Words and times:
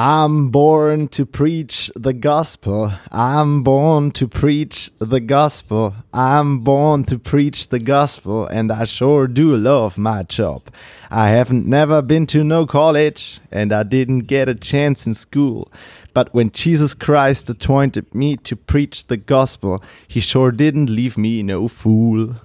I'm 0.00 0.50
born 0.50 1.08
to 1.08 1.26
preach 1.26 1.90
the 1.96 2.12
gospel. 2.12 2.92
I'm 3.10 3.64
born 3.64 4.12
to 4.12 4.28
preach 4.28 4.92
the 5.00 5.18
gospel. 5.18 5.92
I'm 6.14 6.60
born 6.60 7.02
to 7.06 7.18
preach 7.18 7.70
the 7.70 7.80
gospel, 7.80 8.46
and 8.46 8.70
I 8.70 8.84
sure 8.84 9.26
do 9.26 9.56
love 9.56 9.98
my 9.98 10.22
job. 10.22 10.62
I 11.10 11.30
haven't 11.30 11.66
never 11.66 12.00
been 12.00 12.28
to 12.28 12.44
no 12.44 12.64
college, 12.64 13.40
and 13.50 13.72
I 13.72 13.82
didn't 13.82 14.28
get 14.30 14.48
a 14.48 14.54
chance 14.54 15.04
in 15.04 15.14
school. 15.14 15.72
But 16.14 16.32
when 16.32 16.52
Jesus 16.52 16.94
Christ 16.94 17.50
appointed 17.50 18.14
me 18.14 18.36
to 18.36 18.54
preach 18.54 19.08
the 19.08 19.16
gospel, 19.16 19.82
he 20.06 20.20
sure 20.20 20.52
didn't 20.52 20.90
leave 20.90 21.18
me 21.18 21.42
no 21.42 21.66
fool. 21.66 22.36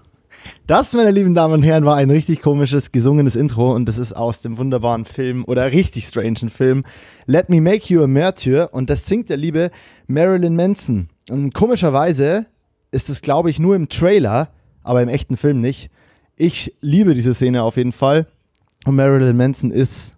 Das, 0.68 0.94
meine 0.94 1.12
lieben 1.12 1.34
Damen 1.34 1.54
und 1.54 1.64
Herren, 1.64 1.86
war 1.86 1.96
ein 1.96 2.10
richtig 2.10 2.42
komisches, 2.42 2.92
gesungenes 2.92 3.36
Intro 3.36 3.74
und 3.74 3.86
das 3.86 3.98
ist 3.98 4.14
aus 4.14 4.42
dem 4.42 4.58
wunderbaren 4.58 5.06
Film 5.06 5.44
oder 5.46 5.72
richtig 5.72 6.06
strangen 6.06 6.50
Film 6.50 6.84
Let 7.26 7.50
Me 7.50 7.62
Make 7.62 7.94
You 7.94 8.04
a 8.04 8.08
Martyr 8.08 8.70
und 8.72 8.90
das 8.90 9.06
singt 9.06 9.30
der 9.30 9.38
liebe 9.38 9.72
Marilyn 10.08 10.56
Manson. 10.56 11.10
Und 11.30 11.54
komischerweise 11.54 12.46
ist 12.92 13.10
es, 13.10 13.22
glaube 13.22 13.50
ich, 13.50 13.60
nur 13.60 13.76
im 13.76 13.90
Trailer, 13.90 14.50
aber 14.84 15.02
im 15.02 15.10
echten 15.10 15.38
Film 15.38 15.62
nicht. 15.62 15.90
Ich 16.36 16.74
liebe 16.82 17.14
diese 17.14 17.34
Szene 17.34 17.64
auf 17.64 17.78
jeden 17.78 17.92
Fall 17.92 18.28
und 18.86 18.96
Marilyn 18.96 19.38
Manson 19.38 19.72
ist 19.72 20.14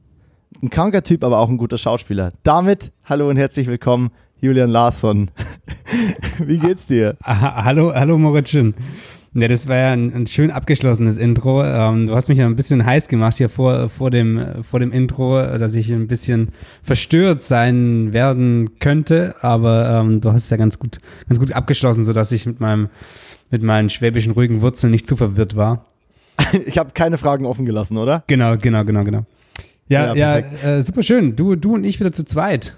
ein 0.62 0.70
kranker 0.70 1.04
Typ, 1.04 1.24
aber 1.24 1.40
auch 1.40 1.50
ein 1.50 1.58
guter 1.58 1.78
Schauspieler. 1.78 2.32
Damit 2.44 2.92
hallo 3.04 3.30
und 3.30 3.38
herzlich 3.38 3.68
willkommen, 3.68 4.12
Julian 4.40 4.70
Larsson. 4.70 5.32
Wie 6.40 6.58
geht's 6.58 6.88
dir? 6.88 7.18
Hallo, 7.24 7.94
hallo 7.94 8.18
Moritzchen. 8.18 8.76
Ja, 9.38 9.50
das 9.50 9.68
war 9.68 9.76
ja 9.76 9.92
ein, 9.92 10.14
ein 10.14 10.28
schön 10.28 10.50
abgeschlossenes 10.50 11.18
Intro. 11.18 11.62
Ähm, 11.62 12.08
du 12.08 12.16
hast 12.16 12.30
mich 12.30 12.38
ja 12.38 12.46
ein 12.46 12.56
bisschen 12.56 12.86
heiß 12.86 13.10
gemacht 13.10 13.38
hier 13.38 13.50
vor, 13.50 13.90
vor, 13.90 14.10
dem, 14.10 14.64
vor 14.64 14.80
dem 14.80 14.94
Intro, 14.94 15.42
dass 15.58 15.76
ich 15.76 15.92
ein 15.92 16.08
bisschen 16.08 16.54
verstört 16.82 17.42
sein 17.42 18.14
werden 18.14 18.80
könnte, 18.80 19.36
aber 19.42 19.90
ähm, 19.90 20.22
du 20.22 20.32
hast 20.32 20.46
es 20.46 20.50
ja 20.50 20.56
ganz 20.56 20.80
gut, 20.80 21.02
ganz 21.28 21.38
gut 21.38 21.52
abgeschlossen, 21.52 22.06
sodass 22.06 22.32
ich 22.32 22.46
mit 22.46 22.62
meinem, 22.62 22.88
mit 23.52 23.62
meinen 23.62 23.90
schwäbischen 23.90 24.32
ruhigen 24.32 24.62
Wurzeln 24.62 24.92
nicht 24.92 25.06
zu 25.06 25.18
verwirrt 25.18 25.56
war. 25.56 25.86
Ich 26.66 26.78
habe 26.78 26.92
keine 26.94 27.18
Fragen 27.18 27.46
offen 27.46 27.66
gelassen, 27.66 27.98
oder? 27.98 28.24
Genau, 28.28 28.58
genau, 28.58 28.86
genau, 28.86 29.04
genau. 29.04 29.26
Ja, 29.90 30.16
ja, 30.16 30.40
ja 30.40 30.78
äh, 30.78 30.82
super 30.84 31.04
schön. 31.04 31.36
Du, 31.36 31.56
du 31.56 31.76
und 31.76 31.84
ich 31.84 32.00
wieder 32.00 32.14
zu 32.14 32.24
zweit. 32.24 32.76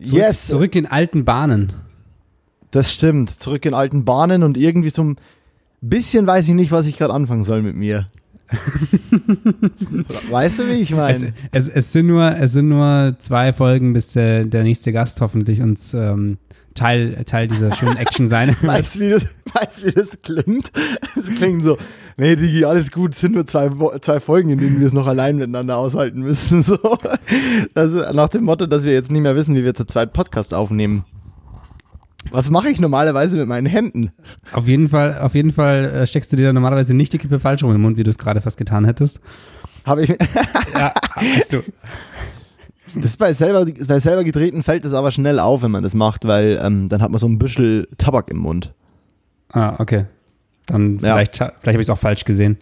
Zurück, 0.00 0.22
yes. 0.22 0.46
Zurück 0.46 0.76
in 0.76 0.86
alten 0.86 1.24
Bahnen. 1.24 1.72
Das 2.70 2.92
stimmt. 2.92 3.30
Zurück 3.30 3.66
in 3.66 3.74
alten 3.74 4.04
Bahnen 4.04 4.42
und 4.42 4.56
irgendwie 4.56 4.92
zum 4.92 5.16
bisschen 5.82 6.26
weiß 6.26 6.48
ich 6.48 6.54
nicht, 6.54 6.72
was 6.72 6.86
ich 6.86 6.96
gerade 6.96 7.12
anfangen 7.12 7.44
soll 7.44 7.62
mit 7.62 7.76
mir. 7.76 8.06
weißt 10.30 10.60
du, 10.60 10.68
wie 10.68 10.72
ich 10.72 10.92
meine? 10.92 11.12
Es, 11.12 11.24
es, 11.50 11.68
es, 11.68 11.92
sind 11.92 12.06
nur, 12.06 12.36
es 12.36 12.52
sind 12.52 12.68
nur 12.68 13.16
zwei 13.18 13.52
Folgen, 13.52 13.92
bis 13.92 14.12
der, 14.12 14.44
der 14.44 14.62
nächste 14.62 14.92
Gast 14.92 15.20
hoffentlich 15.20 15.62
uns 15.62 15.94
ähm, 15.94 16.38
Teil, 16.74 17.24
Teil 17.24 17.48
dieser 17.48 17.74
schönen 17.74 17.96
Action 17.96 18.26
sein 18.26 18.56
weißt 18.62 18.96
du, 18.96 19.00
wie 19.00 19.10
das, 19.10 19.26
weißt, 19.54 19.86
wie 19.86 19.92
das 19.92 20.22
klingt? 20.22 20.72
Es 21.16 21.30
klingt 21.34 21.62
so, 21.62 21.76
nee, 22.16 22.36
Digi, 22.36 22.64
alles 22.64 22.90
gut, 22.90 23.12
es 23.14 23.20
sind 23.20 23.34
nur 23.34 23.46
zwei, 23.46 23.70
zwei 24.00 24.20
Folgen, 24.20 24.50
in 24.50 24.58
denen 24.58 24.80
wir 24.80 24.86
es 24.86 24.92
noch 24.92 25.06
allein 25.06 25.36
miteinander 25.36 25.76
aushalten 25.76 26.20
müssen. 26.20 26.62
So. 26.72 26.78
Das 27.74 27.92
nach 27.92 28.28
dem 28.28 28.44
Motto, 28.44 28.66
dass 28.66 28.84
wir 28.84 28.92
jetzt 28.92 29.10
nicht 29.10 29.20
mehr 29.20 29.34
wissen, 29.34 29.54
wie 29.54 29.64
wir 29.64 29.74
zur 29.74 29.88
zweiten 29.88 30.12
Podcast 30.12 30.54
aufnehmen. 30.54 31.04
Was 32.30 32.50
mache 32.50 32.68
ich 32.68 32.80
normalerweise 32.80 33.36
mit 33.36 33.48
meinen 33.48 33.66
Händen? 33.66 34.12
Auf 34.52 34.68
jeden 34.68 34.88
Fall, 34.88 35.18
auf 35.18 35.34
jeden 35.34 35.50
Fall 35.50 35.84
äh, 35.84 36.06
steckst 36.06 36.32
du 36.32 36.36
dir 36.36 36.52
normalerweise 36.52 36.94
nicht 36.94 37.12
die 37.12 37.18
Kippe 37.18 37.40
falsch 37.40 37.62
rum 37.62 37.74
im 37.74 37.80
Mund, 37.80 37.96
wie 37.96 38.04
du 38.04 38.10
es 38.10 38.18
gerade 38.18 38.40
fast 38.40 38.56
getan 38.56 38.84
hättest. 38.84 39.20
Habe 39.84 40.04
ich. 40.04 40.08
ja, 40.74 40.92
hast 41.14 41.52
du. 41.52 41.62
Das 42.94 43.16
bei 43.16 43.32
selber, 43.32 43.64
bei 43.64 44.00
selber 44.00 44.22
gedrehten 44.22 44.62
fällt 44.62 44.84
es 44.84 44.92
aber 44.92 45.10
schnell 45.10 45.38
auf, 45.38 45.62
wenn 45.62 45.70
man 45.70 45.82
das 45.82 45.94
macht, 45.94 46.26
weil 46.26 46.60
ähm, 46.62 46.88
dann 46.88 47.02
hat 47.02 47.10
man 47.10 47.18
so 47.18 47.26
ein 47.26 47.38
bisschen 47.38 47.86
Tabak 47.96 48.30
im 48.30 48.38
Mund. 48.38 48.74
Ah, 49.50 49.76
okay. 49.78 50.06
Dann 50.66 51.00
vielleicht, 51.00 51.40
ja. 51.40 51.52
vielleicht 51.60 51.74
habe 51.74 51.82
ich 51.82 51.88
es 51.88 51.90
auch 51.90 51.98
falsch 51.98 52.24
gesehen. 52.24 52.58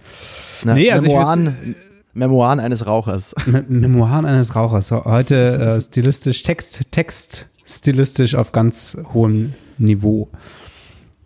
Na, 0.64 0.74
nee, 0.74 0.90
also 0.90 1.08
Memoiren, 1.08 1.56
ich 1.62 1.76
Memoiren 2.14 2.60
eines 2.60 2.86
Rauchers. 2.86 3.34
Me 3.46 3.64
Memoiren 3.68 4.24
eines 4.24 4.54
Rauchers. 4.54 4.90
Heute 4.90 5.76
äh, 5.76 5.80
stilistisch, 5.80 6.42
Text, 6.42 6.90
Text 6.92 7.48
stilistisch 7.70 8.34
auf 8.34 8.52
ganz 8.52 8.98
hohem 9.14 9.54
Niveau. 9.78 10.28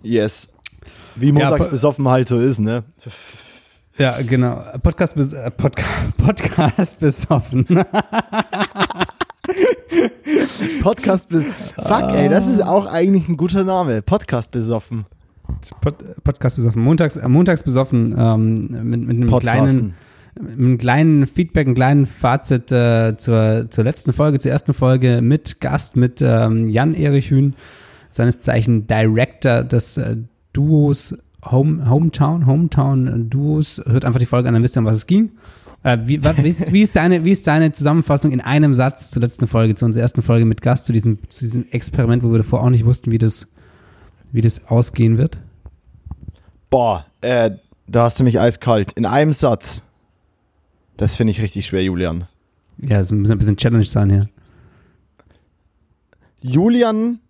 Yes. 0.02 0.48
Wie 1.16 1.32
montags 1.32 1.66
ja, 1.66 1.70
besoffen 1.70 2.08
halt 2.08 2.28
so 2.28 2.40
ist, 2.40 2.60
ne? 2.60 2.84
Ja, 3.98 4.18
genau. 4.22 4.62
Podcast, 4.82 5.14
bis, 5.14 5.32
äh, 5.32 5.50
Podca 5.50 5.84
Podcast 6.18 6.98
besoffen. 6.98 7.64
Podcast 10.82 11.28
besoffen. 11.28 11.54
Fuck, 11.76 12.12
ey, 12.12 12.28
das 12.28 12.48
ist 12.48 12.62
auch 12.62 12.86
eigentlich 12.86 13.28
ein 13.28 13.36
guter 13.36 13.62
Name. 13.64 14.02
Podcast 14.02 14.50
besoffen. 14.50 15.06
Pod 15.80 15.96
Podcast 16.24 16.56
besoffen. 16.56 16.82
Montags, 16.82 17.16
äh, 17.16 17.28
montags 17.28 17.62
besoffen 17.62 18.14
ähm, 18.18 18.54
mit, 18.88 19.00
mit 19.00 19.16
einem 19.16 19.28
Podcasten. 19.28 19.42
kleinen 19.64 19.94
ein 20.38 20.78
kleinen 20.78 21.26
Feedback, 21.26 21.68
ein 21.68 21.74
kleinen 21.74 22.06
Fazit 22.06 22.72
äh, 22.72 23.16
zur, 23.16 23.66
zur 23.70 23.84
letzten 23.84 24.12
Folge, 24.12 24.38
zur 24.38 24.50
ersten 24.50 24.74
Folge 24.74 25.20
mit 25.22 25.60
Gast, 25.60 25.96
mit 25.96 26.20
ähm, 26.20 26.68
Jan-Erich 26.68 27.30
Hühn, 27.30 27.54
seines 28.10 28.40
Zeichen 28.40 28.86
Director 28.86 29.62
des 29.62 29.96
äh, 29.96 30.16
Duos 30.52 31.16
Home, 31.50 31.88
Hometown, 31.88 32.46
Hometown 32.46 33.28
Duos. 33.30 33.82
Hört 33.86 34.04
einfach 34.04 34.20
die 34.20 34.26
Folge 34.26 34.48
an, 34.48 34.54
dann 34.54 34.62
wisst 34.62 34.76
ihr, 34.76 34.80
um 34.80 34.86
was 34.86 34.96
es 34.96 35.06
ging. 35.06 35.32
Äh, 35.82 35.98
wie, 36.02 36.24
wat, 36.24 36.42
wie, 36.42 36.48
ist, 36.48 36.72
wie, 36.72 36.82
ist 36.82 36.96
deine, 36.96 37.24
wie 37.24 37.30
ist 37.30 37.46
deine 37.46 37.70
Zusammenfassung 37.72 38.32
in 38.32 38.40
einem 38.40 38.74
Satz 38.74 39.10
zur 39.10 39.20
letzten 39.20 39.46
Folge, 39.46 39.74
zu 39.74 39.84
unserer 39.84 40.02
ersten 40.02 40.22
Folge 40.22 40.46
mit 40.46 40.62
Gast, 40.62 40.86
zu 40.86 40.92
diesem, 40.92 41.18
zu 41.28 41.44
diesem 41.44 41.68
Experiment, 41.70 42.22
wo 42.22 42.30
wir 42.30 42.38
davor 42.38 42.62
auch 42.62 42.70
nicht 42.70 42.86
wussten, 42.86 43.10
wie 43.10 43.18
das, 43.18 43.48
wie 44.32 44.40
das 44.40 44.66
ausgehen 44.68 45.18
wird? 45.18 45.38
Boah, 46.70 47.04
äh, 47.20 47.50
da 47.86 48.04
hast 48.04 48.18
du 48.18 48.24
mich 48.24 48.40
eiskalt. 48.40 48.92
In 48.92 49.04
einem 49.06 49.32
Satz. 49.32 49.83
Das 50.96 51.16
finde 51.16 51.32
ich 51.32 51.42
richtig 51.42 51.66
schwer, 51.66 51.82
Julian. 51.82 52.26
Ja, 52.78 53.00
es 53.00 53.10
muss 53.10 53.30
ein 53.30 53.38
bisschen 53.38 53.56
Challenge 53.56 53.84
sein 53.84 54.10
hier. 54.10 54.28
Julian 56.40 57.20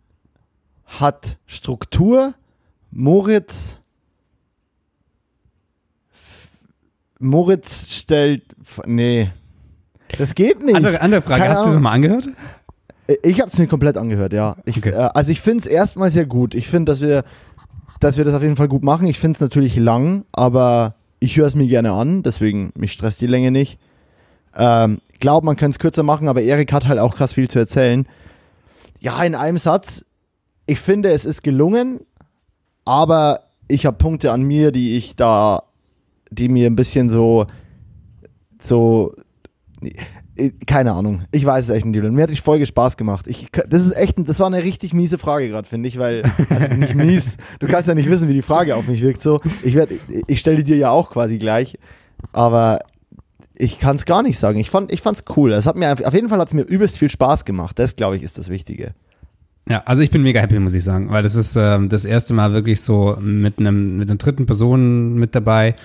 hat 0.86 1.38
Struktur, 1.46 2.34
Moritz 2.90 3.78
Moritz 7.20 7.90
stellt 7.92 8.42
nee, 8.86 9.30
das 10.18 10.34
geht 10.34 10.62
nicht. 10.62 10.74
Andere, 10.74 11.00
andere 11.00 11.22
Frage, 11.22 11.42
Keine 11.42 11.54
hast 11.54 11.66
du 11.66 11.70
das 11.70 11.80
mal 11.80 11.92
angehört? 11.92 12.28
Ich 13.22 13.40
habe 13.40 13.50
es 13.50 13.58
mir 13.58 13.66
komplett 13.66 13.98
angehört, 13.98 14.32
ja. 14.32 14.56
Ich, 14.64 14.78
okay. 14.78 14.90
äh, 14.90 15.10
also 15.14 15.30
ich 15.30 15.40
finde 15.40 15.58
es 15.58 15.66
erstmal 15.66 16.10
sehr 16.10 16.26
gut. 16.26 16.54
Ich 16.54 16.68
finde, 16.68 16.90
dass 16.90 17.00
wir, 17.00 17.24
dass 18.00 18.16
wir 18.16 18.24
das 18.24 18.34
auf 18.34 18.42
jeden 18.42 18.56
Fall 18.56 18.68
gut 18.68 18.82
machen. 18.82 19.06
Ich 19.06 19.18
finde 19.18 19.36
es 19.36 19.40
natürlich 19.40 19.76
lang, 19.76 20.24
aber 20.32 20.94
ich 21.20 21.36
höre 21.36 21.46
es 21.46 21.54
mir 21.54 21.66
gerne 21.66 21.92
an, 21.92 22.22
deswegen 22.22 22.72
mich 22.76 22.92
stresst 22.92 23.20
die 23.20 23.26
Länge 23.26 23.50
nicht. 23.50 23.78
Ähm, 24.56 25.00
glaube, 25.20 25.46
man 25.46 25.56
könnte 25.56 25.76
es 25.76 25.78
kürzer 25.78 26.02
machen, 26.02 26.28
aber 26.28 26.42
Erik 26.42 26.72
hat 26.72 26.86
halt 26.86 26.98
auch 26.98 27.14
krass 27.14 27.34
viel 27.34 27.48
zu 27.48 27.58
erzählen. 27.58 28.06
Ja, 29.00 29.22
in 29.24 29.34
einem 29.34 29.58
Satz, 29.58 30.04
ich 30.66 30.80
finde, 30.80 31.10
es 31.10 31.24
ist 31.24 31.42
gelungen, 31.42 32.00
aber 32.84 33.40
ich 33.68 33.86
habe 33.86 33.96
Punkte 33.96 34.32
an 34.32 34.42
mir, 34.42 34.70
die 34.70 34.96
ich 34.96 35.16
da, 35.16 35.64
die 36.30 36.48
mir 36.48 36.66
ein 36.66 36.76
bisschen 36.76 37.10
so, 37.10 37.46
so, 38.60 39.14
keine 40.66 40.92
Ahnung. 40.92 41.22
Ich 41.30 41.44
weiß 41.44 41.64
es 41.64 41.70
echt 41.70 41.86
nicht. 41.86 42.02
Mir 42.02 42.22
hat 42.22 42.30
die 42.30 42.36
Folge 42.36 42.66
Spaß 42.66 42.96
gemacht. 42.96 43.26
Ich, 43.28 43.48
das 43.68 43.86
ist 43.86 43.96
echt, 43.96 44.16
das 44.28 44.40
war 44.40 44.46
eine 44.46 44.62
richtig 44.62 44.92
miese 44.92 45.18
Frage 45.18 45.48
gerade, 45.48 45.68
finde 45.68 45.88
ich, 45.88 45.98
weil, 45.98 46.24
also 46.50 46.66
nicht 46.74 46.94
mies. 46.94 47.36
Du 47.60 47.66
kannst 47.66 47.88
ja 47.88 47.94
nicht 47.94 48.10
wissen, 48.10 48.28
wie 48.28 48.34
die 48.34 48.42
Frage 48.42 48.74
auf 48.74 48.86
mich 48.88 49.00
wirkt. 49.00 49.22
So, 49.22 49.40
ich 49.62 49.78
ich 50.26 50.40
stelle 50.40 50.58
die 50.58 50.64
dir 50.64 50.76
ja 50.76 50.90
auch 50.90 51.10
quasi 51.10 51.38
gleich, 51.38 51.78
aber 52.32 52.80
ich 53.56 53.78
kann 53.78 53.96
es 53.96 54.04
gar 54.04 54.22
nicht 54.22 54.38
sagen. 54.38 54.58
Ich 54.58 54.70
fand, 54.70 54.90
ich 54.92 55.02
cool. 55.36 55.52
Es 55.52 55.66
hat 55.66 55.76
mir 55.76 55.92
auf 55.92 56.14
jeden 56.14 56.28
Fall 56.28 56.40
hat 56.40 56.48
es 56.48 56.54
mir 56.54 56.62
übelst 56.62 56.98
viel 56.98 57.10
Spaß 57.10 57.44
gemacht. 57.44 57.78
Das 57.78 57.94
glaube 57.94 58.16
ich 58.16 58.22
ist 58.22 58.36
das 58.36 58.48
Wichtige. 58.48 58.94
Ja, 59.68 59.82
also 59.86 60.02
ich 60.02 60.10
bin 60.10 60.22
mega 60.22 60.40
happy, 60.40 60.58
muss 60.58 60.74
ich 60.74 60.84
sagen, 60.84 61.10
weil 61.10 61.22
das 61.22 61.36
ist 61.36 61.56
ähm, 61.56 61.88
das 61.88 62.04
erste 62.04 62.34
Mal 62.34 62.52
wirklich 62.52 62.82
so 62.82 63.16
mit 63.20 63.58
einem 63.58 63.96
mit 63.96 64.10
einer 64.10 64.18
dritten 64.18 64.46
Person 64.46 65.14
mit 65.14 65.34
dabei. 65.34 65.76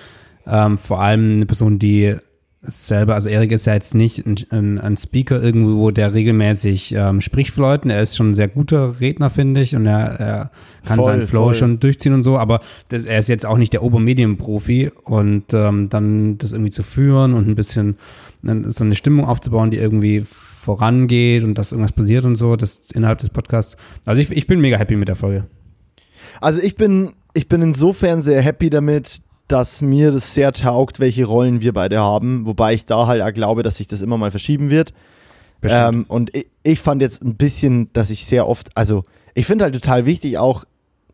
Ähm, 0.46 0.76
vor 0.76 1.00
allem 1.00 1.32
eine 1.32 1.46
Person, 1.46 1.78
die 1.78 2.16
selber, 2.62 3.14
also 3.14 3.28
Erik 3.28 3.52
ist 3.52 3.66
ja 3.66 3.74
jetzt 3.74 3.94
nicht 3.94 4.26
ein, 4.26 4.78
ein 4.78 4.96
Speaker 4.96 5.42
irgendwo, 5.42 5.90
der 5.90 6.12
regelmäßig 6.12 6.94
ähm, 6.94 7.20
spricht 7.20 7.54
für 7.54 7.62
Leuten. 7.62 7.88
Er 7.88 8.02
ist 8.02 8.16
schon 8.16 8.30
ein 8.30 8.34
sehr 8.34 8.48
guter 8.48 9.00
Redner, 9.00 9.30
finde 9.30 9.62
ich, 9.62 9.74
und 9.74 9.86
er, 9.86 10.20
er 10.20 10.50
kann 10.84 10.96
voll, 10.96 11.04
seinen 11.04 11.26
Flow 11.26 11.44
voll. 11.44 11.54
schon 11.54 11.80
durchziehen 11.80 12.12
und 12.12 12.22
so, 12.22 12.38
aber 12.38 12.60
das, 12.88 13.06
er 13.06 13.18
ist 13.18 13.28
jetzt 13.28 13.46
auch 13.46 13.56
nicht 13.56 13.72
der 13.72 13.82
Obermedienprofi 13.82 14.90
und 15.04 15.54
ähm, 15.54 15.88
dann 15.88 16.36
das 16.36 16.52
irgendwie 16.52 16.70
zu 16.70 16.82
führen 16.82 17.32
und 17.32 17.48
ein 17.48 17.54
bisschen 17.54 17.96
so 18.42 18.84
eine 18.84 18.94
Stimmung 18.94 19.26
aufzubauen, 19.26 19.70
die 19.70 19.76
irgendwie 19.76 20.24
vorangeht 20.24 21.44
und 21.44 21.56
dass 21.56 21.72
irgendwas 21.72 21.92
passiert 21.92 22.24
und 22.24 22.36
so, 22.36 22.56
das 22.56 22.90
innerhalb 22.90 23.18
des 23.18 23.30
Podcasts. 23.30 23.76
Also 24.04 24.20
ich, 24.20 24.30
ich 24.30 24.46
bin 24.46 24.60
mega 24.60 24.78
happy 24.78 24.96
mit 24.96 25.08
der 25.08 25.16
Folge. 25.16 25.46
Also 26.40 26.60
ich 26.60 26.76
bin, 26.76 27.12
ich 27.34 27.48
bin 27.48 27.62
insofern 27.62 28.22
sehr 28.22 28.40
happy 28.40 28.70
damit, 28.70 29.20
dass 29.50 29.82
mir 29.82 30.12
das 30.12 30.34
sehr 30.34 30.52
taugt, 30.52 31.00
welche 31.00 31.24
Rollen 31.24 31.60
wir 31.60 31.72
beide 31.72 31.98
haben, 31.98 32.46
wobei 32.46 32.74
ich 32.74 32.86
da 32.86 33.06
halt 33.06 33.22
auch 33.22 33.32
glaube, 33.32 33.62
dass 33.62 33.76
sich 33.76 33.88
das 33.88 34.02
immer 34.02 34.16
mal 34.16 34.30
verschieben 34.30 34.70
wird. 34.70 34.92
Ähm, 35.62 36.04
und 36.08 36.34
ich, 36.34 36.46
ich 36.62 36.80
fand 36.80 37.02
jetzt 37.02 37.22
ein 37.22 37.36
bisschen, 37.36 37.92
dass 37.92 38.10
ich 38.10 38.26
sehr 38.26 38.48
oft, 38.48 38.76
also 38.76 39.02
ich 39.34 39.46
finde 39.46 39.64
halt 39.64 39.74
total 39.74 40.06
wichtig, 40.06 40.38
auch 40.38 40.64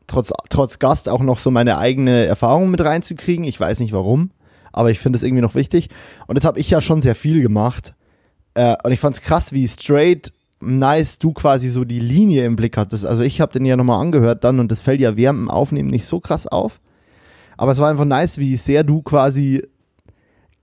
trotz, 0.06 0.32
trotz 0.50 0.78
Gast 0.78 1.08
auch 1.08 1.20
noch 1.20 1.38
so 1.38 1.50
meine 1.50 1.78
eigene 1.78 2.26
Erfahrung 2.26 2.70
mit 2.70 2.84
reinzukriegen. 2.84 3.44
Ich 3.44 3.58
weiß 3.58 3.80
nicht 3.80 3.92
warum, 3.92 4.30
aber 4.72 4.90
ich 4.90 4.98
finde 4.98 5.16
es 5.16 5.22
irgendwie 5.22 5.42
noch 5.42 5.54
wichtig. 5.54 5.88
Und 6.26 6.36
das 6.36 6.44
habe 6.44 6.60
ich 6.60 6.70
ja 6.70 6.80
schon 6.80 7.02
sehr 7.02 7.14
viel 7.14 7.42
gemacht. 7.42 7.94
Äh, 8.54 8.76
und 8.84 8.92
ich 8.92 9.00
fand 9.00 9.16
es 9.16 9.22
krass, 9.22 9.52
wie 9.52 9.66
straight 9.66 10.32
nice 10.60 11.18
du 11.18 11.32
quasi 11.32 11.68
so 11.68 11.84
die 11.84 12.00
Linie 12.00 12.44
im 12.44 12.56
Blick 12.56 12.76
hattest. 12.76 13.04
Also 13.04 13.22
ich 13.22 13.40
habe 13.40 13.52
den 13.52 13.64
ja 13.64 13.76
nochmal 13.76 14.00
angehört 14.00 14.44
dann 14.44 14.60
und 14.60 14.70
das 14.70 14.80
fällt 14.80 15.00
ja 15.00 15.16
während 15.16 15.40
dem 15.40 15.50
Aufnehmen 15.50 15.90
nicht 15.90 16.06
so 16.06 16.20
krass 16.20 16.46
auf. 16.46 16.80
Aber 17.56 17.72
es 17.72 17.78
war 17.78 17.90
einfach 17.90 18.04
nice, 18.04 18.38
wie 18.38 18.56
sehr 18.56 18.84
du 18.84 19.02
quasi 19.02 19.62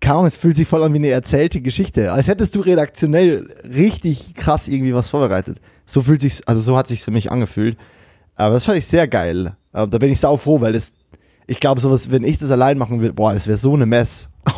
kaum, 0.03 0.25
es 0.25 0.35
fühlt 0.35 0.57
sich 0.57 0.67
voll 0.67 0.83
an 0.83 0.93
wie 0.93 0.97
eine 0.97 1.09
erzählte 1.09 1.61
Geschichte. 1.61 2.11
Als 2.11 2.27
hättest 2.27 2.55
du 2.55 2.59
redaktionell 2.59 3.47
richtig 3.63 4.35
krass 4.35 4.67
irgendwie 4.67 4.93
was 4.93 5.09
vorbereitet. 5.09 5.59
So 5.85 6.01
fühlt 6.01 6.21
sich, 6.21 6.41
also 6.45 6.61
so 6.61 6.77
hat 6.77 6.87
sich 6.87 7.01
für 7.01 7.11
mich 7.11 7.31
angefühlt. 7.31 7.77
Aber 8.35 8.53
das 8.53 8.65
fand 8.65 8.77
ich 8.77 8.85
sehr 8.85 9.07
geil. 9.07 9.55
Da 9.71 9.85
bin 9.85 10.11
ich 10.11 10.19
sau 10.19 10.37
froh, 10.37 10.61
weil 10.61 10.73
das, 10.73 10.91
ich 11.47 11.59
glaube, 11.59 11.81
sowas, 11.81 12.11
wenn 12.11 12.23
ich 12.23 12.37
das 12.37 12.51
allein 12.51 12.77
machen 12.77 12.99
würde, 12.99 13.13
boah, 13.13 13.33
das 13.33 13.47
wäre 13.47 13.57
so 13.57 13.73
eine 13.73 13.85
Mess. 13.85 14.27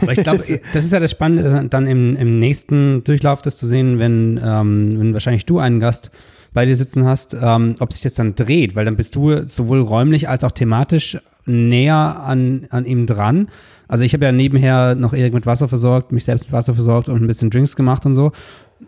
Aber 0.00 0.12
ich 0.12 0.22
glaube, 0.22 0.38
das 0.72 0.84
ist 0.84 0.92
ja 0.92 1.00
das 1.00 1.10
Spannende, 1.10 1.68
dann 1.68 1.86
im, 1.86 2.16
im 2.16 2.38
nächsten 2.38 3.04
Durchlauf 3.04 3.42
das 3.42 3.56
zu 3.56 3.66
sehen, 3.66 3.98
wenn, 3.98 4.40
ähm, 4.42 4.98
wenn 4.98 5.12
wahrscheinlich 5.12 5.46
du 5.46 5.58
einen 5.58 5.80
Gast 5.80 6.10
bei 6.52 6.66
dir 6.66 6.76
sitzen 6.76 7.04
hast, 7.04 7.36
ähm, 7.40 7.74
ob 7.80 7.92
sich 7.92 8.02
das 8.02 8.14
dann 8.14 8.34
dreht, 8.34 8.76
weil 8.76 8.84
dann 8.84 8.96
bist 8.96 9.16
du 9.16 9.46
sowohl 9.48 9.80
räumlich 9.80 10.28
als 10.28 10.44
auch 10.44 10.52
thematisch 10.52 11.18
näher 11.46 12.20
an, 12.22 12.66
an 12.70 12.84
ihm 12.84 13.06
dran. 13.06 13.48
Also 13.88 14.04
ich 14.04 14.14
habe 14.14 14.24
ja 14.24 14.32
nebenher 14.32 14.94
noch 14.94 15.12
Erik 15.12 15.34
mit 15.34 15.46
Wasser 15.46 15.68
versorgt, 15.68 16.12
mich 16.12 16.24
selbst 16.24 16.46
mit 16.46 16.52
Wasser 16.52 16.74
versorgt 16.74 17.08
und 17.08 17.22
ein 17.22 17.26
bisschen 17.26 17.50
Drinks 17.50 17.76
gemacht 17.76 18.06
und 18.06 18.14
so. 18.14 18.32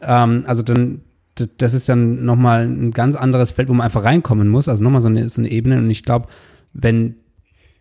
Ähm, 0.03 0.45
also 0.47 0.63
dann, 0.63 1.03
das 1.59 1.75
ist 1.75 1.89
dann 1.89 2.25
nochmal 2.25 2.67
ein 2.67 2.93
ganz 2.93 3.17
anderes 3.17 3.53
Feld, 3.53 3.69
wo 3.69 3.75
man 3.75 3.85
einfach 3.85 4.05
reinkommen 4.05 4.49
muss. 4.49 4.69
Also 4.69 4.83
nochmal 4.83 5.01
so 5.01 5.09
eine, 5.09 5.29
so 5.29 5.41
eine 5.41 5.51
Ebene. 5.51 5.79
Und 5.79 5.91
ich 5.91 6.03
glaube, 6.03 6.29
wenn 6.73 7.17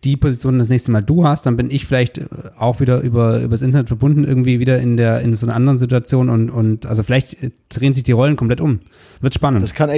die 0.06 0.16
Position 0.16 0.60
das 0.60 0.70
nächste 0.70 0.92
Mal 0.92 1.02
du 1.02 1.26
hast, 1.26 1.46
dann 1.46 1.58
bin 1.58 1.72
ich 1.72 1.86
vielleicht 1.86 2.20
äh, 2.20 2.26
auch 2.58 2.80
wieder 2.80 3.02
über 3.02 3.42
übers 3.42 3.62
Internet 3.62 3.88
verbunden, 3.88 4.24
irgendwie 4.24 4.60
wieder 4.60 4.80
in 4.80 4.98
der 4.98 5.22
in 5.22 5.34
so 5.34 5.46
einer 5.46 5.56
anderen 5.56 5.78
Situation 5.78 6.30
und 6.30 6.50
und 6.50 6.86
also 6.86 7.04
vielleicht 7.04 7.42
äh, 7.44 7.52
drehen 7.70 7.92
sich 7.92 8.04
die 8.04 8.12
Rollen 8.12 8.36
komplett 8.36 8.62
um. 8.62 8.80
Wird 9.20 9.34
spannend. 9.34 9.64
Das 9.64 9.74
kann 9.74 9.90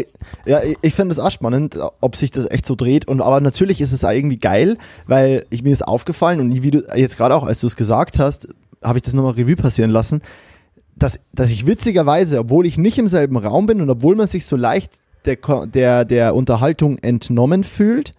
ja, 0.46 0.60
ich 0.82 0.94
finde 0.94 1.12
es 1.12 1.20
auch 1.20 1.32
spannend, 1.32 1.78
ob 2.02 2.16
sich 2.16 2.32
das 2.32 2.50
echt 2.50 2.66
so 2.66 2.76
dreht 2.76 3.08
und 3.08 3.22
aber 3.22 3.42
natürlich 3.42 3.82
ist 3.82 3.92
es 3.92 4.04
irgendwie 4.04 4.40
geil, 4.40 4.78
weil 5.06 5.46
ich 5.50 5.64
mir 5.64 5.72
ist 5.72 5.88
aufgefallen 5.88 6.40
und 6.40 6.64
wie 6.64 6.72
du 6.72 6.84
jetzt 6.96 7.18
gerade 7.18 7.36
auch, 7.36 7.46
als 7.46 7.62
du 7.62 7.68
es 7.68 7.76
gesagt 7.76 8.20
hast, 8.20 8.48
habe 8.84 8.98
ich 8.98 9.04
das 9.04 9.14
nochmal 9.14 9.34
Revue 9.34 9.56
passieren 9.56 9.92
lassen, 9.92 10.22
dass, 10.96 11.20
dass 11.34 11.50
ich 11.50 11.68
witzigerweise, 11.68 12.40
obwohl 12.40 12.66
ich 12.66 12.78
nicht 12.78 12.98
im 12.98 13.08
selben 13.08 13.38
Raum 13.38 13.66
bin 13.66 13.82
und 13.82 13.90
obwohl 13.90 14.16
man 14.16 14.28
sich 14.28 14.46
so 14.46 14.56
leicht 14.56 15.02
der, 15.26 16.06
der 16.06 16.36
Unterhaltung 16.36 16.98
entnommen 17.00 17.64
fühlt, 17.64 18.14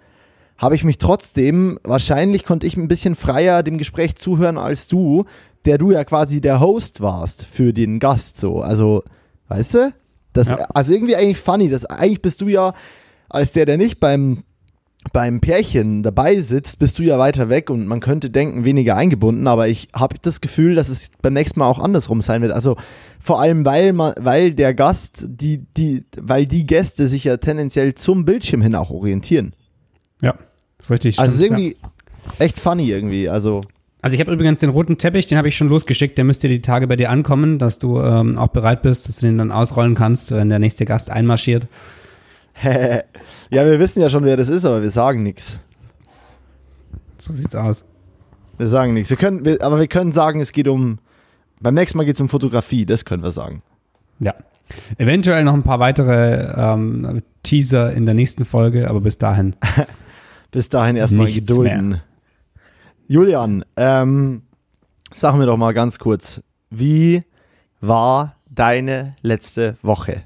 habe 0.58 0.74
ich 0.74 0.84
mich 0.84 0.98
trotzdem, 0.98 1.78
wahrscheinlich 1.84 2.44
konnte 2.44 2.66
ich 2.66 2.76
ein 2.76 2.88
bisschen 2.88 3.14
freier 3.14 3.62
dem 3.62 3.78
Gespräch 3.78 4.16
zuhören 4.16 4.58
als 4.58 4.88
du, 4.88 5.24
der 5.64 5.78
du 5.78 5.92
ja 5.92 6.04
quasi 6.04 6.40
der 6.40 6.60
Host 6.60 7.00
warst 7.00 7.46
für 7.46 7.72
den 7.72 8.00
Gast 8.00 8.36
so. 8.36 8.60
Also, 8.60 9.04
weißt 9.48 9.74
du? 9.74 9.92
Das, 10.32 10.48
ja. 10.48 10.56
Also 10.74 10.92
irgendwie 10.92 11.16
eigentlich 11.16 11.38
funny, 11.38 11.68
dass 11.68 11.84
eigentlich 11.86 12.22
bist 12.22 12.40
du 12.40 12.48
ja 12.48 12.74
als 13.28 13.52
der, 13.52 13.66
der 13.66 13.76
nicht 13.76 14.00
beim 14.00 14.42
beim 15.12 15.40
Pärchen 15.40 16.02
dabei 16.02 16.40
sitzt, 16.40 16.80
bist 16.80 16.98
du 16.98 17.02
ja 17.02 17.18
weiter 17.18 17.48
weg 17.48 17.70
und 17.70 17.86
man 17.86 18.00
könnte 18.00 18.30
denken, 18.30 18.64
weniger 18.64 18.96
eingebunden, 18.96 19.46
aber 19.46 19.68
ich 19.68 19.88
habe 19.94 20.16
das 20.20 20.40
Gefühl, 20.40 20.74
dass 20.74 20.88
es 20.88 21.08
beim 21.22 21.32
nächsten 21.32 21.60
Mal 21.60 21.68
auch 21.68 21.78
andersrum 21.78 22.20
sein 22.20 22.42
wird. 22.42 22.52
Also 22.52 22.76
vor 23.20 23.40
allem, 23.40 23.64
weil 23.64 23.92
man, 23.92 24.14
weil 24.18 24.54
der 24.54 24.74
Gast, 24.74 25.24
die, 25.26 25.64
die, 25.76 26.04
weil 26.20 26.46
die 26.46 26.66
Gäste 26.66 27.06
sich 27.06 27.24
ja 27.24 27.36
tendenziell 27.36 27.94
zum 27.94 28.24
Bildschirm 28.24 28.60
hin 28.60 28.74
auch 28.74 28.90
orientieren. 28.90 29.54
Ja. 30.20 30.34
Das 30.78 30.86
ist 30.86 30.90
richtig. 30.90 31.18
Also 31.18 31.36
stimmt, 31.36 31.58
irgendwie 31.58 31.76
ja. 31.82 32.44
echt 32.44 32.58
funny 32.58 32.90
irgendwie. 32.90 33.28
Also. 33.28 33.62
Also 34.00 34.14
ich 34.14 34.20
habe 34.20 34.32
übrigens 34.32 34.60
den 34.60 34.70
roten 34.70 34.96
Teppich, 34.96 35.26
den 35.26 35.38
habe 35.38 35.48
ich 35.48 35.56
schon 35.56 35.68
losgeschickt, 35.68 36.16
der 36.16 36.24
müsste 36.24 36.48
die 36.48 36.62
Tage 36.62 36.86
bei 36.86 36.94
dir 36.94 37.10
ankommen, 37.10 37.58
dass 37.58 37.80
du 37.80 38.00
ähm, 38.00 38.38
auch 38.38 38.48
bereit 38.48 38.82
bist, 38.82 39.08
dass 39.08 39.16
du 39.16 39.26
den 39.26 39.38
dann 39.38 39.50
ausrollen 39.50 39.96
kannst, 39.96 40.30
wenn 40.30 40.48
der 40.48 40.60
nächste 40.60 40.84
Gast 40.84 41.10
einmarschiert. 41.10 41.66
ja, 42.62 43.02
wir 43.50 43.80
wissen 43.80 44.00
ja 44.00 44.08
schon, 44.08 44.24
wer 44.24 44.36
das 44.36 44.48
ist, 44.48 44.64
aber 44.64 44.82
wir 44.82 44.90
sagen 44.90 45.24
nichts. 45.24 45.58
So 47.16 47.32
sieht's 47.32 47.56
aus. 47.56 47.84
Wir 48.56 48.68
sagen 48.68 48.94
nichts. 48.94 49.10
Wir 49.10 49.16
können, 49.16 49.44
wir, 49.44 49.62
aber 49.62 49.80
wir 49.80 49.88
können 49.88 50.12
sagen, 50.12 50.40
es 50.40 50.52
geht 50.52 50.68
um. 50.68 50.98
Beim 51.60 51.74
nächsten 51.74 51.98
Mal 51.98 52.04
geht 52.04 52.14
es 52.14 52.20
um 52.20 52.28
Fotografie, 52.28 52.86
das 52.86 53.04
können 53.04 53.24
wir 53.24 53.32
sagen. 53.32 53.62
Ja. 54.20 54.34
Eventuell 54.96 55.42
noch 55.42 55.54
ein 55.54 55.64
paar 55.64 55.80
weitere 55.80 56.52
ähm, 56.56 57.22
Teaser 57.42 57.92
in 57.92 58.04
der 58.04 58.14
nächsten 58.14 58.44
Folge, 58.44 58.88
aber 58.88 59.00
bis 59.00 59.18
dahin. 59.18 59.56
Bis 60.50 60.68
dahin 60.68 60.96
erstmal 60.96 61.26
Nichts 61.26 61.48
gedulden. 61.48 61.88
Mehr. 61.90 62.02
Julian, 63.06 63.64
ähm, 63.76 64.42
sag 65.14 65.36
mir 65.36 65.46
doch 65.46 65.56
mal 65.56 65.72
ganz 65.72 65.98
kurz, 65.98 66.42
wie 66.70 67.22
war 67.80 68.36
deine 68.50 69.16
letzte 69.22 69.76
Woche? 69.82 70.22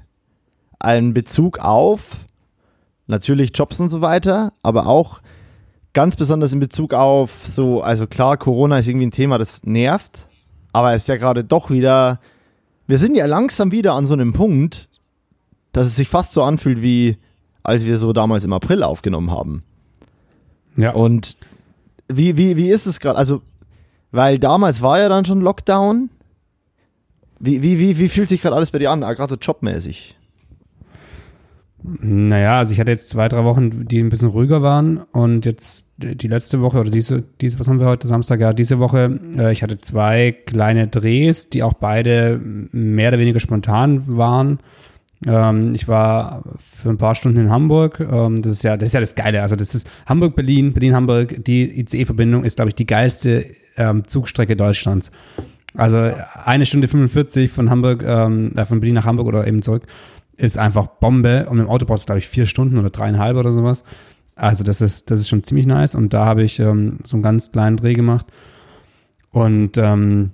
Ein 0.79 1.13
Bezug 1.13 1.59
auf 1.59 2.17
natürlich 3.07 3.51
Jobs 3.53 3.79
und 3.79 3.89
so 3.89 4.01
weiter, 4.01 4.53
aber 4.63 4.87
auch 4.87 5.21
ganz 5.93 6.15
besonders 6.15 6.53
in 6.53 6.59
Bezug 6.59 6.93
auf 6.93 7.45
so, 7.45 7.81
also 7.81 8.07
klar, 8.07 8.37
Corona 8.37 8.79
ist 8.79 8.87
irgendwie 8.87 9.07
ein 9.07 9.11
Thema, 9.11 9.37
das 9.37 9.63
nervt, 9.63 10.27
aber 10.71 10.93
es 10.93 11.03
ist 11.03 11.07
ja 11.07 11.17
gerade 11.17 11.43
doch 11.43 11.69
wieder, 11.69 12.19
wir 12.87 12.97
sind 12.97 13.15
ja 13.15 13.25
langsam 13.25 13.71
wieder 13.71 13.93
an 13.93 14.05
so 14.05 14.13
einem 14.13 14.33
Punkt, 14.33 14.89
dass 15.71 15.87
es 15.87 15.95
sich 15.95 16.09
fast 16.09 16.33
so 16.33 16.43
anfühlt 16.43 16.81
wie 16.81 17.17
als 17.63 17.85
wir 17.85 17.97
so 17.97 18.11
damals 18.11 18.43
im 18.43 18.53
April 18.53 18.83
aufgenommen 18.83 19.31
haben. 19.31 19.63
Ja. 20.75 20.91
Und 20.91 21.37
wie, 22.07 22.37
wie, 22.37 22.57
wie 22.57 22.69
ist 22.69 22.85
es 22.85 22.99
gerade? 22.99 23.17
Also, 23.17 23.41
weil 24.11 24.39
damals 24.39 24.81
war 24.81 24.99
ja 24.99 25.09
dann 25.09 25.25
schon 25.25 25.41
Lockdown. 25.41 26.09
Wie, 27.39 27.61
wie, 27.61 27.79
wie, 27.79 27.97
wie 27.97 28.09
fühlt 28.09 28.29
sich 28.29 28.41
gerade 28.41 28.55
alles 28.55 28.71
bei 28.71 28.79
dir 28.79 28.91
an, 28.91 29.01
gerade 29.01 29.27
so 29.27 29.35
jobmäßig? 29.35 30.15
Naja, 31.83 32.59
also 32.59 32.71
ich 32.71 32.79
hatte 32.79 32.91
jetzt 32.91 33.09
zwei, 33.09 33.27
drei 33.27 33.43
Wochen, 33.43 33.85
die 33.87 33.99
ein 33.99 34.07
bisschen 34.07 34.29
ruhiger 34.29 34.61
waren 34.61 34.99
und 35.11 35.45
jetzt 35.45 35.87
die 35.97 36.29
letzte 36.29 36.61
Woche 36.61 36.79
oder 36.79 36.89
diese, 36.89 37.23
diese 37.41 37.59
was 37.59 37.67
haben 37.67 37.81
wir 37.81 37.87
heute, 37.87 38.07
Samstag, 38.07 38.39
ja, 38.39 38.53
diese 38.53 38.79
Woche, 38.79 39.19
äh, 39.37 39.51
ich 39.51 39.63
hatte 39.63 39.77
zwei 39.79 40.31
kleine 40.31 40.87
Drehs, 40.87 41.49
die 41.49 41.61
auch 41.61 41.73
beide 41.73 42.39
mehr 42.41 43.09
oder 43.09 43.19
weniger 43.19 43.41
spontan 43.41 44.17
waren. 44.17 44.59
Ähm, 45.25 45.73
ich 45.73 45.87
war 45.87 46.43
für 46.57 46.89
ein 46.89 46.97
paar 46.97 47.15
Stunden 47.15 47.39
in 47.39 47.49
Hamburg. 47.49 47.99
Ähm, 47.99 48.41
das 48.41 48.53
ist 48.53 48.63
ja, 48.63 48.77
das 48.77 48.89
ist 48.89 48.93
ja 48.93 48.99
das 48.99 49.15
Geile. 49.15 49.41
Also 49.41 49.55
das 49.55 49.73
ist 49.75 49.89
Hamburg, 50.05 50.35
Berlin, 50.35 50.73
Berlin, 50.73 50.95
Hamburg. 50.95 51.43
Die 51.45 51.79
ICE-Verbindung 51.79 52.43
ist, 52.43 52.55
glaube 52.57 52.69
ich, 52.69 52.75
die 52.75 52.85
geilste 52.85 53.45
ähm, 53.77 54.07
Zugstrecke 54.07 54.55
Deutschlands. 54.55 55.11
Also 55.75 56.11
eine 56.45 56.65
Stunde 56.65 56.87
45 56.87 57.51
von 57.51 57.69
Hamburg, 57.69 58.03
ähm, 58.05 58.47
äh, 58.55 58.65
von 58.65 58.79
Berlin 58.79 58.95
nach 58.95 59.05
Hamburg 59.05 59.27
oder 59.27 59.47
eben 59.47 59.61
zurück, 59.61 59.83
ist 60.37 60.57
einfach 60.57 60.87
Bombe. 60.87 61.47
Und 61.49 61.59
im 61.59 61.67
Auto 61.67 61.85
brauchst 61.85 62.03
du, 62.03 62.07
glaube 62.07 62.19
ich, 62.19 62.27
vier 62.27 62.45
Stunden 62.45 62.77
oder 62.77 62.89
dreieinhalb 62.89 63.37
oder 63.37 63.51
sowas. 63.51 63.83
Also 64.35 64.63
das 64.63 64.81
ist, 64.81 65.09
das 65.09 65.19
ist 65.19 65.29
schon 65.29 65.43
ziemlich 65.43 65.65
nice. 65.65 65.95
Und 65.95 66.13
da 66.13 66.25
habe 66.25 66.43
ich 66.43 66.59
ähm, 66.59 66.99
so 67.03 67.15
einen 67.15 67.23
ganz 67.23 67.51
kleinen 67.51 67.77
Dreh 67.77 67.93
gemacht. 67.93 68.27
Und 69.31 69.77
ähm, 69.77 70.31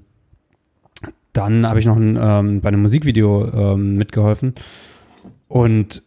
dann 1.33 1.67
habe 1.67 1.79
ich 1.79 1.86
noch 1.86 1.98
ein, 1.98 2.17
ähm, 2.21 2.62
bei 2.62 2.69
einem 2.69 2.81
Musikvideo 2.81 3.74
ähm, 3.74 3.95
mitgeholfen. 3.95 4.55
Und 5.48 6.03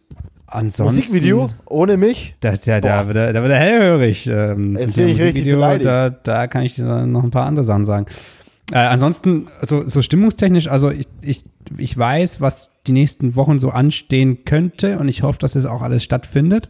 ansonsten. 0.47 0.95
Musikvideo? 0.95 1.49
Ohne 1.65 1.97
mich? 1.97 2.35
Da, 2.41 2.53
da, 2.53 2.81
da, 2.81 3.03
da, 3.03 3.33
da 3.33 3.41
wird 3.41 3.51
er 3.51 3.59
hellhörig. 3.59 4.27
Ähm, 4.27 4.77
Jetzt 4.79 4.95
bin 4.95 5.09
ich 5.09 5.21
richtig 5.21 5.45
beleidigt. 5.45 5.85
Da, 5.85 6.09
da 6.09 6.47
kann 6.47 6.63
ich 6.63 6.75
dir 6.75 7.05
noch 7.05 7.23
ein 7.23 7.31
paar 7.31 7.45
andere 7.45 7.63
Sachen 7.65 7.85
sagen. 7.85 8.05
Äh, 8.71 8.77
ansonsten, 8.77 9.47
so, 9.61 9.87
so 9.87 10.01
stimmungstechnisch, 10.01 10.67
also 10.67 10.89
ich, 10.89 11.07
ich, 11.21 11.43
ich 11.77 11.97
weiß, 11.97 12.39
was 12.39 12.79
die 12.87 12.93
nächsten 12.93 13.35
Wochen 13.35 13.59
so 13.59 13.69
anstehen 13.69 14.45
könnte 14.45 14.99
und 14.99 15.09
ich 15.09 15.21
hoffe, 15.21 15.39
dass 15.39 15.55
es 15.55 15.65
auch 15.65 15.81
alles 15.81 16.03
stattfindet. 16.03 16.69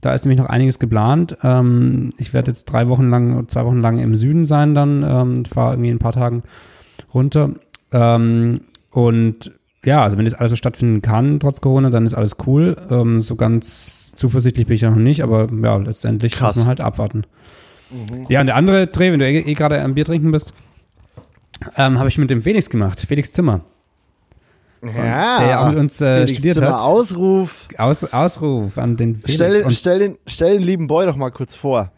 Da 0.00 0.12
ist 0.12 0.24
nämlich 0.24 0.38
noch 0.38 0.50
einiges 0.50 0.78
geplant. 0.78 1.36
Ähm, 1.42 2.12
ich 2.18 2.34
werde 2.34 2.50
jetzt 2.50 2.66
drei 2.66 2.88
Wochen 2.88 3.08
lang, 3.08 3.48
zwei 3.48 3.64
Wochen 3.64 3.80
lang 3.80 3.98
im 3.98 4.14
Süden 4.14 4.44
sein 4.44 4.74
dann, 4.74 5.02
ähm, 5.02 5.44
fahre 5.44 5.72
irgendwie 5.72 5.90
in 5.90 5.96
ein 5.96 6.00
paar 6.00 6.12
Tagen 6.12 6.42
runter. 7.12 7.50
Ähm, 7.94 8.60
und 8.90 9.52
ja, 9.84 10.02
also 10.02 10.18
wenn 10.18 10.24
das 10.24 10.34
alles 10.34 10.50
so 10.50 10.56
stattfinden 10.56 11.00
kann, 11.00 11.40
trotz 11.40 11.60
Corona, 11.60 11.90
dann 11.90 12.04
ist 12.04 12.14
alles 12.14 12.36
cool. 12.46 12.76
Ähm, 12.90 13.20
so 13.20 13.36
ganz 13.36 14.12
zuversichtlich 14.16 14.66
bin 14.66 14.74
ich 14.74 14.80
ja 14.82 14.90
noch 14.90 14.96
nicht, 14.96 15.22
aber 15.22 15.48
ja, 15.62 15.76
letztendlich 15.76 16.32
Krass. 16.32 16.56
muss 16.56 16.64
man 16.64 16.68
halt 16.68 16.80
abwarten. 16.80 17.24
Mhm. 17.90 18.26
Ja, 18.28 18.40
und 18.40 18.46
der 18.46 18.56
andere 18.56 18.88
Dreh, 18.88 19.12
wenn 19.12 19.20
du 19.20 19.26
eh, 19.26 19.40
eh 19.40 19.54
gerade 19.54 19.80
am 19.80 19.94
Bier 19.94 20.04
trinken 20.04 20.32
bist, 20.32 20.52
ähm, 21.76 21.98
habe 21.98 22.08
ich 22.08 22.18
mit 22.18 22.30
dem 22.30 22.42
Felix 22.42 22.68
gemacht, 22.68 23.00
Felix 23.00 23.32
Zimmer. 23.32 23.60
Ja, 24.82 25.38
der 25.38 25.48
ja 25.48 25.64
auch 25.64 25.70
mit 25.70 25.78
uns 25.78 26.00
äh, 26.00 26.16
Felix 26.16 26.32
studiert 26.32 26.54
Zimmer, 26.56 26.74
hat. 26.74 26.80
Ausruf. 26.80 27.68
Aus, 27.78 28.04
Ausruf 28.12 28.76
an 28.76 28.96
den 28.96 29.16
Felix. 29.16 29.34
Stell, 29.34 29.70
stell, 29.70 29.98
den, 29.98 30.18
stell 30.26 30.52
den 30.54 30.62
lieben 30.62 30.86
Boy 30.88 31.06
doch 31.06 31.16
mal 31.16 31.30
kurz 31.30 31.54
vor. 31.54 31.90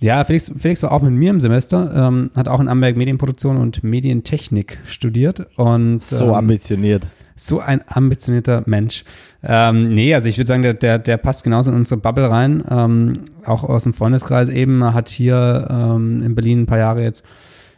Ja, 0.00 0.22
Felix, 0.24 0.52
Felix 0.58 0.82
war 0.82 0.92
auch 0.92 1.02
mit 1.02 1.12
mir 1.12 1.30
im 1.30 1.40
Semester, 1.40 1.90
ähm, 2.08 2.30
hat 2.34 2.48
auch 2.48 2.60
in 2.60 2.68
Amberg 2.68 2.96
Medienproduktion 2.96 3.56
und 3.56 3.82
Medientechnik 3.82 4.78
studiert 4.84 5.46
und 5.56 6.02
So 6.02 6.26
ähm, 6.26 6.34
ambitioniert. 6.34 7.06
so 7.34 7.60
ein 7.60 7.80
ambitionierter 7.86 8.62
Mensch. 8.66 9.04
Ähm, 9.42 9.94
nee, 9.94 10.12
also 10.14 10.28
ich 10.28 10.36
würde 10.36 10.48
sagen, 10.48 10.62
der, 10.62 10.74
der, 10.74 10.98
der 10.98 11.16
passt 11.16 11.44
genauso 11.44 11.70
in 11.70 11.76
unsere 11.76 11.98
Bubble 12.00 12.30
rein. 12.30 12.62
Ähm, 12.68 13.12
auch 13.46 13.64
aus 13.64 13.84
dem 13.84 13.94
Freundeskreis 13.94 14.48
eben, 14.48 14.92
hat 14.92 15.08
hier 15.08 15.66
ähm, 15.70 16.22
in 16.22 16.34
Berlin 16.34 16.62
ein 16.62 16.66
paar 16.66 16.78
Jahre 16.78 17.02
jetzt 17.02 17.24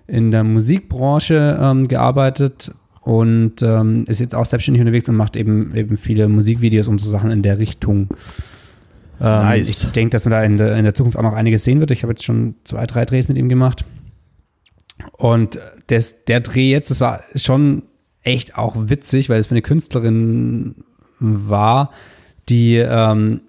in 0.09 0.31
der 0.31 0.43
Musikbranche 0.43 1.59
ähm, 1.61 1.87
gearbeitet 1.87 2.73
und 3.03 3.63
ähm, 3.63 4.05
ist 4.09 4.21
jetzt 4.21 4.35
auch 4.35 4.47
selbstständig 4.47 4.81
unterwegs 4.81 5.09
und 5.09 5.17
macht 5.17 5.37
eben, 5.37 5.75
eben 5.75 5.97
viele 5.97 6.29
Musikvideos 6.29 6.89
und 6.89 7.01
so 7.01 7.09
Sachen 7.09 7.31
in 7.31 7.43
der 7.43 7.59
Richtung. 7.59 8.09
Ähm, 9.21 9.43
Nice. 9.43 9.69
Ich 9.69 9.93
denke, 9.93 10.11
dass 10.11 10.25
man 10.25 10.33
da 10.33 10.43
in 10.43 10.57
der, 10.57 10.77
in 10.77 10.85
der 10.85 10.95
Zukunft 10.95 11.19
auch 11.19 11.23
noch 11.23 11.35
einiges 11.35 11.65
sehen 11.65 11.81
wird. 11.81 11.91
Ich 11.91 12.03
habe 12.03 12.13
jetzt 12.13 12.25
schon 12.25 12.55
zwei, 12.65 12.87
drei 12.87 13.05
Drehs 13.05 13.29
mit 13.29 13.37
ihm 13.37 13.49
gemacht. 13.49 13.85
Und 15.13 15.59
des, 15.91 16.25
der 16.25 16.41
Dreh 16.41 16.71
jetzt, 16.71 16.91
das 16.91 17.01
war 17.01 17.21
schon 17.35 17.83
echt 18.23 18.57
auch 18.57 18.75
witzig, 18.77 19.29
weil 19.29 19.39
es 19.39 19.47
für 19.47 19.53
eine 19.53 19.63
Künstlerin 19.63 20.77
war, 21.21 21.91
die 22.49 22.77
ähm, 22.77 23.41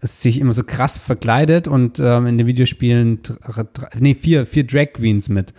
sich 0.00 0.40
immer 0.40 0.52
so 0.52 0.64
krass 0.64 0.98
verkleidet 0.98 1.68
und 1.68 1.98
ähm, 1.98 2.26
in 2.26 2.38
den 2.38 2.46
Videospielen 2.46 3.20
nee, 3.98 4.14
vier, 4.14 4.46
vier 4.46 4.66
Drag 4.66 4.92
Queens 4.94 5.28
mit. 5.28 5.52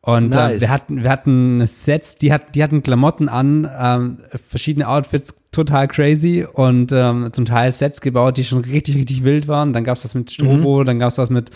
Und 0.00 0.34
äh, 0.34 0.36
Nice. 0.36 0.60
wir 0.60 0.70
hatten, 0.70 1.02
wir 1.02 1.10
hatten 1.10 1.66
Sets, 1.66 2.16
die, 2.16 2.32
hat, 2.32 2.54
die 2.54 2.62
hatten 2.62 2.82
Klamotten 2.82 3.28
an, 3.28 3.68
ähm, 3.78 4.18
verschiedene 4.48 4.88
Outfits, 4.88 5.34
total 5.56 5.88
crazy 5.88 6.46
und 6.50 6.92
ähm, 6.92 7.30
zum 7.32 7.44
Teil 7.44 7.72
Sets 7.72 8.00
gebaut, 8.00 8.36
die 8.36 8.44
schon 8.44 8.60
richtig, 8.60 8.96
richtig 8.96 9.24
wild 9.24 9.48
waren. 9.48 9.72
Dann 9.72 9.84
gab's 9.84 10.04
was 10.04 10.14
mit 10.14 10.30
Strobo, 10.30 10.84
dann 10.84 10.98
gab's 10.98 11.18
was 11.18 11.30
mit 11.30 11.50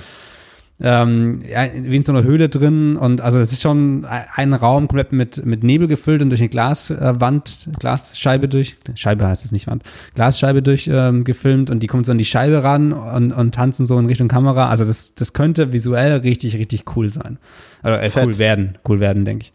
ähm, 0.83 1.43
ja, 1.47 1.67
wie 1.75 1.97
in 1.97 2.05
so 2.05 2.13
einer 2.13 2.23
Höhle 2.23 2.49
drin 2.49 2.97
und 2.97 3.21
also 3.21 3.39
es 3.39 3.53
ist 3.53 3.61
schon 3.61 4.07
ein 4.07 4.25
ein 4.35 4.55
Raum 4.55 4.89
komplett 4.89 5.13
mit, 5.13 5.45
mit 5.45 5.63
Nebel 5.63 5.89
gefüllt 5.89 6.23
und 6.23 6.31
durch 6.31 6.41
eine 6.41 6.49
Glaswand, 6.49 7.69
Glasscheibe 7.79 8.49
durch, 8.49 8.77
Scheibe 8.95 9.27
heißt 9.27 9.45
es 9.45 9.53
nicht 9.53 9.67
Wand, 9.67 9.83
Glasscheibe 10.15 10.63
durch 10.63 10.89
ähm, 10.91 11.25
gefilmt 11.25 11.69
und 11.69 11.81
die 11.81 11.87
kommen 11.87 12.05
so 12.05 12.13
an 12.13 12.19
die 12.19 12.25
Scheibe 12.25 12.65
ran 12.65 12.95
und, 12.95 13.33
und 13.33 13.55
tanzen 13.55 13.85
so 13.85 13.99
in 13.99 14.07
Richtung 14.07 14.29
Kamera. 14.29 14.71
Also 14.71 14.87
das, 14.87 15.15
das 15.15 15.35
könnte 15.35 15.73
visuell 15.73 16.17
richtig, 16.19 16.57
richtig 16.57 16.85
cool 16.97 17.11
sein. 17.11 17.39
Also, 17.83 18.01
äh, 18.01 18.25
cool 18.25 18.39
werden, 18.39 18.79
cool 18.89 19.01
werden, 19.01 19.27
denke 19.27 19.45
ich. 19.45 19.53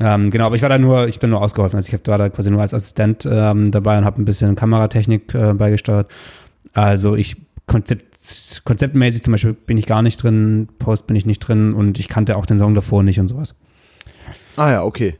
Ähm, 0.00 0.30
genau, 0.30 0.46
aber 0.46 0.56
ich 0.56 0.62
war 0.62 0.68
da 0.68 0.78
nur, 0.78 1.08
ich 1.08 1.18
bin 1.18 1.30
nur 1.30 1.42
ausgeholfen. 1.42 1.76
Also 1.76 1.92
ich 1.92 2.06
war 2.06 2.18
da 2.18 2.28
quasi 2.28 2.50
nur 2.50 2.60
als 2.60 2.72
Assistent 2.72 3.28
ähm, 3.30 3.70
dabei 3.70 3.98
und 3.98 4.04
habe 4.04 4.20
ein 4.20 4.24
bisschen 4.24 4.54
Kameratechnik 4.54 5.34
äh, 5.34 5.52
beigesteuert. 5.52 6.10
Also 6.72 7.14
ich 7.14 7.36
Konzept, 7.66 8.62
konzeptmäßig 8.64 9.22
zum 9.22 9.32
Beispiel 9.32 9.52
bin 9.52 9.78
ich 9.78 9.86
gar 9.86 10.02
nicht 10.02 10.22
drin, 10.22 10.68
Post 10.78 11.06
bin 11.06 11.16
ich 11.16 11.26
nicht 11.26 11.38
drin 11.40 11.74
und 11.74 11.98
ich 11.98 12.08
kannte 12.08 12.36
auch 12.36 12.46
den 12.46 12.58
Song 12.58 12.74
davor 12.74 13.02
nicht 13.02 13.20
und 13.20 13.28
sowas. 13.28 13.54
Ah 14.56 14.70
ja, 14.70 14.84
okay. 14.84 15.16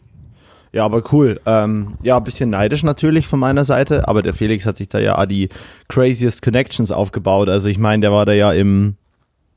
Ja, 0.72 0.84
aber 0.84 1.02
cool. 1.12 1.38
Ähm, 1.44 1.94
ja, 2.02 2.16
ein 2.16 2.24
bisschen 2.24 2.50
neidisch 2.50 2.82
natürlich 2.82 3.26
von 3.26 3.38
meiner 3.38 3.64
Seite, 3.64 4.08
aber 4.08 4.22
der 4.22 4.34
Felix 4.34 4.64
hat 4.66 4.78
sich 4.78 4.88
da 4.88 4.98
ja 4.98 5.24
die 5.26 5.50
craziest 5.88 6.42
Connections 6.42 6.90
aufgebaut. 6.90 7.48
Also 7.48 7.68
ich 7.68 7.78
meine, 7.78 8.00
der 8.00 8.12
war 8.12 8.24
da 8.24 8.32
ja 8.32 8.52
im, 8.52 8.96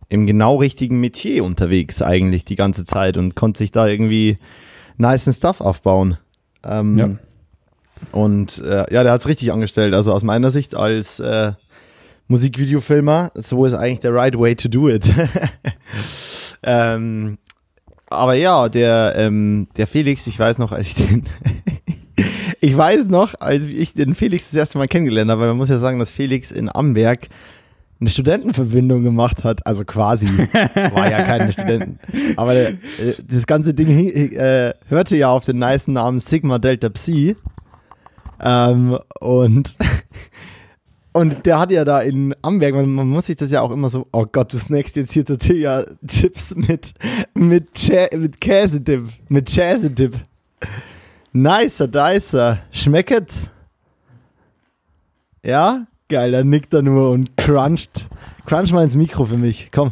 im 0.09 0.27
genau 0.27 0.57
richtigen 0.57 0.99
Metier 0.99 1.43
unterwegs 1.43 2.01
eigentlich 2.01 2.43
die 2.43 2.57
ganze 2.57 2.83
Zeit 2.83 3.17
und 3.17 3.35
konnte 3.35 3.59
sich 3.59 3.71
da 3.71 3.87
irgendwie 3.87 4.37
nice 4.97 5.29
Stuff 5.35 5.61
aufbauen. 5.61 6.17
Ähm, 6.63 6.97
Ja. 6.97 7.09
Und 8.11 8.59
äh, 8.59 8.93
ja, 8.93 9.03
der 9.03 9.11
hat 9.11 9.21
es 9.21 9.27
richtig 9.27 9.51
angestellt. 9.51 9.93
Also 9.93 10.13
aus 10.13 10.23
meiner 10.23 10.51
Sicht 10.51 10.75
als 10.75 11.19
äh, 11.19 11.53
Musikvideofilmer, 12.27 13.31
so 13.35 13.65
ist 13.65 13.73
eigentlich 13.73 13.99
der 13.99 14.13
right 14.13 14.37
way 14.37 14.55
to 14.55 14.67
do 14.67 14.89
it. 14.89 15.11
ähm, 16.63 17.37
aber 18.07 18.33
ja, 18.33 18.69
der, 18.69 19.13
ähm, 19.17 19.67
der 19.77 19.87
Felix, 19.87 20.27
ich 20.27 20.37
weiß 20.37 20.57
noch, 20.57 20.71
als 20.71 20.87
ich 20.87 20.95
den. 20.95 21.25
ich 22.61 22.75
weiß 22.75 23.07
noch, 23.07 23.35
als 23.39 23.65
ich 23.65 23.93
den 23.93 24.15
Felix 24.15 24.45
das 24.45 24.55
erste 24.55 24.77
Mal 24.77 24.87
kennengelernt 24.87 25.29
habe, 25.31 25.41
weil 25.41 25.47
man 25.49 25.57
muss 25.57 25.69
ja 25.69 25.77
sagen, 25.77 25.99
dass 25.99 26.09
Felix 26.09 26.51
in 26.51 26.73
Amberg 26.73 27.27
eine 27.99 28.09
Studentenverbindung 28.09 29.03
gemacht 29.03 29.43
hat. 29.43 29.65
Also 29.65 29.85
quasi. 29.85 30.27
War 30.27 31.09
ja 31.09 31.23
keine 31.23 31.51
Studenten. 31.51 31.99
Aber 32.37 32.55
äh, 32.55 32.75
das 33.27 33.47
ganze 33.47 33.73
Ding 33.73 33.89
äh, 33.89 34.73
hörte 34.87 35.17
ja 35.17 35.29
auf 35.29 35.45
den 35.45 35.59
nicen 35.59 35.93
Namen 35.93 36.19
Sigma 36.19 36.59
Delta 36.59 36.89
Psi. 36.89 37.35
Ähm, 38.41 38.97
und. 39.19 39.77
Und 41.13 41.45
der 41.45 41.59
hat 41.59 41.71
ja 41.71 41.85
da 41.85 42.01
in 42.01 42.35
Amberg, 42.41 42.75
man, 42.75 42.89
man 42.93 43.07
muss 43.07 43.27
sich 43.27 43.37
das 43.37 43.49
ja 43.49 43.61
auch 43.61 43.71
immer 43.71 43.87
so, 43.87 44.05
oh 44.11 44.25
Gott, 44.29 44.51
du 44.51 44.57
snackst 44.57 44.97
jetzt 44.97 45.13
hier 45.13 45.23
Tortilla-Chips 45.23 46.55
mit, 46.55 46.93
mit, 47.33 47.73
Kä 47.73 48.09
mit 48.17 48.41
Käsedip, 48.41 49.05
mit 49.29 49.47
Käsedip. 49.47 50.13
Nicer, 51.31 51.87
dicer. 51.87 52.59
Schmecket? 52.69 53.49
Ja? 55.41 55.87
Geil, 56.07 56.31
dann 56.31 56.49
nickt 56.49 56.73
er 56.73 56.83
nur 56.83 57.11
und 57.11 57.35
cruncht. 57.35 58.07
Crunch 58.45 58.71
mal 58.71 58.83
ins 58.83 58.95
Mikro 58.95 59.25
für 59.25 59.37
mich, 59.37 59.69
komm. 59.71 59.91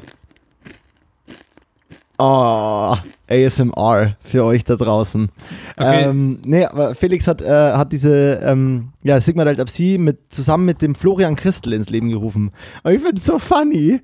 Oh, 2.20 2.96
ASMR 3.28 4.16
für 4.20 4.44
euch 4.44 4.64
da 4.64 4.76
draußen. 4.76 5.30
Okay. 5.76 6.04
Ähm, 6.04 6.40
nee, 6.46 6.64
aber 6.64 6.94
Felix 6.94 7.28
hat, 7.28 7.42
äh, 7.42 7.50
hat 7.50 7.92
diese 7.92 8.40
ähm, 8.44 8.94
ja, 9.02 9.20
Sigma 9.20 9.44
Delta 9.44 9.66
Psi 9.66 9.98
mit, 10.00 10.20
zusammen 10.30 10.66
mit 10.66 10.84
dem 10.84 10.94
Florian 10.94 11.36
Christel 11.36 11.74
ins 11.74 11.90
Leben 11.90 12.10
gerufen. 12.10 12.52
Und 12.84 12.94
ich 12.94 13.02
finde 13.02 13.18
es 13.18 13.26
so 13.26 13.40
funny. 13.40 14.00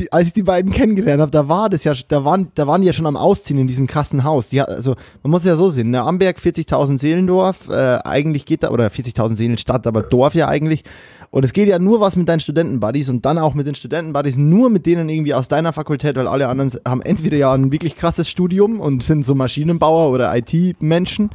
Die, 0.00 0.12
als 0.12 0.26
ich 0.26 0.32
die 0.32 0.42
beiden 0.42 0.72
kennengelernt 0.72 1.20
habe, 1.20 1.30
da 1.30 1.48
war 1.48 1.70
das 1.70 1.84
ja, 1.84 1.92
da 2.08 2.24
waren, 2.24 2.48
da 2.56 2.66
waren 2.66 2.82
die 2.82 2.88
ja 2.88 2.92
schon 2.92 3.06
am 3.06 3.16
Ausziehen 3.16 3.60
in 3.60 3.68
diesem 3.68 3.86
krassen 3.86 4.24
Haus. 4.24 4.48
Die 4.48 4.60
also, 4.60 4.96
man 5.22 5.30
muss 5.30 5.44
ja 5.44 5.54
so 5.54 5.68
sehen, 5.68 5.90
ne, 5.90 6.02
Amberg 6.02 6.38
40.000 6.38 6.98
Seelendorf, 6.98 7.68
äh, 7.68 7.98
eigentlich 8.02 8.44
geht 8.44 8.64
da, 8.64 8.70
oder 8.70 8.88
40.000 8.88 9.36
Seelenstadt, 9.36 9.86
aber 9.86 10.02
Dorf 10.02 10.34
ja 10.34 10.48
eigentlich. 10.48 10.82
Und 11.30 11.44
es 11.44 11.52
geht 11.52 11.68
ja 11.68 11.78
nur 11.78 12.00
was 12.00 12.16
mit 12.16 12.28
deinen 12.28 12.40
Studentenbuddies 12.40 13.08
und 13.08 13.24
dann 13.24 13.38
auch 13.38 13.54
mit 13.54 13.66
den 13.66 13.74
Studentenbuddies, 13.76 14.36
nur 14.36 14.68
mit 14.68 14.86
denen 14.86 15.08
irgendwie 15.08 15.34
aus 15.34 15.46
deiner 15.46 15.72
Fakultät, 15.72 16.16
weil 16.16 16.26
alle 16.26 16.48
anderen 16.48 16.72
haben 16.86 17.02
entweder 17.02 17.36
ja 17.36 17.52
ein 17.52 17.70
wirklich 17.70 17.96
krasses 17.96 18.28
Studium 18.28 18.80
und 18.80 19.02
sind 19.02 19.24
so 19.24 19.34
Maschinenbauer 19.34 20.10
oder 20.12 20.36
IT-Menschen. 20.36 21.30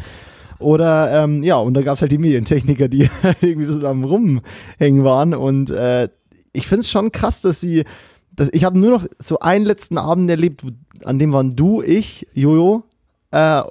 Oder, 0.60 1.24
ähm, 1.24 1.44
ja, 1.44 1.56
und 1.56 1.74
da 1.75 1.82
gab 1.82 1.96
es 1.96 2.01
halt 2.01 2.12
die 2.12 2.18
Medientechniker, 2.18 2.89
die 2.89 3.10
irgendwie 3.42 3.63
ein 3.63 3.68
bisschen 3.68 3.86
am 3.86 4.04
Rumhängen 4.04 5.04
waren. 5.06 5.34
Und 5.34 5.70
äh, 5.70 6.10
ich 6.51 6.68
finde 6.68 6.82
es 6.82 6.89
schon 6.89 7.12
krass, 7.12 7.42
dass 7.42 7.62
sie. 7.62 7.86
Dass, 8.39 8.48
ich 8.53 8.63
habe 8.63 8.79
nur 8.79 8.91
noch 8.91 9.05
so 9.22 9.39
einen 9.39 9.65
letzten 9.65 9.98
Abend 9.98 10.29
erlebt, 10.29 10.63
an 11.03 11.19
dem 11.19 11.34
waren 11.34 11.58
du, 11.58 11.81
ich, 11.81 12.25
Jojo, 12.34 12.84
äh, 13.31 13.63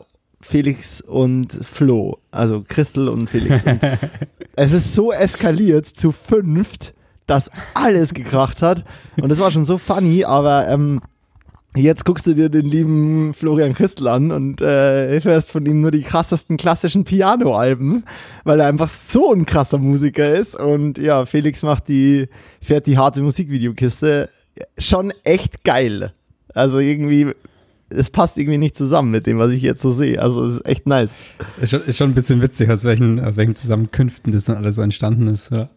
Felix 0.42 1.00
und 1.00 1.54
Flo. 1.64 2.18
Also 2.32 2.62
Christel 2.68 3.08
und 3.08 3.30
Felix. 3.30 3.64
Und 3.64 3.80
es 4.56 4.75
ist 4.75 4.92
so 4.92 5.10
eskaliert 5.10 5.87
zu 5.87 6.12
fünft, 6.12 6.92
dass 7.26 7.50
alles 7.72 8.12
gekracht 8.12 8.60
hat. 8.60 8.84
Und 9.18 9.30
das 9.30 9.38
war 9.38 9.50
schon 9.50 9.64
so 9.64 9.78
funny, 9.78 10.25
aber 10.25 10.68
ähm, 10.68 11.00
jetzt 11.75 12.04
guckst 12.04 12.26
du 12.26 12.34
dir 12.34 12.50
den 12.50 12.66
lieben 12.66 13.32
Florian 13.32 13.72
Christel 13.72 14.06
an 14.06 14.30
und 14.30 14.60
äh, 14.60 15.18
hörst 15.22 15.50
von 15.50 15.64
ihm 15.64 15.80
nur 15.80 15.92
die 15.92 16.02
krassesten 16.02 16.58
klassischen 16.58 17.04
Piano-Alben, 17.04 18.04
weil 18.44 18.60
er 18.60 18.66
einfach 18.66 18.88
so 18.88 19.32
ein 19.32 19.46
krasser 19.46 19.78
Musiker 19.78 20.28
ist. 20.28 20.60
Und 20.60 20.98
ja, 20.98 21.25
Felix 21.25 21.62
macht 21.62 21.88
die, 21.88 22.28
fährt 22.60 22.87
die 22.87 22.98
harte 22.98 23.22
Musikvideokiste 23.22 24.28
schon 24.78 25.12
echt 25.24 25.64
geil. 25.64 26.12
Also 26.54 26.78
irgendwie, 26.78 27.32
es 27.90 28.10
passt 28.10 28.38
irgendwie 28.38 28.58
nicht 28.58 28.76
zusammen 28.76 29.10
mit 29.10 29.26
dem, 29.26 29.38
was 29.38 29.52
ich 29.52 29.62
jetzt 29.62 29.82
so 29.82 29.90
sehe. 29.90 30.20
Also 30.20 30.44
es 30.44 30.54
ist 30.54 30.66
echt 30.66 30.86
nice. 30.86 31.18
Ist 31.60 31.70
schon, 31.70 31.82
ist 31.82 31.96
schon 31.96 32.10
ein 32.10 32.14
bisschen 32.14 32.42
witzig, 32.42 32.70
aus 32.70 32.84
welchen, 32.84 33.20
aus 33.20 33.36
welchen 33.36 33.54
Zusammenkünften 33.54 34.32
das 34.32 34.44
dann 34.44 34.56
alles 34.56 34.76
so 34.76 34.82
entstanden 34.82 35.28
ist. 35.28 35.50
Ja. 35.50 35.68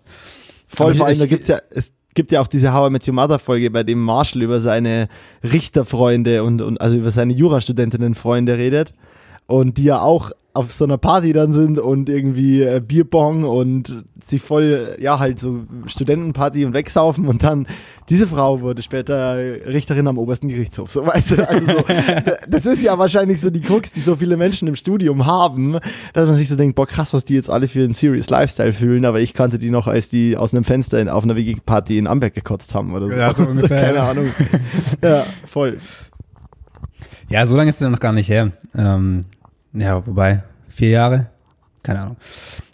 Voll, 0.68 0.96
vor 0.96 1.08
allem, 1.08 1.20
da 1.20 1.26
gibt's 1.26 1.48
ja, 1.48 1.60
es 1.70 1.92
gibt 2.14 2.32
ja 2.32 2.42
auch 2.42 2.48
diese 2.48 2.74
How 2.74 2.90
I 2.90 2.92
Met 2.92 3.08
Your 3.08 3.14
Mother 3.14 3.40
Folge, 3.40 3.72
bei 3.72 3.84
dem 3.84 4.02
Marshall 4.02 4.42
über 4.42 4.60
seine 4.60 5.08
Richterfreunde 5.44 6.44
und, 6.44 6.62
und 6.62 6.80
also 6.80 6.98
über 6.98 7.12
seine 7.12 7.34
Jurastudentinnenfreunde 7.34 8.58
redet. 8.58 8.94
Und 9.52 9.78
die 9.78 9.84
ja 9.84 10.02
auch 10.02 10.32
auf 10.54 10.74
so 10.74 10.84
einer 10.84 10.98
Party 10.98 11.32
dann 11.32 11.54
sind 11.54 11.80
und 11.80 12.10
irgendwie 12.10 12.62
äh, 12.62 12.82
Bierbong 12.86 13.46
und 13.46 14.04
sich 14.22 14.42
voll, 14.42 14.98
ja, 15.00 15.18
halt 15.18 15.40
so 15.40 15.62
Studentenparty 15.86 16.66
und 16.66 16.74
wegsaufen 16.74 17.28
und 17.28 17.44
dann 17.44 17.68
diese 18.10 18.28
Frau 18.28 18.60
wurde 18.60 18.82
später 18.82 19.38
Richterin 19.38 20.08
am 20.08 20.18
obersten 20.18 20.50
Gerichtshof. 20.50 20.92
So, 20.92 21.06
weißt 21.06 21.32
du, 21.32 21.48
also 21.48 21.66
so, 21.66 21.84
das 22.50 22.66
ist 22.66 22.84
ja 22.84 22.98
wahrscheinlich 23.00 23.40
so 23.40 23.50
die 23.50 23.62
Krux, 23.62 23.94
die 23.94 24.02
so 24.02 24.18
viele 24.18 24.36
Menschen 24.36 24.68
im 24.68 24.76
Studium 24.76 25.26
haben, 25.26 25.78
dass 26.14 26.28
man 26.28 26.36
sich 26.36 26.50
so 26.50 26.58
denkt, 26.58 26.76
boah, 26.76 26.86
krass, 26.86 27.14
was 27.14 27.24
die 27.24 27.36
jetzt 27.36 27.50
alle 27.50 27.70
für 27.70 27.84
einen 27.84 27.94
Serious 27.94 28.30
Lifestyle 28.30 28.74
fühlen, 28.74 29.06
aber 29.06 29.22
ich 29.22 29.34
kannte 29.34 29.58
die 29.58 29.70
noch, 29.70 29.88
als 29.88 30.10
die 30.10 30.36
aus 30.36 30.54
einem 30.54 30.66
Fenster 30.66 31.00
in, 31.00 31.08
auf 31.08 31.24
einer 31.24 31.38
WG-Party 31.38 31.98
in 31.98 32.08
Amberg 32.08 32.34
gekotzt 32.34 32.76
haben 32.76 32.94
oder 32.94 33.10
so. 33.10 33.18
Ja, 33.18 33.34
so 33.34 33.44
ungefähr, 33.48 33.82
Keine 33.82 33.96
ja. 33.96 34.10
Ahnung. 34.10 34.28
ja, 35.02 35.26
voll. 35.46 35.78
ja, 37.30 37.46
so 37.46 37.56
lange 37.56 37.70
ist 37.70 37.82
es 37.82 37.88
noch 37.88 38.00
gar 38.02 38.12
nicht 38.12 38.30
her. 38.30 38.52
Ähm, 38.76 39.24
ja, 39.74 40.06
wobei, 40.06 40.44
vier 40.70 40.90
Jahre? 40.90 41.28
Keine 41.84 42.02
Ahnung. 42.02 42.18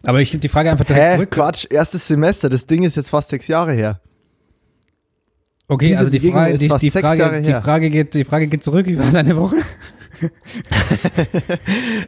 Aber 0.06 0.22
ich 0.22 0.32
gebe 0.32 0.42
die 0.42 0.50
Frage 0.50 0.72
einfach 0.72 0.86
direkt 0.86 1.06
Hä? 1.06 1.16
zurück. 1.16 1.32
Quatsch, 1.32 1.66
erstes 1.70 2.08
Semester, 2.08 2.50
das 2.50 2.66
Ding 2.66 2.84
ist 2.84 2.96
jetzt 2.96 3.10
fast 3.10 3.30
sechs 3.30 3.48
Jahre 3.48 3.74
her. 3.74 4.02
Okay, 5.70 5.88
Diese 5.88 6.00
also 6.00 6.12
die 6.12 6.20
Begegnung 6.20 6.42
Frage, 6.44 6.54
ist 6.54 6.62
die, 6.62 6.68
fast 6.70 6.82
die, 6.82 6.90
sechs 6.90 7.06
Frage, 7.06 7.20
Jahre 7.20 7.42
die, 7.42 7.50
her. 7.50 7.62
Frage 7.62 7.90
geht, 7.90 8.14
die 8.14 8.24
Frage 8.24 8.48
geht 8.48 8.64
zurück. 8.64 8.86
Wie 8.86 8.98
war 8.98 9.12
deine 9.12 9.36
Woche? 9.36 9.58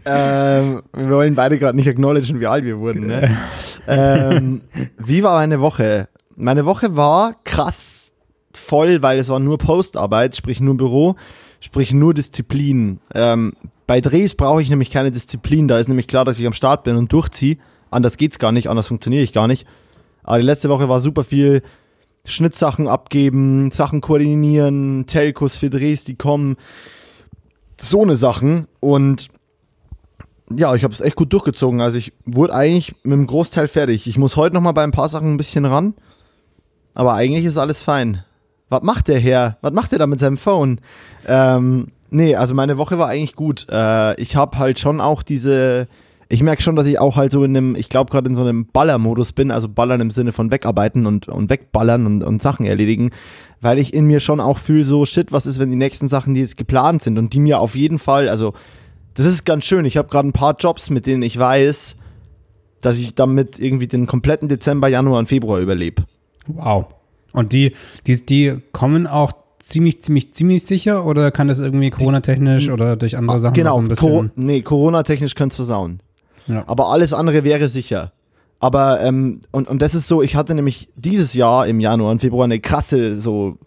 ähm, 0.05 0.81
wir 0.93 1.10
wollen 1.10 1.36
beide 1.36 1.60
gerade 1.60 1.75
nicht 1.75 1.88
acknowledgen, 1.88 2.39
wie 2.39 2.48
alt 2.48 2.63
wir 2.63 2.79
wurden. 2.79 3.08
Ne? 3.08 3.38
ähm, 3.88 4.62
wie 4.98 5.24
war 5.24 5.36
meine 5.36 5.60
Woche? 5.60 6.08
Meine 6.36 6.65
Woche 6.65 6.96
war 6.96 7.36
krass 7.43 8.13
voll, 8.53 9.01
weil 9.01 9.19
es 9.19 9.29
war 9.29 9.39
nur 9.39 9.58
Postarbeit, 9.58 10.36
sprich 10.36 10.62
nur 10.62 10.77
Büro, 10.77 11.15
sprich 11.60 11.93
nur 11.93 12.13
Disziplin. 12.13 13.00
Ähm, 13.13 13.53
bei 13.89 14.01
Drehs 14.01 14.36
brauche 14.36 14.62
ich 14.62 14.69
nämlich 14.69 14.91
keine 14.91 15.10
Disziplin, 15.10 15.67
da 15.67 15.79
ist 15.79 15.88
nämlich 15.88 16.05
klar, 16.08 16.24
dass 16.24 16.39
ich 16.39 16.46
am 16.46 16.53
Start 16.53 16.84
bin 16.84 16.96
und 16.96 17.12
durchziehe. 17.12 17.58
Anders 17.89 18.17
geht's 18.17 18.38
gar 18.38 18.51
nicht, 18.51 18.69
anders 18.69 18.86
funktioniere 18.86 19.24
ich 19.24 19.34
gar 19.34 19.48
nicht. 19.48 19.65
Aber 20.22 20.38
die 20.38 20.46
letzte 20.46 20.69
Woche 20.69 20.88
war 20.89 21.00
super 21.00 21.24
viel 21.24 21.63
Schnittsachen 22.24 22.88
abgeben, 22.88 23.72
Sachen 23.72 24.00
koordinieren, 24.00 25.08
Telcos 25.08 25.58
für 25.58 25.72
Drehs, 25.72 26.05
die 26.05 26.13
kommen. 26.13 26.58
So 27.81 28.03
eine 28.03 28.15
Sachen. 28.15 28.67
Und 28.79 29.29
ja, 30.55 30.75
ich 30.75 30.84
habe 30.84 30.93
es 30.93 31.01
echt 31.01 31.15
gut 31.15 31.34
durchgezogen. 31.34 31.81
Also 31.81 31.98
ich 31.98 32.13
wurde 32.27 32.53
eigentlich 32.53 32.93
mit 33.01 33.13
dem 33.13 33.25
Großteil 33.25 33.67
fertig. 33.67 34.05
Ich 34.05 34.19
muss 34.19 34.36
heute 34.36 34.53
noch 34.53 34.62
mal 34.62 34.74
bei 34.74 34.84
ein 34.84 34.91
paar 34.91 35.10
Sachen 35.10 35.34
ein 35.34 35.38
bisschen 35.38 35.65
ran. 35.65 35.96
Aber 36.93 37.15
eigentlich 37.15 37.46
ist 37.46 37.58
alles 37.58 37.81
fein. 37.81 38.24
Was 38.69 38.84
macht 38.84 39.08
der 39.08 39.17
Herr? 39.17 39.58
Was 39.62 39.74
macht 39.74 39.93
der 39.93 39.98
da 39.98 40.05
mit 40.05 40.19
seinem 40.19 40.38
Phone? 40.38 40.79
Ähm, 41.25 41.88
nee, 42.11 42.35
also 42.35 42.55
meine 42.55 42.77
Woche 42.77 42.97
war 42.97 43.07
eigentlich 43.07 43.35
gut. 43.35 43.67
Äh, 43.69 44.19
ich 44.21 44.35
habe 44.35 44.57
halt 44.57 44.79
schon 44.79 45.01
auch 45.01 45.23
diese. 45.23 45.87
Ich 46.31 46.43
merke 46.43 46.61
schon, 46.61 46.75
dass 46.75 46.85
ich 46.85 46.99
auch 46.99 47.15
halt 47.15 47.31
so 47.31 47.43
in 47.43 47.57
einem, 47.57 47.75
ich 47.75 47.89
glaube 47.89 48.11
gerade 48.11 48.29
in 48.29 48.35
so 48.35 48.43
einem 48.43 48.67
Ballermodus 48.67 49.33
bin, 49.33 49.49
also 49.49 49.67
Ballern 49.67 49.99
im 49.99 50.11
Sinne 50.11 50.31
von 50.31 50.51
wegarbeiten 50.51 51.07
und, 51.07 51.27
und 51.27 51.49
wegballern 51.49 52.05
und, 52.05 52.23
und 52.23 52.39
Sachen 52.39 52.67
erledigen, 52.67 53.09
weil 53.61 53.79
ich 53.79 53.95
in 53.95 54.05
mir 54.05 54.19
schon 54.19 54.39
auch 54.39 54.59
fühle, 54.59 54.83
so 54.83 55.07
shit, 55.07 55.31
was 55.31 55.47
ist, 55.47 55.57
wenn 55.57 55.71
die 55.71 55.75
nächsten 55.75 56.07
Sachen, 56.07 56.35
die 56.35 56.41
jetzt 56.41 56.55
geplant 56.55 57.01
sind 57.01 57.17
und 57.17 57.33
die 57.33 57.39
mir 57.39 57.59
auf 57.59 57.73
jeden 57.75 57.97
Fall, 57.97 58.29
also 58.29 58.53
das 59.15 59.25
ist 59.25 59.43
ganz 59.43 59.65
schön. 59.65 59.85
Ich 59.85 59.97
habe 59.97 60.07
gerade 60.07 60.27
ein 60.27 60.33
paar 60.33 60.55
Jobs, 60.55 60.91
mit 60.91 61.07
denen 61.07 61.23
ich 61.23 61.37
weiß, 61.37 61.95
dass 62.81 62.99
ich 62.99 63.15
damit 63.15 63.57
irgendwie 63.59 63.87
den 63.87 64.05
kompletten 64.05 64.47
Dezember, 64.49 64.87
Januar 64.87 65.19
und 65.19 65.27
Februar 65.27 65.59
überlebe. 65.59 66.03
Wow. 66.47 66.85
Und 67.33 67.53
die, 67.53 67.73
die, 68.07 68.25
die 68.25 68.57
kommen 68.71 69.07
auch 69.07 69.33
ziemlich, 69.59 70.01
ziemlich, 70.01 70.33
ziemlich 70.33 70.65
sicher 70.65 71.05
oder 71.05 71.31
kann 71.31 71.47
das 71.47 71.59
irgendwie 71.59 71.89
Corona-technisch 71.89 72.69
oder 72.69 72.95
durch 72.95 73.17
andere 73.17 73.39
Sachen 73.39 73.53
Genau, 73.53 73.73
so 73.73 73.79
ein 73.79 73.87
Cor 73.89 74.23
bisschen? 74.23 74.31
nee, 74.35 74.61
Corona-technisch 74.61 75.35
könnte 75.35 75.53
es 75.53 75.55
versauen. 75.57 76.01
Ja. 76.47 76.63
Aber 76.67 76.87
alles 76.87 77.13
andere 77.13 77.43
wäre 77.43 77.69
sicher. 77.69 78.11
Aber, 78.59 78.99
ähm, 79.01 79.41
und, 79.51 79.67
und 79.67 79.81
das 79.81 79.95
ist 79.95 80.07
so, 80.07 80.21
ich 80.21 80.35
hatte 80.35 80.53
nämlich 80.55 80.89
dieses 80.95 81.33
Jahr 81.33 81.67
im 81.67 81.79
Januar 81.79 82.11
und 82.11 82.19
Februar 82.19 82.45
eine 82.45 82.59
krasse 82.59 83.13
so 83.19 83.57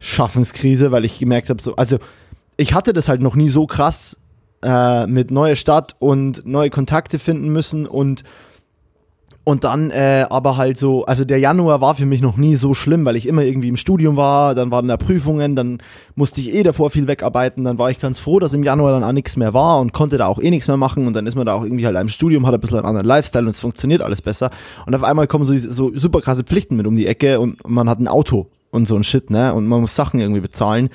Schaffenskrise, 0.00 0.90
weil 0.90 1.04
ich 1.04 1.18
gemerkt 1.18 1.48
habe, 1.48 1.62
so, 1.62 1.76
also 1.76 1.98
ich 2.56 2.74
hatte 2.74 2.92
das 2.92 3.08
halt 3.08 3.20
noch 3.20 3.36
nie 3.36 3.48
so 3.48 3.66
krass 3.66 4.16
äh, 4.62 5.06
mit 5.06 5.30
neue 5.30 5.56
Stadt 5.56 5.94
und 6.00 6.44
neue 6.46 6.70
Kontakte 6.70 7.18
finden 7.18 7.48
müssen 7.50 7.86
und 7.86 8.24
und 9.44 9.64
dann 9.64 9.90
äh, 9.90 10.24
aber 10.30 10.56
halt 10.56 10.78
so, 10.78 11.04
also 11.04 11.24
der 11.24 11.38
Januar 11.38 11.80
war 11.80 11.96
für 11.96 12.06
mich 12.06 12.22
noch 12.22 12.36
nie 12.36 12.54
so 12.54 12.74
schlimm, 12.74 13.04
weil 13.04 13.16
ich 13.16 13.26
immer 13.26 13.42
irgendwie 13.42 13.68
im 13.68 13.76
Studium 13.76 14.16
war, 14.16 14.54
dann 14.54 14.70
waren 14.70 14.86
da 14.86 14.96
Prüfungen, 14.96 15.56
dann 15.56 15.78
musste 16.14 16.40
ich 16.40 16.54
eh 16.54 16.62
davor 16.62 16.90
viel 16.90 17.08
wegarbeiten, 17.08 17.64
dann 17.64 17.76
war 17.76 17.90
ich 17.90 17.98
ganz 17.98 18.20
froh, 18.20 18.38
dass 18.38 18.54
im 18.54 18.62
Januar 18.62 18.92
dann 18.92 19.02
auch 19.02 19.12
nichts 19.12 19.36
mehr 19.36 19.52
war 19.52 19.80
und 19.80 19.92
konnte 19.92 20.16
da 20.16 20.26
auch 20.26 20.38
eh 20.38 20.50
nichts 20.50 20.68
mehr 20.68 20.76
machen 20.76 21.08
und 21.08 21.14
dann 21.14 21.26
ist 21.26 21.34
man 21.34 21.46
da 21.46 21.54
auch 21.54 21.64
irgendwie 21.64 21.86
halt 21.86 21.98
im 21.98 22.08
Studium, 22.08 22.46
hat 22.46 22.54
ein 22.54 22.60
bisschen 22.60 22.78
einen 22.78 22.86
anderen 22.86 23.06
Lifestyle 23.06 23.44
und 23.44 23.50
es 23.50 23.58
funktioniert 23.58 24.00
alles 24.00 24.22
besser. 24.22 24.50
Und 24.86 24.94
auf 24.94 25.02
einmal 25.02 25.26
kommen 25.26 25.44
so, 25.44 25.56
so 25.56 25.90
super 25.96 26.20
krasse 26.20 26.44
Pflichten 26.44 26.76
mit 26.76 26.86
um 26.86 26.94
die 26.94 27.08
Ecke 27.08 27.40
und 27.40 27.68
man 27.68 27.88
hat 27.88 27.98
ein 27.98 28.08
Auto 28.08 28.46
und 28.70 28.86
so 28.86 28.94
ein 28.94 29.02
Shit, 29.02 29.30
ne, 29.30 29.52
und 29.54 29.66
man 29.66 29.80
muss 29.80 29.96
Sachen 29.96 30.20
irgendwie 30.20 30.40
bezahlen. 30.40 30.88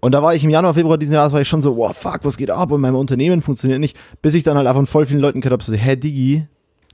Und 0.00 0.12
da 0.12 0.22
war 0.22 0.36
ich 0.36 0.44
im 0.44 0.50
Januar, 0.50 0.74
Februar 0.74 0.98
diesen 0.98 1.14
Jahres, 1.14 1.32
war 1.32 1.40
ich 1.40 1.48
schon 1.48 1.62
so, 1.62 1.76
wow, 1.76 1.92
fuck, 1.96 2.20
was 2.22 2.36
geht 2.36 2.52
ab? 2.52 2.70
Und 2.70 2.80
mein 2.80 2.94
Unternehmen 2.94 3.42
funktioniert 3.42 3.80
nicht, 3.80 3.96
bis 4.22 4.34
ich 4.34 4.44
dann 4.44 4.56
halt 4.56 4.68
einfach 4.68 4.78
von 4.78 4.86
voll 4.86 5.06
vielen 5.06 5.20
Leuten 5.20 5.40
gehört 5.40 5.60
habe, 5.60 5.64
so, 5.64 5.76
hä, 5.76 5.96
Digi, 5.96 6.46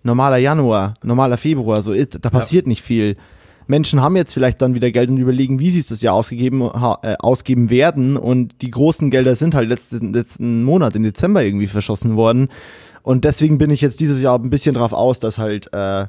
normaler 0.04 0.36
Januar, 0.36 0.94
normaler 1.02 1.36
Februar, 1.36 1.82
so 1.82 1.92
ist, 1.92 2.18
da 2.24 2.30
passiert 2.30 2.66
nicht 2.66 2.82
viel. 2.82 3.16
Menschen 3.66 4.02
haben 4.02 4.16
jetzt 4.16 4.34
vielleicht 4.34 4.60
dann 4.60 4.74
wieder 4.74 4.90
Geld 4.90 5.08
und 5.08 5.16
überlegen, 5.16 5.58
wie 5.58 5.70
sie 5.70 5.80
es 5.80 5.86
das 5.86 6.02
Jahr 6.02 6.14
ausgegeben, 6.14 6.60
äh, 6.60 7.16
ausgeben 7.18 7.70
werden. 7.70 8.16
Und 8.16 8.60
die 8.62 8.70
großen 8.70 9.10
Gelder 9.10 9.34
sind 9.36 9.54
halt 9.54 9.68
letzten, 9.68 10.12
letzten 10.12 10.62
Monat 10.62 10.94
im 10.96 11.02
Dezember 11.02 11.42
irgendwie 11.42 11.66
verschossen 11.66 12.16
worden. 12.16 12.48
Und 13.02 13.24
deswegen 13.24 13.58
bin 13.58 13.70
ich 13.70 13.80
jetzt 13.80 14.00
dieses 14.00 14.20
Jahr 14.20 14.38
ein 14.38 14.50
bisschen 14.50 14.74
drauf 14.74 14.92
aus, 14.92 15.18
dass 15.18 15.38
halt, 15.38 15.72
äh, 15.72 16.06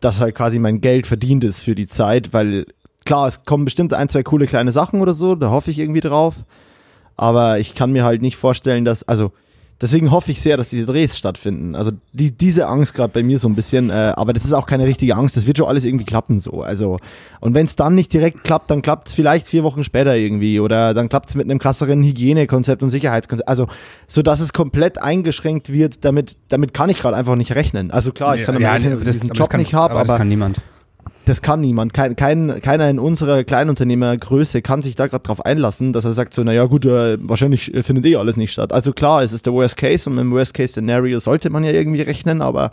dass 0.00 0.20
halt 0.20 0.34
quasi 0.34 0.58
mein 0.58 0.80
Geld 0.80 1.06
verdient 1.06 1.44
ist 1.44 1.60
für 1.60 1.74
die 1.74 1.88
Zeit, 1.88 2.34
weil 2.34 2.66
klar, 3.04 3.28
es 3.28 3.44
kommen 3.44 3.64
bestimmt 3.64 3.94
ein, 3.94 4.08
zwei 4.08 4.22
coole 4.22 4.46
kleine 4.46 4.72
Sachen 4.72 5.00
oder 5.00 5.14
so, 5.14 5.34
da 5.34 5.50
hoffe 5.50 5.70
ich 5.70 5.78
irgendwie 5.78 6.00
drauf. 6.00 6.44
Aber 7.16 7.58
ich 7.58 7.74
kann 7.74 7.92
mir 7.92 8.04
halt 8.04 8.20
nicht 8.22 8.36
vorstellen, 8.36 8.84
dass, 8.84 9.02
also 9.04 9.32
deswegen 9.82 10.10
hoffe 10.10 10.30
ich 10.30 10.40
sehr, 10.40 10.56
dass 10.56 10.70
diese 10.70 10.86
Drehs 10.86 11.18
stattfinden. 11.18 11.74
Also 11.74 11.90
die, 12.12 12.30
diese 12.30 12.68
Angst 12.68 12.94
gerade 12.94 13.12
bei 13.12 13.22
mir 13.22 13.38
so 13.38 13.48
ein 13.48 13.54
bisschen, 13.54 13.90
äh, 13.90 14.14
aber 14.16 14.32
das 14.32 14.44
ist 14.44 14.52
auch 14.52 14.66
keine 14.66 14.86
richtige 14.86 15.16
Angst, 15.16 15.36
das 15.36 15.46
wird 15.46 15.58
schon 15.58 15.66
alles 15.66 15.84
irgendwie 15.84 16.04
klappen 16.04 16.38
so. 16.38 16.62
Also 16.62 16.98
und 17.40 17.54
wenn 17.54 17.66
es 17.66 17.76
dann 17.76 17.94
nicht 17.94 18.12
direkt 18.12 18.44
klappt, 18.44 18.70
dann 18.70 18.80
klappt 18.80 19.08
es 19.08 19.14
vielleicht 19.14 19.46
vier 19.46 19.64
Wochen 19.64 19.84
später 19.84 20.16
irgendwie 20.16 20.60
oder 20.60 20.94
dann 20.94 21.08
klappt 21.08 21.28
es 21.28 21.34
mit 21.34 21.50
einem 21.50 21.58
krasseren 21.58 22.02
Hygienekonzept 22.02 22.82
und 22.82 22.90
Sicherheitskonzept. 22.90 23.48
Also 23.48 23.66
so 24.06 24.22
dass 24.22 24.40
es 24.40 24.52
komplett 24.52 25.02
eingeschränkt 25.02 25.72
wird, 25.72 26.04
damit 26.04 26.36
damit 26.48 26.72
kann 26.72 26.88
ich 26.88 26.98
gerade 27.00 27.16
einfach 27.16 27.34
nicht 27.36 27.54
rechnen. 27.54 27.90
Also 27.90 28.12
klar, 28.12 28.36
ich 28.36 28.44
kann 28.44 28.54
damit 28.54 28.66
ja, 28.66 28.72
rechnen, 28.72 28.92
dass 28.92 29.00
ich 29.00 29.06
das, 29.06 29.20
diesen 29.20 29.34
Job 29.34 29.50
kann, 29.50 29.60
nicht 29.60 29.74
habe, 29.74 29.90
aber 29.90 30.00
aber 30.00 30.08
das 30.08 30.16
kann 30.16 30.28
niemand. 30.28 30.60
Das 31.24 31.42
kann 31.42 31.60
niemand. 31.60 31.94
Kein, 31.94 32.16
kein, 32.16 32.60
keiner 32.62 32.90
in 32.90 32.98
unserer 32.98 33.44
Kleinunternehmergröße 33.44 34.62
kann 34.62 34.82
sich 34.82 34.96
da 34.96 35.06
gerade 35.06 35.22
drauf 35.22 35.44
einlassen, 35.44 35.92
dass 35.92 36.04
er 36.04 36.12
sagt 36.12 36.34
so, 36.34 36.42
naja 36.42 36.64
gut, 36.64 36.84
äh, 36.86 37.16
wahrscheinlich 37.20 37.72
äh, 37.72 37.82
findet 37.82 38.06
eh 38.06 38.16
alles 38.16 38.36
nicht 38.36 38.52
statt. 38.52 38.72
Also 38.72 38.92
klar, 38.92 39.22
es 39.22 39.32
ist 39.32 39.46
der 39.46 39.52
Worst 39.52 39.76
Case 39.76 40.08
und 40.10 40.18
im 40.18 40.32
Worst 40.32 40.54
Case 40.54 40.72
Szenario 40.72 41.18
sollte 41.20 41.50
man 41.50 41.64
ja 41.64 41.70
irgendwie 41.70 42.02
rechnen, 42.02 42.42
aber 42.42 42.72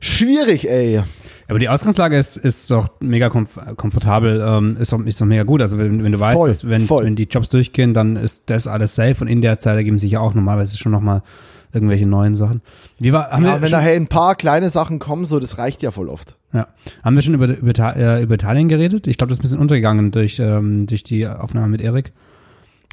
schwierig, 0.00 0.68
ey. 0.68 1.02
Aber 1.48 1.58
die 1.58 1.68
Ausgangslage 1.68 2.16
ist, 2.16 2.38
ist 2.38 2.70
doch 2.70 2.88
mega 3.00 3.28
komf 3.28 3.58
komfortabel, 3.76 4.42
ähm, 4.46 4.76
ist, 4.80 4.92
doch, 4.92 5.04
ist 5.04 5.20
doch 5.20 5.26
mega 5.26 5.42
gut. 5.42 5.60
Also 5.60 5.76
wenn, 5.76 6.02
wenn 6.02 6.12
du 6.12 6.20
weißt, 6.20 6.38
Voll, 6.38 6.48
dass 6.48 6.68
wenn, 6.68 6.82
voll. 6.82 7.04
wenn 7.04 7.16
die 7.16 7.24
Jobs 7.24 7.50
durchgehen, 7.50 7.92
dann 7.92 8.16
ist 8.16 8.48
das 8.48 8.66
alles 8.66 8.94
safe 8.94 9.16
und 9.20 9.28
in 9.28 9.42
der 9.42 9.58
Zeit 9.58 9.76
ergeben 9.76 9.98
sich 9.98 10.12
ja 10.12 10.20
auch 10.20 10.34
normalerweise 10.34 10.78
schon 10.78 10.92
nochmal 10.92 11.22
irgendwelche 11.72 12.06
neuen 12.06 12.34
Sachen. 12.34 12.60
Wie 12.98 13.12
war, 13.12 13.30
haben, 13.30 13.44
Ja, 13.44 13.60
wir 13.62 13.70
wenn 13.70 13.78
hey, 13.80 13.96
ein 13.96 14.06
paar 14.08 14.34
kleine 14.34 14.70
Sachen 14.70 14.98
kommen, 14.98 15.26
so, 15.26 15.38
das 15.40 15.58
reicht 15.58 15.82
ja 15.82 15.90
voll 15.90 16.08
oft. 16.08 16.36
ja. 16.52 16.66
haben 17.02 17.14
wir 17.14 17.22
schon 17.22 17.34
über, 17.34 17.46
über, 17.48 17.96
äh, 17.96 18.22
über 18.22 18.34
Italien 18.34 18.68
geredet? 18.68 19.06
Ich 19.06 19.16
glaube, 19.18 19.30
das 19.30 19.38
ist 19.38 19.40
ein 19.40 19.42
bisschen 19.42 19.58
untergegangen 19.60 20.10
durch, 20.10 20.38
ähm, 20.38 20.86
durch 20.86 21.02
die 21.02 21.26
Aufnahme 21.26 21.68
mit 21.68 21.80
Erik. 21.80 22.12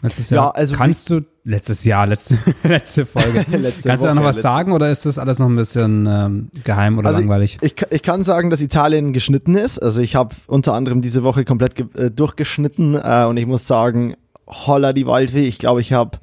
Letztes 0.01 0.29
Jahr. 0.29 0.45
Ja, 0.45 0.51
also 0.51 0.75
Kannst 0.75 1.09
du, 1.09 1.25
letztes 1.43 1.83
Jahr, 1.83 2.07
letzte, 2.07 2.37
letzte 2.63 3.05
Folge. 3.05 3.39
Letzte 3.57 3.89
Kannst 3.89 4.01
du 4.01 4.07
da 4.07 4.13
noch 4.13 4.21
Woche, 4.21 4.29
was 4.29 4.35
letzte- 4.37 4.41
sagen 4.43 4.71
oder 4.71 4.89
ist 4.91 5.05
das 5.05 5.17
alles 5.19 5.39
noch 5.39 5.47
ein 5.49 5.57
bisschen 5.57 6.05
ähm, 6.09 6.49
geheim 6.63 6.97
oder 6.97 7.09
Also 7.09 7.19
langweilig? 7.19 7.57
Ich, 7.59 7.75
ich 7.89 8.01
kann 8.01 8.23
sagen, 8.23 8.49
dass 8.49 8.61
Italien 8.61 9.11
geschnitten 9.11 9.55
ist. 9.55 9.77
Also 9.77 9.99
ich 9.99 10.15
habe 10.15 10.33
unter 10.47 10.73
anderem 10.73 11.01
diese 11.01 11.21
Woche 11.23 11.43
komplett 11.43 11.77
äh, 11.97 12.09
durchgeschnitten 12.11 12.95
äh, 12.95 13.25
und 13.27 13.35
ich 13.35 13.45
muss 13.45 13.67
sagen, 13.67 14.15
holla 14.47 14.93
die 14.93 15.05
Waldweh. 15.05 15.43
Ich 15.43 15.59
glaube, 15.59 15.81
ich 15.81 15.91
habe 15.91 16.17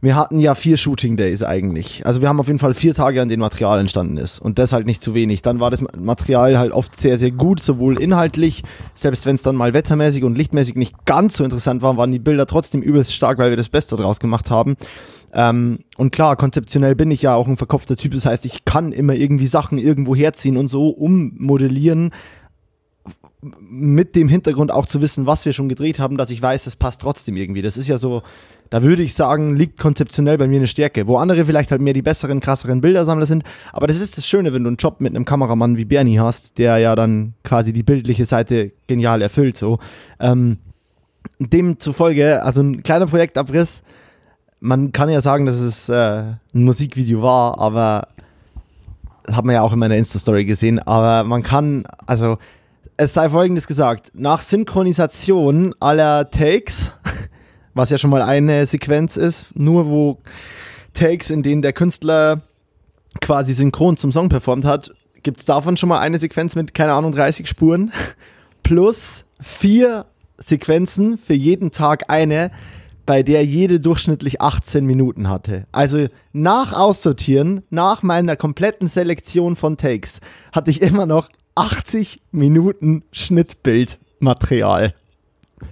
wir 0.00 0.14
hatten 0.14 0.38
ja 0.38 0.54
vier 0.54 0.76
Shooting 0.76 1.16
Days 1.16 1.42
eigentlich. 1.42 2.06
Also 2.06 2.20
wir 2.20 2.28
haben 2.28 2.38
auf 2.38 2.46
jeden 2.46 2.60
Fall 2.60 2.74
vier 2.74 2.94
Tage, 2.94 3.20
an 3.20 3.28
denen 3.28 3.40
Material 3.40 3.80
entstanden 3.80 4.16
ist. 4.16 4.38
Und 4.38 4.60
das 4.60 4.72
halt 4.72 4.86
nicht 4.86 5.02
zu 5.02 5.12
wenig. 5.12 5.42
Dann 5.42 5.58
war 5.58 5.72
das 5.72 5.82
Material 5.98 6.56
halt 6.56 6.70
oft 6.70 6.96
sehr, 6.96 7.18
sehr 7.18 7.32
gut, 7.32 7.60
sowohl 7.60 8.00
inhaltlich, 8.00 8.62
selbst 8.94 9.26
wenn 9.26 9.34
es 9.34 9.42
dann 9.42 9.56
mal 9.56 9.74
wettermäßig 9.74 10.22
und 10.22 10.38
lichtmäßig 10.38 10.76
nicht 10.76 11.04
ganz 11.04 11.36
so 11.36 11.44
interessant 11.44 11.82
war, 11.82 11.96
waren 11.96 12.12
die 12.12 12.20
Bilder 12.20 12.46
trotzdem 12.46 12.80
übelst 12.80 13.12
stark, 13.12 13.38
weil 13.38 13.50
wir 13.50 13.56
das 13.56 13.68
Beste 13.68 13.96
draus 13.96 14.20
gemacht 14.20 14.50
haben. 14.50 14.76
Ähm, 15.32 15.80
und 15.96 16.12
klar, 16.12 16.36
konzeptionell 16.36 16.94
bin 16.94 17.10
ich 17.10 17.22
ja 17.22 17.34
auch 17.34 17.48
ein 17.48 17.56
verkopfter 17.56 17.96
Typ. 17.96 18.12
Das 18.12 18.24
heißt, 18.24 18.46
ich 18.46 18.64
kann 18.64 18.92
immer 18.92 19.14
irgendwie 19.14 19.48
Sachen 19.48 19.78
irgendwo 19.78 20.14
herziehen 20.14 20.56
und 20.56 20.68
so 20.68 20.90
ummodellieren, 20.90 22.12
mit 23.60 24.16
dem 24.16 24.28
Hintergrund 24.28 24.72
auch 24.72 24.86
zu 24.86 25.00
wissen, 25.00 25.26
was 25.26 25.44
wir 25.44 25.52
schon 25.52 25.68
gedreht 25.68 26.00
haben, 26.00 26.16
dass 26.16 26.30
ich 26.30 26.42
weiß, 26.42 26.64
das 26.64 26.76
passt 26.76 27.00
trotzdem 27.00 27.36
irgendwie. 27.36 27.62
Das 27.62 27.76
ist 27.76 27.88
ja 27.88 27.96
so, 27.96 28.22
da 28.70 28.82
würde 28.82 29.02
ich 29.02 29.14
sagen, 29.14 29.56
liegt 29.56 29.78
konzeptionell 29.78 30.38
bei 30.38 30.46
mir 30.46 30.58
eine 30.58 30.66
Stärke. 30.66 31.06
Wo 31.06 31.16
andere 31.16 31.44
vielleicht 31.44 31.70
halt 31.70 31.80
mehr 31.80 31.94
die 31.94 32.02
besseren, 32.02 32.40
krasseren 32.40 32.80
Bildersammler 32.80 33.26
sind. 33.26 33.44
Aber 33.72 33.86
das 33.86 34.00
ist 34.00 34.18
das 34.18 34.26
Schöne, 34.26 34.52
wenn 34.52 34.64
du 34.64 34.68
einen 34.68 34.76
Job 34.76 35.00
mit 35.00 35.14
einem 35.14 35.24
Kameramann 35.24 35.76
wie 35.76 35.84
Bernie 35.84 36.18
hast, 36.18 36.58
der 36.58 36.78
ja 36.78 36.94
dann 36.94 37.34
quasi 37.44 37.72
die 37.72 37.82
bildliche 37.82 38.26
Seite 38.26 38.72
genial 38.86 39.22
erfüllt. 39.22 39.56
So. 39.56 39.78
Ähm, 40.20 40.58
demzufolge, 41.38 42.42
also 42.42 42.62
ein 42.62 42.82
kleiner 42.82 43.06
Projektabriss. 43.06 43.82
Man 44.60 44.92
kann 44.92 45.08
ja 45.08 45.20
sagen, 45.20 45.46
dass 45.46 45.60
es 45.60 45.88
äh, 45.88 45.94
ein 45.94 46.38
Musikvideo 46.52 47.22
war, 47.22 47.58
aber 47.58 48.08
hat 49.30 49.44
man 49.44 49.54
ja 49.54 49.62
auch 49.62 49.72
in 49.72 49.78
meiner 49.78 49.96
Insta-Story 49.96 50.44
gesehen. 50.44 50.78
Aber 50.80 51.24
man 51.28 51.42
kann, 51.42 51.84
also 52.06 52.38
es 52.96 53.14
sei 53.14 53.30
folgendes 53.30 53.66
gesagt: 53.66 54.10
Nach 54.14 54.42
Synchronisation 54.42 55.74
aller 55.80 56.30
Takes, 56.30 56.92
was 57.78 57.90
ja 57.90 57.98
schon 57.98 58.10
mal 58.10 58.22
eine 58.22 58.66
Sequenz 58.66 59.16
ist, 59.16 59.46
nur 59.54 59.86
wo 59.86 60.18
Takes, 60.94 61.30
in 61.30 61.44
denen 61.44 61.62
der 61.62 61.72
Künstler 61.72 62.42
quasi 63.20 63.52
synchron 63.52 63.96
zum 63.96 64.10
Song 64.10 64.28
performt 64.28 64.64
hat, 64.64 64.90
gibt 65.22 65.38
es 65.38 65.44
davon 65.44 65.76
schon 65.76 65.88
mal 65.88 66.00
eine 66.00 66.18
Sequenz 66.18 66.56
mit, 66.56 66.74
keine 66.74 66.92
Ahnung, 66.92 67.12
30 67.12 67.48
Spuren. 67.48 67.92
plus 68.64 69.26
vier 69.40 70.06
Sequenzen, 70.38 71.18
für 71.18 71.34
jeden 71.34 71.70
Tag 71.70 72.10
eine, 72.10 72.50
bei 73.06 73.22
der 73.22 73.44
jede 73.44 73.78
durchschnittlich 73.78 74.40
18 74.40 74.84
Minuten 74.84 75.28
hatte. 75.28 75.66
Also 75.70 76.08
nach 76.32 76.72
Aussortieren, 76.72 77.62
nach 77.70 78.02
meiner 78.02 78.34
kompletten 78.34 78.88
Selektion 78.88 79.54
von 79.54 79.76
Takes, 79.76 80.20
hatte 80.52 80.70
ich 80.70 80.82
immer 80.82 81.06
noch 81.06 81.28
80 81.54 82.22
Minuten 82.32 83.04
Schnittbildmaterial. 83.12 84.94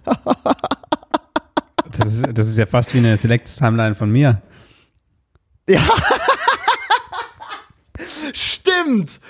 Das 1.98 2.14
ist, 2.14 2.26
das 2.32 2.48
ist 2.48 2.58
ja 2.58 2.66
fast 2.66 2.94
wie 2.94 2.98
eine 2.98 3.16
Select-Timeline 3.16 3.94
von 3.94 4.10
mir. 4.10 4.42
Ja. 5.68 5.80
Stimmt. 8.32 9.20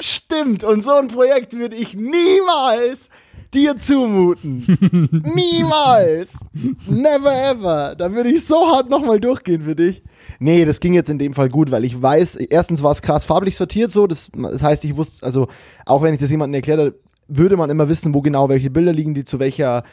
Stimmt. 0.00 0.64
Und 0.64 0.82
so 0.82 0.92
ein 0.92 1.08
Projekt 1.08 1.54
würde 1.54 1.76
ich 1.76 1.94
niemals 1.94 3.10
dir 3.52 3.76
zumuten. 3.76 4.64
niemals. 5.34 6.38
Never 6.86 7.32
ever. 7.32 7.94
Da 7.96 8.12
würde 8.12 8.30
ich 8.30 8.46
so 8.46 8.68
hart 8.68 8.88
nochmal 8.88 9.20
durchgehen 9.20 9.62
für 9.62 9.74
dich. 9.74 10.02
Nee, 10.38 10.64
das 10.64 10.80
ging 10.80 10.94
jetzt 10.94 11.10
in 11.10 11.18
dem 11.18 11.32
Fall 11.32 11.48
gut, 11.48 11.70
weil 11.70 11.84
ich 11.84 12.00
weiß, 12.00 12.36
erstens 12.36 12.82
war 12.82 12.92
es 12.92 13.02
krass 13.02 13.24
farblich 13.24 13.56
sortiert 13.56 13.90
so. 13.90 14.06
Das, 14.06 14.30
das 14.32 14.62
heißt, 14.62 14.84
ich 14.84 14.96
wusste, 14.96 15.24
also 15.24 15.48
auch 15.86 16.02
wenn 16.02 16.14
ich 16.14 16.20
das 16.20 16.30
jemandem 16.30 16.58
erklärt 16.58 16.80
habe, 16.80 16.94
würde 17.28 17.56
man 17.56 17.70
immer 17.70 17.88
wissen, 17.88 18.14
wo 18.14 18.22
genau 18.22 18.48
welche 18.48 18.70
Bilder 18.70 18.92
liegen, 18.92 19.14
die 19.14 19.24
zu 19.24 19.38
welcher 19.38 19.84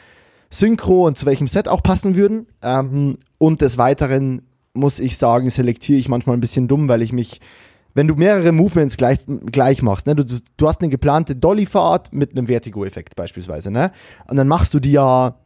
Synchro 0.50 1.06
und 1.06 1.18
zu 1.18 1.26
welchem 1.26 1.46
Set 1.46 1.68
auch 1.68 1.82
passen 1.82 2.14
würden. 2.14 2.46
Ähm, 2.62 3.18
und 3.38 3.60
des 3.60 3.78
Weiteren 3.78 4.42
muss 4.74 5.00
ich 5.00 5.16
sagen, 5.16 5.50
selektiere 5.50 5.98
ich 5.98 6.08
manchmal 6.08 6.36
ein 6.36 6.40
bisschen 6.40 6.68
dumm, 6.68 6.88
weil 6.88 7.02
ich 7.02 7.12
mich, 7.12 7.40
wenn 7.94 8.06
du 8.06 8.14
mehrere 8.14 8.52
Movements 8.52 8.96
gleich, 8.96 9.20
gleich 9.26 9.82
machst, 9.82 10.06
ne, 10.06 10.14
du, 10.14 10.24
du 10.24 10.68
hast 10.68 10.80
eine 10.80 10.88
geplante 10.88 11.34
Dolly-Fahrt 11.36 12.12
mit 12.12 12.32
einem 12.32 12.46
Vertigo-Effekt 12.46 13.16
beispielsweise, 13.16 13.70
ne? 13.70 13.92
Und 14.28 14.36
dann 14.36 14.48
machst 14.48 14.72
du 14.74 14.80
die 14.80 14.92
ja 14.92 15.36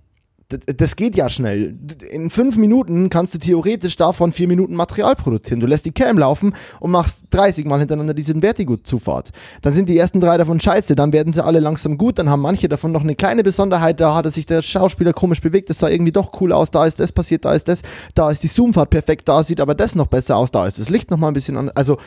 das 0.67 0.97
geht 0.97 1.17
ja 1.17 1.29
schnell. 1.29 1.77
In 2.11 2.31
fünf 2.31 2.57
Minuten 2.57 3.11
kannst 3.11 3.35
du 3.35 3.39
theoretisch 3.39 3.97
davon 3.97 4.33
vier 4.33 4.49
Minuten 4.49 4.75
Material 4.75 5.17
produzieren. 5.17 5.61
Du 5.61 5.67
lässt 5.67 5.87
die 5.87 5.93
Cam 5.93 6.19
laufen 6.19 6.55
und 6.81 6.91
machst 6.91 7.27
30 7.31 7.67
Mal 7.67 7.79
hintereinander 7.79 8.15
diesen 8.15 8.41
Vertigo-Zufahrt. 8.41 9.31
Dann 9.63 9.73
sind 9.73 9.89
die 9.89 9.99
ersten 9.99 10.21
drei 10.21 10.37
davon 10.37 10.61
scheiße, 10.61 10.95
dann 10.95 11.13
werden 11.13 11.33
sie 11.33 11.45
alle 11.45 11.61
langsam 11.61 11.99
gut, 11.99 12.19
dann 12.19 12.31
haben 12.31 12.43
manche 12.43 12.69
davon 12.69 12.93
noch 12.93 13.03
eine 13.03 13.15
kleine 13.15 13.43
Besonderheit, 13.43 14.01
da 14.01 14.15
hat 14.15 14.31
sich 14.33 14.47
der 14.47 14.63
Schauspieler 14.63 15.13
komisch 15.13 15.41
bewegt, 15.41 15.71
das 15.71 15.79
sah 15.79 15.89
irgendwie 15.89 16.13
doch 16.13 16.41
cool 16.41 16.53
aus, 16.53 16.71
da 16.71 16.87
ist 16.87 17.01
das 17.01 17.13
passiert, 17.13 17.45
da 17.45 17.53
ist 17.53 17.69
das, 17.69 17.83
da 18.15 18.31
ist 18.31 18.43
die 18.43 18.49
Zoomfahrt 18.49 18.91
perfekt, 18.91 19.29
da 19.29 19.43
sieht 19.45 19.61
aber 19.61 19.75
das 19.75 19.95
noch 19.95 20.07
besser 20.07 20.37
aus, 20.37 20.51
da 20.51 20.67
ist 20.67 20.79
das 20.79 20.89
Licht 20.89 21.11
nochmal 21.11 21.31
ein 21.31 21.35
bisschen 21.35 21.57
an. 21.57 21.71
Also 21.71 21.99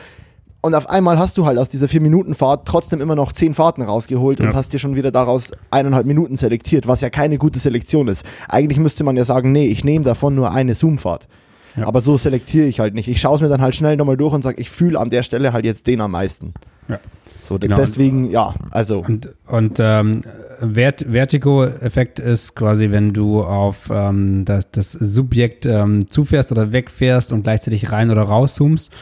und 0.62 0.74
auf 0.74 0.90
einmal 0.90 1.18
hast 1.18 1.38
du 1.38 1.46
halt 1.46 1.58
aus 1.58 1.68
dieser 1.68 1.86
4-Minuten-Fahrt 1.86 2.66
trotzdem 2.66 3.00
immer 3.00 3.14
noch 3.14 3.32
10 3.32 3.54
Fahrten 3.54 3.82
rausgeholt 3.82 4.40
ja. 4.40 4.46
und 4.46 4.54
hast 4.54 4.72
dir 4.72 4.78
schon 4.78 4.96
wieder 4.96 5.12
daraus 5.12 5.52
eineinhalb 5.70 6.06
Minuten 6.06 6.36
selektiert, 6.36 6.88
was 6.88 7.00
ja 7.00 7.10
keine 7.10 7.38
gute 7.38 7.58
Selektion 7.58 8.08
ist. 8.08 8.24
Eigentlich 8.48 8.78
müsste 8.78 9.04
man 9.04 9.16
ja 9.16 9.24
sagen, 9.24 9.52
nee, 9.52 9.66
ich 9.66 9.84
nehme 9.84 10.04
davon 10.04 10.34
nur 10.34 10.50
eine 10.50 10.74
Zoom-Fahrt. 10.74 11.28
Ja. 11.76 11.86
Aber 11.86 12.00
so 12.00 12.16
selektiere 12.16 12.66
ich 12.66 12.80
halt 12.80 12.94
nicht. 12.94 13.06
Ich 13.06 13.20
schaue 13.20 13.36
es 13.36 13.42
mir 13.42 13.48
dann 13.48 13.60
halt 13.60 13.76
schnell 13.76 13.96
nochmal 13.96 14.16
durch 14.16 14.32
und 14.32 14.42
sage, 14.42 14.60
ich 14.60 14.70
fühle 14.70 14.98
an 14.98 15.10
der 15.10 15.22
Stelle 15.22 15.52
halt 15.52 15.64
jetzt 15.64 15.86
den 15.86 16.00
am 16.00 16.10
meisten. 16.12 16.54
Ja. 16.88 16.98
So, 17.42 17.58
genau. 17.58 17.76
deswegen, 17.76 18.28
ja, 18.30 18.54
also. 18.72 19.04
Und, 19.06 19.32
und 19.46 19.78
ähm, 19.78 20.22
Vert 20.58 21.06
Vertigo-Effekt 21.08 22.18
ist 22.18 22.56
quasi, 22.56 22.90
wenn 22.90 23.12
du 23.12 23.42
auf 23.42 23.88
ähm, 23.92 24.44
das, 24.44 24.68
das 24.72 24.92
Subjekt 24.92 25.64
ähm, 25.64 26.10
zufährst 26.10 26.50
oder 26.50 26.72
wegfährst 26.72 27.32
und 27.32 27.44
gleichzeitig 27.44 27.92
rein 27.92 28.10
oder 28.10 28.22
rauszoomst 28.22 28.92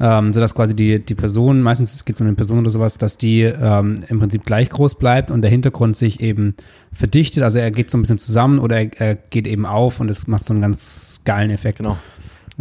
ähm, 0.00 0.32
sodass 0.32 0.54
quasi 0.54 0.74
die, 0.74 0.98
die 1.04 1.14
Person, 1.14 1.60
meistens 1.60 2.04
geht 2.06 2.16
es 2.16 2.20
um 2.20 2.26
eine 2.26 2.34
Person 2.34 2.60
oder 2.60 2.70
sowas, 2.70 2.96
dass 2.96 3.18
die 3.18 3.42
ähm, 3.42 4.02
im 4.08 4.18
Prinzip 4.18 4.46
gleich 4.46 4.70
groß 4.70 4.94
bleibt 4.94 5.30
und 5.30 5.42
der 5.42 5.50
Hintergrund 5.50 5.94
sich 5.94 6.20
eben 6.20 6.54
verdichtet. 6.92 7.42
Also 7.42 7.58
er 7.58 7.70
geht 7.70 7.90
so 7.90 7.98
ein 7.98 8.00
bisschen 8.00 8.18
zusammen 8.18 8.58
oder 8.58 8.80
er, 8.80 9.00
er 9.00 9.14
geht 9.14 9.46
eben 9.46 9.66
auf 9.66 10.00
und 10.00 10.10
es 10.10 10.26
macht 10.26 10.44
so 10.44 10.54
einen 10.54 10.62
ganz 10.62 11.20
geilen 11.24 11.50
Effekt. 11.50 11.78
Genau. 11.78 11.98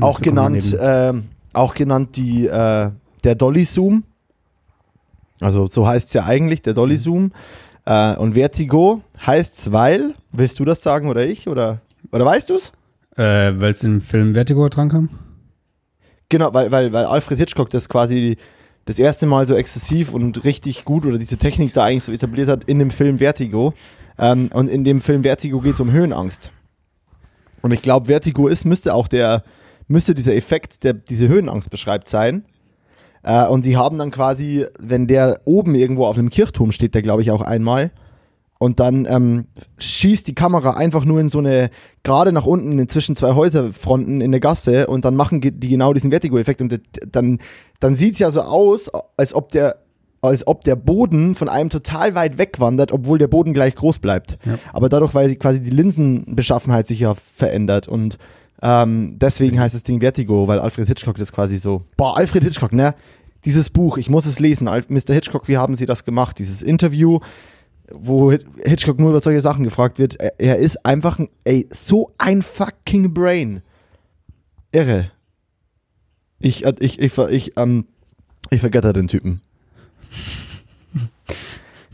Auch 0.02 0.20
genannt, 0.20 0.74
äh, 0.74 1.14
auch 1.54 1.74
genannt 1.74 2.18
die, 2.18 2.46
äh, 2.46 2.92
der 3.24 3.36
Dolly-Zoom. 3.36 4.04
Also 5.40 5.68
so 5.68 5.88
heißt 5.88 6.10
es 6.10 6.14
ja 6.14 6.26
eigentlich, 6.26 6.62
der 6.62 6.74
Dolly-Zoom. 6.74 7.24
Mhm. 7.24 7.32
Äh, 7.86 8.18
und 8.18 8.34
Vertigo 8.34 9.02
heißt 9.26 9.58
es, 9.58 9.72
weil, 9.72 10.14
willst 10.34 10.60
du 10.60 10.66
das 10.66 10.84
sagen 10.84 11.08
oder 11.08 11.26
ich? 11.26 11.48
Oder, 11.48 11.80
oder 12.12 12.26
weißt 12.26 12.50
du 12.50 12.56
es? 12.56 12.74
Äh, 13.16 13.54
weil 13.60 13.72
es 13.72 13.84
im 13.84 14.02
Film 14.02 14.34
Vertigo 14.34 14.68
dran 14.68 14.90
kam? 14.90 15.10
Genau, 16.30 16.54
weil, 16.54 16.72
weil, 16.72 16.94
weil 16.94 17.06
Alfred 17.06 17.40
Hitchcock 17.40 17.70
das 17.72 17.90
quasi 17.90 18.38
das 18.86 19.00
erste 19.00 19.26
Mal 19.26 19.46
so 19.46 19.56
exzessiv 19.56 20.14
und 20.14 20.44
richtig 20.46 20.86
gut 20.86 21.06
oder 21.06 21.18
diese 21.18 21.38
Technik 21.38 21.74
da 21.74 21.86
eigentlich 21.86 22.04
so 22.04 22.12
etabliert 22.12 22.48
hat 22.50 22.64
in 22.64 22.80
dem 22.80 22.92
Film 22.92 23.18
Vertigo. 23.18 23.74
Ähm, 24.18 24.50
und 24.54 24.70
in 24.70 24.84
dem 24.84 25.02
Film 25.02 25.24
Vertigo 25.24 25.60
geht 25.60 25.76
es 25.76 25.80
um 25.80 25.92
Höhenangst. 25.92 26.52
Und 27.62 27.72
ich 27.72 27.82
glaube, 27.82 28.08
Vertigo 28.08 28.48
ist, 28.48 28.66
müsste 28.66 28.94
auch 28.94 29.08
der, 29.08 29.44
müsste 29.88 30.16
dieser 30.16 30.36
Effekt, 30.36 30.84
der 30.84 30.94
diese 30.94 31.28
Höhenangst 31.28 31.70
beschreibt, 31.70 32.08
sein. 32.08 32.46
Äh, 33.24 33.48
und 33.48 33.66
die 33.66 33.78
haben 33.78 33.98
dann 33.98 34.12
quasi, 34.12 34.66
wenn 34.80 35.08
der 35.08 35.42
oben 35.46 35.76
irgendwo 35.76 36.06
auf 36.06 36.18
einem 36.18 36.30
Kirchturm 36.30 36.72
steht, 36.72 36.96
der 36.96 37.02
glaube 37.02 37.22
ich 37.22 37.32
auch 37.32 37.42
einmal, 37.42 37.92
und 38.60 38.80
dann 38.80 39.08
ähm, 39.10 39.46
schießt 39.78 40.28
die 40.28 40.36
Kamera 40.36 40.72
einfach 40.72 41.06
nur 41.06 41.20
in 41.20 41.30
so 41.30 41.40
eine, 41.40 41.72
gerade 42.04 42.32
nach 42.32 42.46
unten 42.46 42.88
zwischen 42.90 43.16
zwei 43.16 43.34
Häuserfronten 43.34 44.22
in 44.22 44.32
der 44.32 44.42
Gasse 44.42 44.88
und 44.88 45.06
dann 45.06 45.16
machen 45.16 45.42
die 45.42 45.70
genau 45.70 45.94
diesen 45.94 46.12
Vertigo-Effekt 46.12 46.62
und 46.62 46.80
dann, 47.10 47.40
dann 47.80 47.96
sieht 47.96 48.14
es 48.14 48.20
ja 48.20 48.30
so 48.30 48.42
aus, 48.42 48.92
als 49.18 49.34
ob 49.34 49.52
der 49.52 49.78
als 50.22 50.46
ob 50.46 50.66
der 50.66 50.76
Boden 50.76 51.34
von 51.34 51.48
einem 51.48 51.70
total 51.70 52.14
weit 52.14 52.38
wegwandert, 52.38 52.92
obwohl 52.92 53.18
der 53.18 53.30
Boden 53.30 53.54
gleich 53.54 53.74
groß 53.76 54.00
bleibt. 54.00 54.38
Ja. 54.46 54.60
Aber 54.74 54.90
dadurch, 54.90 55.14
weil 55.14 55.34
quasi 55.36 55.64
die 55.64 55.70
Linsenbeschaffenheit 55.70 56.88
sich 56.88 57.00
ja 57.00 57.16
verändert 57.16 57.88
und 57.88 58.18
ähm, 58.62 59.16
deswegen 59.18 59.58
heißt 59.58 59.74
das 59.74 59.84
Ding 59.84 60.02
Vertigo, 60.02 60.50
weil 60.50 60.60
Alfred 60.60 60.90
Hitchcock 60.90 61.18
das 61.18 61.32
quasi 61.32 61.58
so. 61.58 61.84
Boah, 61.96 62.18
Alfred 62.18 62.44
Hitchcock, 62.44 62.74
ne? 62.74 62.96
Dieses 63.46 63.70
Buch, 63.70 63.98
ich 63.98 64.10
muss 64.10 64.26
es 64.26 64.42
lesen. 64.42 64.66
Mr. 64.68 65.14
Hitchcock, 65.14 65.48
wie 65.48 65.56
haben 65.56 65.76
Sie 65.76 65.86
das 65.86 66.04
gemacht? 66.04 66.38
Dieses 66.40 66.62
Interview 66.62 67.20
wo 67.94 68.32
Hitchcock 68.32 69.00
nur 69.00 69.10
über 69.12 69.20
solche 69.20 69.42
Sachen 69.42 69.64
gefragt 69.64 70.00
wird. 70.00 70.18
Er, 70.38 70.58
ist 70.58 70.86
einfach 70.86 71.20
ein, 71.20 71.30
ey, 71.44 71.68
so 71.72 72.12
ein 72.18 72.42
fucking 72.42 73.14
Brain. 73.14 73.62
Irre. 74.72 75.12
Ich, 76.40 76.66
äh, 76.66 76.74
ich, 76.80 77.00
ich, 77.00 77.18
ich, 77.18 77.58
ähm, 77.58 77.86
ich 78.50 78.62
vergötter 78.62 78.94
den 78.94 79.08
Typen. 79.08 79.42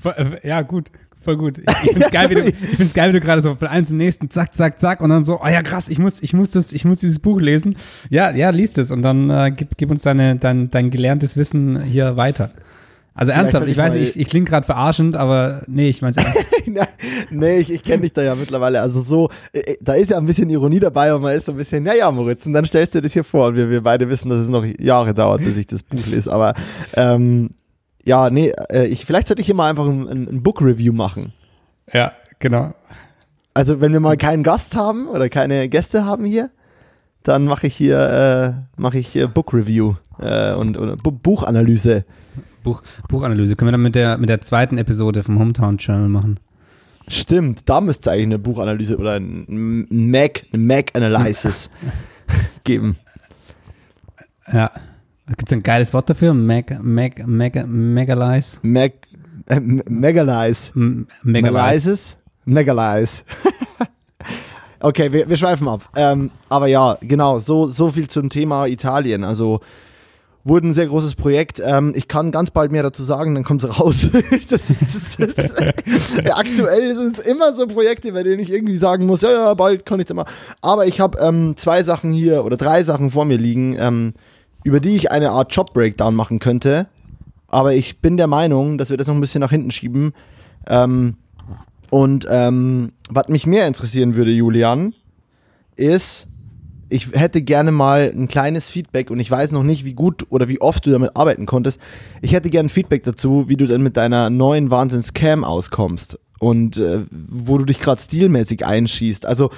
Äh, 0.06 0.48
ja, 0.48 0.62
gut. 0.62 0.92
Voll 1.26 1.38
gut. 1.38 1.58
Ich, 1.58 1.66
ich 1.84 1.92
finde 1.94 2.06
es 2.06 2.12
geil, 2.12 2.30
wie 2.30 2.36
du, 2.36 2.46
ich 2.46 2.78
find's 2.78 2.94
geil, 2.94 3.10
wie 3.10 3.20
du 3.20 3.26
gerade 3.26 3.42
so 3.42 3.56
von 3.56 3.68
eins 3.68 3.90
zum 3.90 3.98
nächsten, 3.98 4.30
zack, 4.30 4.54
zack, 4.54 4.78
zack, 4.78 5.02
und 5.02 5.10
dann 5.10 5.24
so, 5.24 5.42
oh 5.42 5.48
ja, 5.48 5.64
krass, 5.64 5.90
ich 5.90 5.98
muss, 5.98 6.22
ich 6.22 6.34
muss 6.34 6.52
das, 6.52 6.72
ich 6.72 6.86
muss 6.86 7.00
dieses 7.00 7.18
Buch 7.18 7.42
lesen. 7.42 7.76
Ja, 8.12 8.30
ja, 8.30 8.52
liest 8.52 8.78
es 8.78 8.92
und 8.92 9.02
dann 9.02 9.32
äh, 9.32 9.52
gib, 9.52 9.76
gib 9.78 9.90
uns 9.90 10.04
deine, 10.04 10.36
dein, 10.36 10.70
dein 10.70 10.92
gelerntes 10.92 11.36
Wissen 11.36 11.82
hier 11.82 12.16
weiter. 12.16 12.52
Also 13.17 13.32
ernsthaft, 13.32 13.65
ich 13.67 13.78
weiß, 13.78 13.95
ich, 13.95 14.19
ich 14.19 14.28
klinge 14.28 14.45
gerade 14.45 14.65
verarschend, 14.65 15.15
aber 15.15 15.63
nee, 15.67 15.88
ich 15.88 16.01
meine 16.01 16.17
ernst. 16.17 16.45
nee, 17.32 17.60
ich, 17.60 17.71
ich 17.71 17.82
kenne 17.82 18.01
dich 18.01 18.12
da 18.12 18.21
ja 18.21 18.36
mittlerweile. 18.36 18.82
Also 18.82 18.99
so, 18.99 19.30
äh, 19.54 19.60
äh, 19.60 19.78
da 19.80 19.93
ist 19.93 20.12
ja 20.12 20.17
ein 20.17 20.25
bisschen 20.25 20.49
Ironie 20.49 20.82
dabei 20.82 21.15
und 21.15 21.21
man 21.21 21.34
ist 21.34 21.45
so 21.45 21.54
ein 21.54 21.58
bisschen, 21.58 21.84
naja, 21.84 22.12
Moritz, 22.12 22.45
und 22.45 22.51
dann 22.51 22.65
stellst 22.65 22.93
du 22.93 22.99
das 22.99 23.13
hier 23.13 23.23
vor 23.23 23.47
und 23.47 23.56
wir, 23.56 23.69
wir 23.69 23.82
beide 23.82 24.10
wissen, 24.10 24.28
dass 24.30 24.39
es 24.39 24.49
noch 24.49 24.65
Jahre 24.65 25.13
dauert, 25.13 25.45
bis 25.45 25.56
ich 25.56 25.65
das 25.65 25.82
Buch 25.82 26.06
lese. 26.08 26.30
Aber 26.30 26.56
ähm, 26.97 27.51
ja, 28.04 28.30
nee, 28.30 28.51
äh, 28.69 28.86
ich, 28.88 29.06
vielleicht 29.06 29.28
sollte 29.28 29.39
ich 29.39 29.45
hier 29.45 29.56
mal 29.56 29.69
einfach 29.69 29.86
ein, 29.86 30.10
ein 30.10 30.43
Book-Review 30.43 30.91
machen. 30.91 31.32
Ja, 31.93 32.12
genau. 32.39 32.73
Also 33.54 33.80
wenn 33.80 33.93
wir 33.93 34.01
mal 34.01 34.17
keinen 34.17 34.43
Gast 34.43 34.75
haben 34.75 35.08
oder 35.08 35.30
keine 35.30 35.69
Gäste 35.69 36.04
haben 36.04 36.25
hier, 36.25 36.49
dann 37.23 37.45
mache 37.45 37.67
ich 37.67 37.75
hier, 37.75 37.97
äh, 38.78 38.80
mache 38.82 38.99
ich 38.99 39.08
hier 39.08 39.30
Book-Review 39.30 39.95
äh, 40.19 40.54
und, 40.54 40.75
und 40.75 41.01
Buchanalyse. 41.23 42.04
Buch, 42.65 42.82
Buchanalyse. 43.08 43.56
Können 43.56 43.67
wir 43.69 43.71
dann 43.73 43.82
mit 43.82 43.95
der, 43.95 44.17
mit 44.17 44.28
der 44.28 44.41
zweiten 44.41 44.78
Episode 44.78 45.23
vom 45.23 45.39
Hometown 45.39 45.78
Journal 45.78 46.10
machen. 46.10 46.39
Stimmt, 47.08 47.69
da 47.69 47.80
müsste 47.82 48.10
es 48.10 48.13
eigentlich 48.13 48.25
eine 48.25 48.39
Buchanalyse 48.39 48.97
oder 48.97 49.13
ein 49.13 49.86
Mac, 49.89 50.43
eine 50.51 50.63
Mac-Analysis 50.63 51.69
geben. 52.63 52.97
Ja. 54.51 54.71
Gibt 55.28 55.47
es 55.47 55.54
ein 55.54 55.63
geiles 55.63 55.93
Wort 55.93 56.10
dafür? 56.10 56.34
Mac, 56.34 56.80
Mac, 56.84 57.25
Mac, 57.28 57.67
Megalize? 57.67 58.60
Mac, 58.63 58.93
äh, 59.47 59.60
Megalize. 59.60 60.71
Megalize. 61.23 62.15
Megalize. 62.45 63.23
okay, 64.80 65.12
wir, 65.12 65.30
wir 65.30 65.38
schweifen 65.38 65.67
ab. 65.67 65.89
Ähm, 65.95 66.32
aber 66.49 66.67
ja, 66.67 66.97
genau, 67.01 67.39
so, 67.39 67.67
so 67.67 67.89
viel 67.89 68.08
zum 68.08 68.30
Thema 68.30 68.67
Italien. 68.67 69.23
Also 69.23 69.62
wurde 70.46 70.68
ein 70.68 70.74
sehr 70.74 70.88
großes 70.88 71.16
Projekt. 71.16 71.62
Ähm, 71.64 71.92
ich 71.96 72.08
kann 72.08 72.32
ganz 72.32 72.52
bald 72.52 72.72
mehr 72.72 72.84
dazu 72.84 73.04
sagen, 73.04 73.36
dann 73.36 73.44
kommt 73.44 73.64
es 73.64 73.80
raus. 73.80 74.10
das 74.50 74.70
ist, 74.70 75.20
das 75.20 75.38
ist, 75.38 75.62
aktuell 76.32 76.96
sind 76.96 77.18
es 77.18 77.26
immer 77.26 77.52
so 77.52 77.68
Projekte, 77.68 78.14
bei 78.14 78.24
denen 78.24 78.40
ich 78.40 78.52
irgendwie 78.52 78.78
sagen 78.78 79.06
muss, 79.08 79.22
ja, 79.22 79.32
ja, 79.32 79.54
bald 79.56 79.86
kann 79.86 80.00
ich 80.00 80.06
da 80.06 80.14
mal. 80.14 80.26
Aber 80.62 80.88
ich 80.88 81.02
habe 81.02 81.18
ähm, 81.20 81.58
zwei 81.58 81.84
Sachen 81.84 82.12
hier 82.12 82.46
oder 82.46 82.56
drei 82.56 82.84
Sachen 82.84 83.10
vor 83.10 83.26
mir 83.26 83.38
liegen, 83.38 83.76
ähm, 83.78 84.14
über 84.64 84.80
die 84.80 84.96
ich 84.96 85.12
eine 85.12 85.32
Art 85.32 85.54
Job-Breakdown 85.54 86.16
machen 86.16 86.40
könnte. 86.40 86.88
Aber 87.48 87.74
ich 87.74 88.00
bin 88.00 88.16
der 88.16 88.28
Meinung, 88.28 88.78
dass 88.78 88.90
wir 88.90 88.98
das 88.98 89.08
noch 89.08 89.16
ein 89.16 89.22
bisschen 89.22 89.42
nach 89.42 89.52
hinten 89.52 89.72
schieben. 89.72 90.14
Ähm, 90.68 91.18
Und 91.90 92.28
ähm, 92.30 92.92
was 93.10 93.30
mich 93.30 93.46
mehr 93.46 93.68
interessieren 93.68 94.16
würde, 94.16 94.32
Julian, 94.32 94.94
ist, 95.76 96.28
ich 96.89 97.12
hätte 97.13 97.41
gerne 97.41 97.71
mal 97.71 98.13
ein 98.15 98.28
kleines 98.28 98.69
Feedback 98.69 99.10
und 99.10 99.19
ich 99.19 99.30
weiß 99.30 99.52
noch 99.52 99.63
nicht, 99.63 99.86
wie 99.86 99.93
gut 99.93 100.26
oder 100.30 100.48
wie 100.48 100.62
oft 100.62 100.86
du 100.86 100.91
damit 100.91 101.15
arbeiten 101.15 101.45
konntest. 101.45 101.80
Ich 102.21 102.34
hätte 102.34 102.50
gerne 102.50 102.69
Feedback 102.69 103.04
dazu, 103.04 103.45
wie 103.48 103.58
du 103.58 103.65
dann 103.65 103.82
mit 103.82 103.98
deiner 103.98 104.30
neuen 104.30 104.69
Wahnsinns-Cam 104.69 105.43
auskommst 105.43 106.19
und 106.39 106.78
äh, 106.78 107.02
wo 107.10 107.58
du 107.58 107.65
dich 107.65 107.80
gerade 107.80 108.02
stilmäßig 108.02 108.65
einschießt. 108.65 109.26
Also 109.26 109.50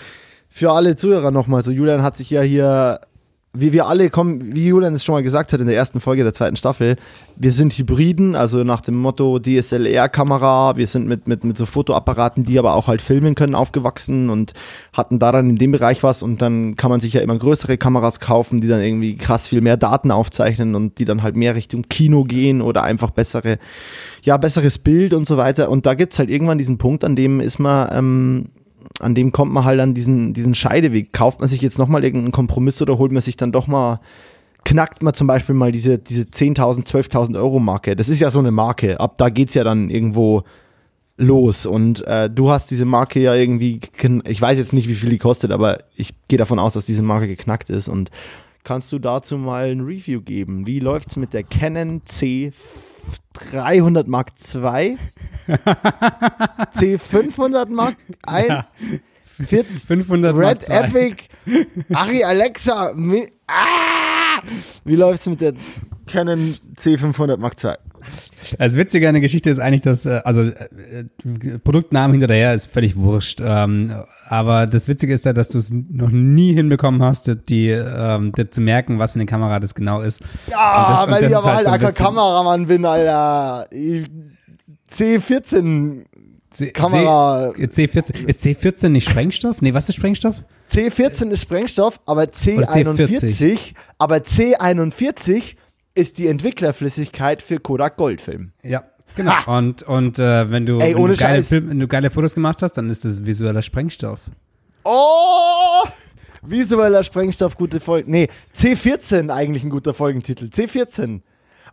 für 0.50 0.72
alle 0.72 0.96
Zuhörer 0.96 1.32
nochmal, 1.32 1.64
so 1.64 1.72
Julian 1.72 2.02
hat 2.02 2.18
sich 2.18 2.30
ja 2.30 2.42
hier 2.42 3.02
wie 3.60 3.74
wir 3.74 3.88
alle 3.88 4.10
kommen, 4.10 4.56
wie 4.56 4.68
Julian 4.68 4.96
es 4.96 5.04
schon 5.04 5.14
mal 5.14 5.24
gesagt 5.24 5.54
hat 5.54 5.60
in 5.60 5.68
der 5.68 5.76
ersten 5.76 6.00
Folge 6.00 6.24
der 6.24 6.34
zweiten 6.34 6.56
Staffel, 6.56 6.96
wir 7.36 7.52
sind 7.52 7.78
Hybriden, 7.78 8.36
also 8.36 8.64
nach 8.64 8.82
dem 8.82 8.96
Motto 8.98 9.40
DSLR-Kamera, 9.40 10.78
wir 10.78 10.88
sind 10.88 11.08
mit, 11.08 11.28
mit, 11.28 11.44
mit 11.44 11.58
so 11.58 11.66
Fotoapparaten, 11.66 12.44
die 12.44 12.58
aber 12.60 12.74
auch 12.74 12.88
halt 12.88 13.02
filmen 13.02 13.36
können, 13.36 13.56
aufgewachsen 13.56 14.30
und 14.30 14.54
hatten 14.94 15.20
daran 15.20 15.50
in 15.50 15.56
dem 15.58 15.72
Bereich 15.72 16.04
was 16.04 16.24
und 16.24 16.42
dann 16.42 16.76
kann 16.76 16.90
man 16.90 17.00
sich 17.00 17.14
ja 17.14 17.22
immer 17.22 17.38
größere 17.38 17.78
Kameras 17.78 18.20
kaufen, 18.20 18.62
die 18.62 18.68
dann 18.68 18.82
irgendwie 18.82 19.16
krass 19.16 19.48
viel 19.48 19.62
mehr 19.62 19.78
Daten 19.78 20.12
aufzeichnen 20.12 20.76
und 20.76 21.00
die 21.00 21.06
dann 21.06 21.24
halt 21.24 21.36
mehr 21.36 21.56
Richtung 21.56 21.84
Kino 21.90 22.24
gehen 22.24 22.62
oder 22.62 22.84
einfach 22.84 23.12
bessere, 23.12 23.60
ja, 24.22 24.38
besseres 24.38 24.78
Bild 24.78 25.14
und 25.14 25.26
so 25.26 25.38
weiter. 25.38 25.70
Und 25.70 25.86
da 25.86 25.94
gibt 25.94 26.14
es 26.14 26.20
halt 26.20 26.30
irgendwann 26.30 26.58
diesen 26.58 26.78
Punkt, 26.78 27.04
an 27.04 27.16
dem 27.16 27.40
ist 27.40 27.60
man, 27.60 27.90
ähm, 27.92 28.46
an 29.00 29.16
dem 29.16 29.32
kommt 29.32 29.52
man 29.52 29.66
halt 29.66 29.80
an 29.80 29.94
diesen, 29.94 30.34
diesen 30.34 30.56
Scheideweg. 30.56 31.14
Kauft 31.14 31.40
man 31.40 31.50
sich 31.50 31.62
jetzt 31.62 31.78
nochmal 31.78 32.04
irgendeinen 32.04 32.32
Kompromiss 32.32 32.82
oder 32.82 32.98
holt 32.98 33.12
man 33.12 33.22
sich 33.22 33.38
dann 33.38 33.52
doch 33.52 33.68
mal, 33.68 34.00
knackt 34.66 35.04
man 35.04 35.14
zum 35.14 35.28
Beispiel 35.28 35.56
mal 35.56 35.72
diese, 35.72 35.98
diese 36.00 36.24
10.000, 36.24 36.86
12.000 36.88 37.38
Euro 37.38 37.60
Marke. 37.60 37.96
Das 37.96 38.10
ist 38.10 38.20
ja 38.20 38.30
so 38.30 38.40
eine 38.40 38.52
Marke. 38.52 39.00
Ab 39.00 39.18
da 39.18 39.30
geht 39.30 39.50
es 39.50 39.54
ja 39.54 39.64
dann 39.64 39.90
irgendwo 39.90 40.44
los. 41.18 41.66
Und 41.66 42.06
äh, 42.08 42.30
du 42.30 42.50
hast 42.50 42.72
diese 42.72 42.86
Marke 42.86 43.20
ja 43.20 43.36
irgendwie, 43.36 43.82
ich 44.26 44.42
weiß 44.42 44.58
jetzt 44.58 44.74
nicht, 44.74 44.88
wie 44.88 44.96
viel 44.96 45.10
die 45.10 45.18
kostet, 45.18 45.52
aber 45.52 45.80
ich 45.96 46.14
gehe 46.28 46.38
davon 46.38 46.60
aus, 46.60 46.74
dass 46.74 46.86
diese 46.86 47.04
Marke 47.04 47.28
geknackt 47.28 47.70
ist. 47.70 47.88
Und 47.88 48.12
kannst 48.64 48.92
du 48.92 49.00
dazu 49.00 49.38
mal 49.38 49.72
ein 49.72 49.82
Review 49.82 50.22
geben? 50.22 50.68
Wie 50.68 50.80
läuft 50.80 51.10
es 51.10 51.16
mit 51.16 51.34
der 51.34 51.44
Canon 51.44 52.02
C 52.06 52.52
300 53.34 54.08
Mark 54.08 54.32
II, 54.54 54.98
C500 56.74 57.70
Mark 57.70 57.98
1, 58.26 58.48
ja. 58.48 58.68
500 59.26 60.36
Red 60.36 60.70
Mark 60.70 60.70
Epic, 60.70 61.30
Ari 61.94 62.24
Alexa, 62.24 62.94
ah! 63.48 64.42
wie 64.84 64.96
läuft's 64.96 65.28
mit 65.28 65.42
der 65.42 65.54
Canon 66.08 66.56
C500 66.78 67.38
Mark 67.38 67.64
II? 67.64 67.74
Das 68.58 68.76
Witzige 68.76 69.08
an 69.08 69.16
der 69.16 69.22
Geschichte 69.22 69.50
ist 69.50 69.60
eigentlich, 69.60 69.82
dass, 69.82 70.06
äh, 70.06 70.22
also 70.24 70.42
äh, 70.42 71.58
Produktnamen 71.64 72.20
hinterher 72.20 72.54
ist 72.54 72.72
völlig 72.72 72.96
wurscht. 72.96 73.42
Ähm, 73.44 73.94
aber 74.30 74.68
das 74.68 74.88
Witzige 74.88 75.14
ist 75.14 75.26
ja, 75.26 75.34
dass 75.34 75.50
du 75.50 75.58
es 75.58 75.72
noch 75.72 76.10
nie 76.10 76.54
hinbekommen 76.54 77.02
hast, 77.02 77.30
die, 77.50 77.70
ähm, 77.70 78.32
die 78.38 78.50
zu 78.50 78.62
merken, 78.62 79.00
was 79.00 79.14
für 79.14 79.20
eine 79.20 79.26
Kamera 79.26 79.60
das 79.60 79.76
genau 79.76 80.02
ist. 80.02 80.22
Ja, 80.50 81.06
das, 81.06 81.12
weil 81.12 81.24
ich 81.24 81.36
aber 81.36 81.56
halt, 81.56 81.68
halt 81.68 81.82
so 81.82 82.04
Kameramann 82.04 82.68
bin, 82.68 82.86
Alter. 82.86 83.68
C14 84.92 86.06
C 86.50 86.72
Kamera. 86.72 87.54
C, 87.70 87.88
14 87.88 88.28
Ist 88.28 88.44
C14 88.44 88.90
nicht 88.90 89.10
Sprengstoff? 89.10 89.62
Nee, 89.62 89.74
was 89.74 89.90
ist 89.90 89.96
Sprengstoff? 89.96 90.44
C14 90.72 91.30
ist 91.30 91.42
Sprengstoff, 91.42 92.00
aber 92.06 92.24
C41, 92.24 93.74
aber 93.98 94.18
C41 94.18 95.56
ist 95.98 96.20
die 96.20 96.28
Entwicklerflüssigkeit 96.28 97.42
für 97.42 97.60
Kodak 97.60 97.98
Goldfilm. 97.98 98.52
Ja, 98.62 98.84
genau. 99.16 99.32
Ha! 99.32 99.58
Und, 99.58 99.84
und 99.84 100.20
äh, 100.20 100.52
wenn, 100.52 100.66
du, 100.66 100.78
Ey, 100.78 100.96
wenn, 100.96 101.08
du 101.08 101.16
geile 101.16 101.44
Film, 101.44 101.70
wenn 101.70 101.80
du 101.80 101.88
geile 101.88 102.10
Fotos 102.10 102.36
gemacht 102.36 102.62
hast, 102.62 102.74
dann 102.74 102.90
ist 102.90 103.04
das 103.04 103.26
visueller 103.26 103.62
Sprengstoff. 103.62 104.20
Oh! 104.84 105.84
Visueller 106.44 107.04
Sprengstoff, 107.04 107.58
gute 107.58 107.80
Folgen. 107.80 108.12
Nee, 108.12 108.30
C14 108.56 109.30
eigentlich 109.34 109.64
ein 109.64 109.70
guter 109.70 109.94
Folgentitel. 109.94 110.46
C14. 110.46 111.22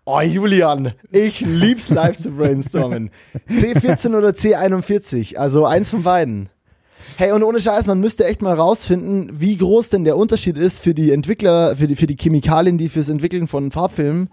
Oh, 0.07 0.21
Julian, 0.21 0.93
ich 1.11 1.41
lieb's 1.41 1.91
live 1.91 2.17
zu 2.17 2.31
brainstormen. 2.31 3.11
C14 3.51 4.17
oder 4.17 4.31
C41, 4.31 5.37
also 5.37 5.65
eins 5.65 5.91
von 5.91 6.03
beiden. 6.03 6.49
Hey, 7.17 7.31
und 7.31 7.45
ohne 7.45 7.61
Scheiß, 7.61 7.87
man 7.87 8.01
müsste 8.01 8.25
echt 8.25 8.43
mal 8.43 8.55
rausfinden, 8.55 9.31
wie 9.33 9.57
groß 9.57 9.91
denn 9.91 10.03
der 10.03 10.17
Unterschied 10.17 10.57
ist 10.57 10.83
für 10.83 10.95
die 10.95 11.13
Entwickler, 11.13 11.77
für 11.77 11.87
die, 11.87 11.95
für 11.95 12.09
die 12.09 12.17
Chemikalien, 12.17 12.77
die 12.77 12.89
fürs 12.89 13.09
Entwickeln 13.09 13.47
von 13.47 13.71
Farbfilmen, 13.71 14.31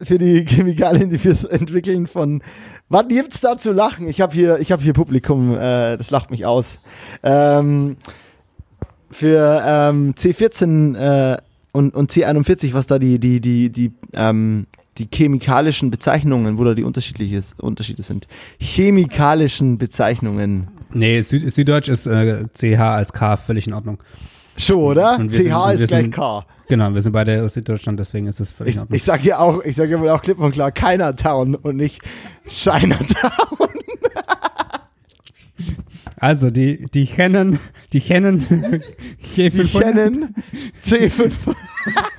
für 0.00 0.16
die 0.16 0.44
Chemikalien, 0.48 1.10
die 1.10 1.18
fürs 1.18 1.44
Entwickeln 1.44 2.06
von. 2.06 2.42
Was 2.88 3.08
gibt's 3.08 3.42
da 3.42 3.58
zu 3.58 3.72
lachen? 3.72 4.08
Ich 4.08 4.22
habe 4.22 4.32
hier, 4.32 4.58
habe 4.58 4.82
hier 4.82 4.94
Publikum, 4.94 5.52
äh, 5.52 5.98
das 5.98 6.10
lacht 6.10 6.30
mich 6.30 6.46
aus. 6.46 6.78
Ähm, 7.22 7.98
für 9.10 9.62
ähm, 9.62 10.14
C14 10.14 10.96
äh, 10.96 11.36
und, 11.72 11.94
und 11.94 12.10
C41, 12.10 12.72
was 12.72 12.86
da 12.86 12.98
die, 12.98 13.18
die, 13.18 13.40
die, 13.42 13.68
die, 13.68 13.92
ähm, 14.14 14.66
die 14.96 15.06
chemikalischen 15.12 15.90
Bezeichnungen, 15.90 16.56
wo 16.56 16.64
da 16.64 16.72
die 16.72 16.84
Unterschiede 16.84 18.02
sind. 18.02 18.26
Chemikalischen 18.58 19.76
Bezeichnungen. 19.76 20.68
Nee, 20.92 21.20
Süd 21.20 21.50
Süddeutsch 21.52 21.88
ist 21.88 22.06
äh, 22.06 22.44
CH 22.54 22.80
als 22.80 23.12
K 23.12 23.36
völlig 23.36 23.66
in 23.66 23.74
Ordnung. 23.74 24.02
Schon, 24.56 24.78
oder? 24.78 25.16
CH 25.16 25.30
sind, 25.30 25.54
ist 25.54 25.88
gleich 25.88 26.10
K. 26.10 26.46
Genau, 26.68 26.92
wir 26.92 27.00
sind 27.00 27.12
beide 27.12 27.42
aus 27.44 27.54
Süddeutschland, 27.54 27.98
deswegen 27.98 28.26
ist 28.26 28.40
es 28.40 28.52
völlig 28.52 28.70
ich, 28.70 28.76
in 28.76 28.82
Ordnung. 28.82 28.96
Ich 28.96 29.04
sage 29.04 29.22
ja 29.24 29.38
auch, 29.38 29.62
ich 29.64 29.76
sage 29.76 29.92
ja 29.92 30.00
wohl 30.00 30.10
auch 30.10 30.22
klipp 30.22 30.38
und 30.38 30.52
klar 30.52 30.72
Town 30.72 31.54
und 31.54 31.76
nicht 31.76 32.02
Chinatown. 32.46 33.68
Also 36.20 36.50
die, 36.50 36.86
die 36.86 37.06
Canon, 37.06 37.60
die 37.92 38.00
G500. 38.00 38.80
Die 39.36 39.78
Canon 39.78 40.34
C5. 40.82 41.30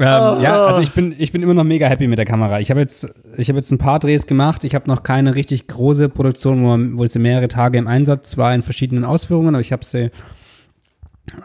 Ähm, 0.00 0.38
oh. 0.38 0.42
Ja, 0.42 0.66
also 0.66 0.80
ich 0.80 0.92
bin, 0.92 1.14
ich 1.18 1.32
bin 1.32 1.42
immer 1.42 1.54
noch 1.54 1.64
mega 1.64 1.88
happy 1.88 2.06
mit 2.06 2.18
der 2.18 2.26
Kamera. 2.26 2.60
Ich 2.60 2.70
habe 2.70 2.80
jetzt, 2.80 3.12
ich 3.36 3.48
habe 3.48 3.58
jetzt 3.58 3.72
ein 3.72 3.78
paar 3.78 3.98
Drehs 3.98 4.26
gemacht. 4.26 4.62
Ich 4.62 4.74
habe 4.74 4.88
noch 4.88 5.02
keine 5.02 5.34
richtig 5.34 5.66
große 5.66 6.08
Produktion, 6.08 6.62
wo, 6.62 6.98
wo 6.98 7.06
sie 7.06 7.18
mehrere 7.18 7.48
Tage 7.48 7.78
im 7.78 7.88
Einsatz 7.88 8.36
war 8.36 8.54
in 8.54 8.62
verschiedenen 8.62 9.04
Ausführungen, 9.04 9.54
aber 9.54 9.60
ich 9.60 9.72
habe 9.72 9.84
sie 9.84 10.10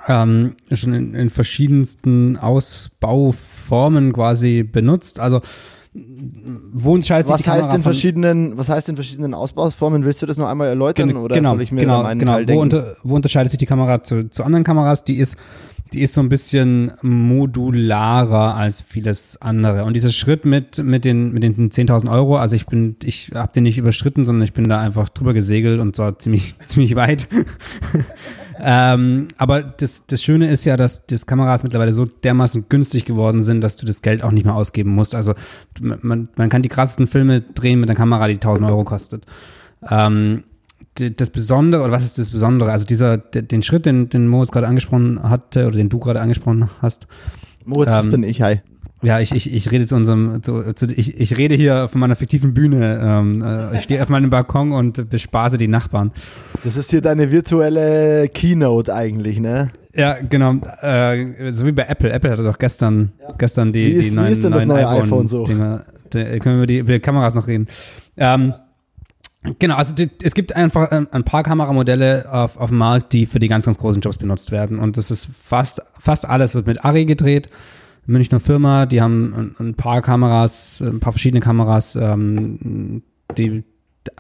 ähm, 0.07 0.55
schon 0.71 0.93
in, 0.93 1.15
in 1.15 1.29
verschiedensten 1.29 2.37
Ausbauformen 2.37 4.13
quasi 4.13 4.63
benutzt. 4.63 5.19
Also 5.19 5.41
wo 5.95 6.95
entscheidet 6.95 7.29
was 7.29 7.37
sich 7.37 7.45
die 7.45 7.51
heißt 7.51 7.61
Kamera 7.61 7.75
in 7.75 7.83
verschiedenen, 7.83 8.57
Was 8.57 8.69
heißt 8.69 8.89
in 8.89 8.95
verschiedenen 8.95 9.33
Ausbauformen? 9.35 10.05
Willst 10.05 10.21
du 10.23 10.25
das 10.25 10.37
noch 10.37 10.47
einmal 10.47 10.67
erläutern 10.67 11.09
Gen 11.09 11.17
oder 11.17 11.35
genau, 11.35 11.51
soll 11.51 11.61
ich 11.61 11.71
mir 11.71 11.81
genau, 11.81 12.01
einen 12.01 12.19
genau. 12.19 12.33
Teil 12.33 12.47
wo, 12.47 12.61
unter, 12.61 12.95
wo 13.03 13.15
unterscheidet 13.15 13.51
sich 13.51 13.59
die 13.59 13.67
Kamera 13.67 14.01
zu, 14.01 14.29
zu 14.29 14.43
anderen 14.43 14.63
Kameras? 14.63 15.03
Die 15.03 15.17
ist 15.17 15.37
die 15.93 16.01
ist 16.01 16.13
so 16.13 16.21
ein 16.21 16.29
bisschen 16.29 16.91
modularer 17.01 18.55
als 18.55 18.81
vieles 18.81 19.39
andere. 19.41 19.85
Und 19.85 19.93
dieser 19.93 20.11
Schritt 20.11 20.43
mit, 20.43 20.83
mit 20.83 21.05
den, 21.05 21.31
mit 21.31 21.43
den 21.43 21.69
10.000 21.69 22.11
Euro, 22.11 22.37
also 22.37 22.55
ich 22.55 22.65
bin, 22.65 22.95
ich 23.03 23.31
habe 23.33 23.51
den 23.53 23.63
nicht 23.63 23.77
überschritten, 23.77 24.25
sondern 24.25 24.43
ich 24.43 24.53
bin 24.53 24.67
da 24.67 24.81
einfach 24.81 25.09
drüber 25.09 25.33
gesegelt 25.33 25.79
und 25.79 25.95
zwar 25.95 26.17
ziemlich, 26.17 26.55
ziemlich 26.65 26.95
weit. 26.95 27.27
ähm, 28.59 29.27
aber 29.37 29.61
das, 29.61 30.07
das 30.07 30.23
Schöne 30.23 30.49
ist 30.49 30.65
ja, 30.65 30.77
dass 30.77 31.05
das 31.05 31.27
Kameras 31.27 31.61
mittlerweile 31.61 31.93
so 31.93 32.05
dermaßen 32.05 32.65
günstig 32.69 33.05
geworden 33.05 33.43
sind, 33.43 33.61
dass 33.61 33.75
du 33.75 33.85
das 33.85 34.01
Geld 34.01 34.23
auch 34.23 34.31
nicht 34.31 34.45
mehr 34.45 34.55
ausgeben 34.55 34.89
musst. 34.89 35.13
Also 35.13 35.35
man, 35.79 36.29
man 36.35 36.49
kann 36.49 36.63
die 36.63 36.69
krassesten 36.69 37.05
Filme 37.05 37.41
drehen 37.41 37.79
mit 37.79 37.89
einer 37.89 37.97
Kamera, 37.97 38.27
die 38.27 38.37
1.000 38.37 38.67
Euro 38.67 38.83
kostet. 38.83 39.25
Ähm, 39.87 40.43
das 40.95 41.31
Besondere, 41.31 41.83
oder 41.83 41.91
was 41.91 42.05
ist 42.05 42.17
das 42.17 42.31
Besondere? 42.31 42.71
Also 42.71 42.85
dieser, 42.85 43.17
den 43.17 43.63
Schritt, 43.63 43.85
den, 43.85 44.09
den 44.09 44.27
Moritz 44.27 44.51
gerade 44.51 44.67
angesprochen 44.67 45.21
hatte, 45.23 45.67
oder 45.67 45.77
den 45.77 45.89
du 45.89 45.99
gerade 45.99 46.21
angesprochen 46.21 46.69
hast. 46.81 47.07
Moritz, 47.65 47.89
ähm, 47.89 47.95
das 47.95 48.09
bin 48.09 48.23
ich, 48.23 48.41
hi. 48.41 48.61
Ja, 49.01 49.19
ich, 49.19 49.33
ich, 49.33 49.53
ich 49.53 49.69
rede 49.71 49.85
zu 49.85 49.95
unserem, 49.95 50.41
zu, 50.43 50.73
zu, 50.73 50.85
ich, 50.85 51.19
ich 51.19 51.37
rede 51.37 51.55
hier 51.55 51.89
von 51.89 51.99
meiner 51.99 52.15
fiktiven 52.15 52.53
Bühne. 52.53 53.01
Ähm, 53.03 53.43
äh, 53.43 53.75
ich 53.75 53.83
stehe 53.83 54.01
auf 54.01 54.07
meinem 54.07 54.29
Balkon 54.29 54.71
und 54.71 55.09
bespaße 55.09 55.57
die 55.57 55.67
Nachbarn. 55.67 56.11
Das 56.63 56.77
ist 56.77 56.89
hier 56.89 57.01
deine 57.01 57.29
virtuelle 57.29 58.29
Keynote 58.29 58.93
eigentlich, 58.93 59.41
ne? 59.41 59.71
Ja, 59.93 60.17
genau. 60.21 60.55
Äh, 60.81 61.51
so 61.51 61.65
wie 61.65 61.73
bei 61.73 61.83
Apple. 61.83 62.11
Apple 62.11 62.31
hatte 62.31 62.43
doch 62.43 62.57
gestern, 62.57 63.11
ja. 63.21 63.33
gestern 63.37 63.73
die, 63.73 63.87
wie 63.87 63.91
ist, 63.91 64.11
die 64.11 64.15
neuen, 64.15 64.27
wie 64.29 64.31
ist 64.31 64.43
denn 64.43 64.51
das 64.53 64.65
neue 64.65 64.87
iPhone, 64.87 65.03
iPhone 65.03 65.27
so? 65.27 65.43
Dinger. 65.43 65.83
Da 66.09 66.23
können 66.39 66.43
wir 66.45 66.55
über 66.55 66.67
die, 66.67 66.77
über 66.79 66.93
die 66.93 66.99
Kameras 66.99 67.35
noch 67.35 67.47
reden. 67.47 67.67
Ähm, 68.15 68.53
Genau, 69.59 69.75
also 69.75 69.93
die, 69.93 70.09
es 70.21 70.33
gibt 70.33 70.55
einfach 70.55 70.91
ein, 70.91 71.11
ein, 71.11 71.25
paar 71.25 71.43
Kameramodelle 71.43 72.31
auf, 72.31 72.57
auf 72.57 72.69
dem 72.69 72.77
Markt, 72.77 73.11
die 73.11 73.25
für 73.25 73.39
die 73.39 73.49
ganz, 73.49 73.65
ganz 73.65 73.77
großen 73.77 74.01
Jobs 74.01 74.17
benutzt 74.17 74.51
werden. 74.51 74.79
Und 74.79 74.95
das 74.95 75.11
ist 75.11 75.27
fast, 75.37 75.81
fast 75.99 76.27
alles 76.27 76.55
wird 76.55 76.65
mit 76.65 76.85
Arri 76.85 77.05
gedreht. 77.05 77.49
Münchner 78.05 78.39
Firma, 78.39 78.85
die 78.85 79.01
haben 79.01 79.55
ein, 79.59 79.67
ein, 79.67 79.73
paar 79.75 80.01
Kameras, 80.01 80.81
ein 80.81 80.99
paar 80.99 81.13
verschiedene 81.13 81.41
Kameras, 81.41 81.95
ähm, 81.95 83.03
die 83.37 83.63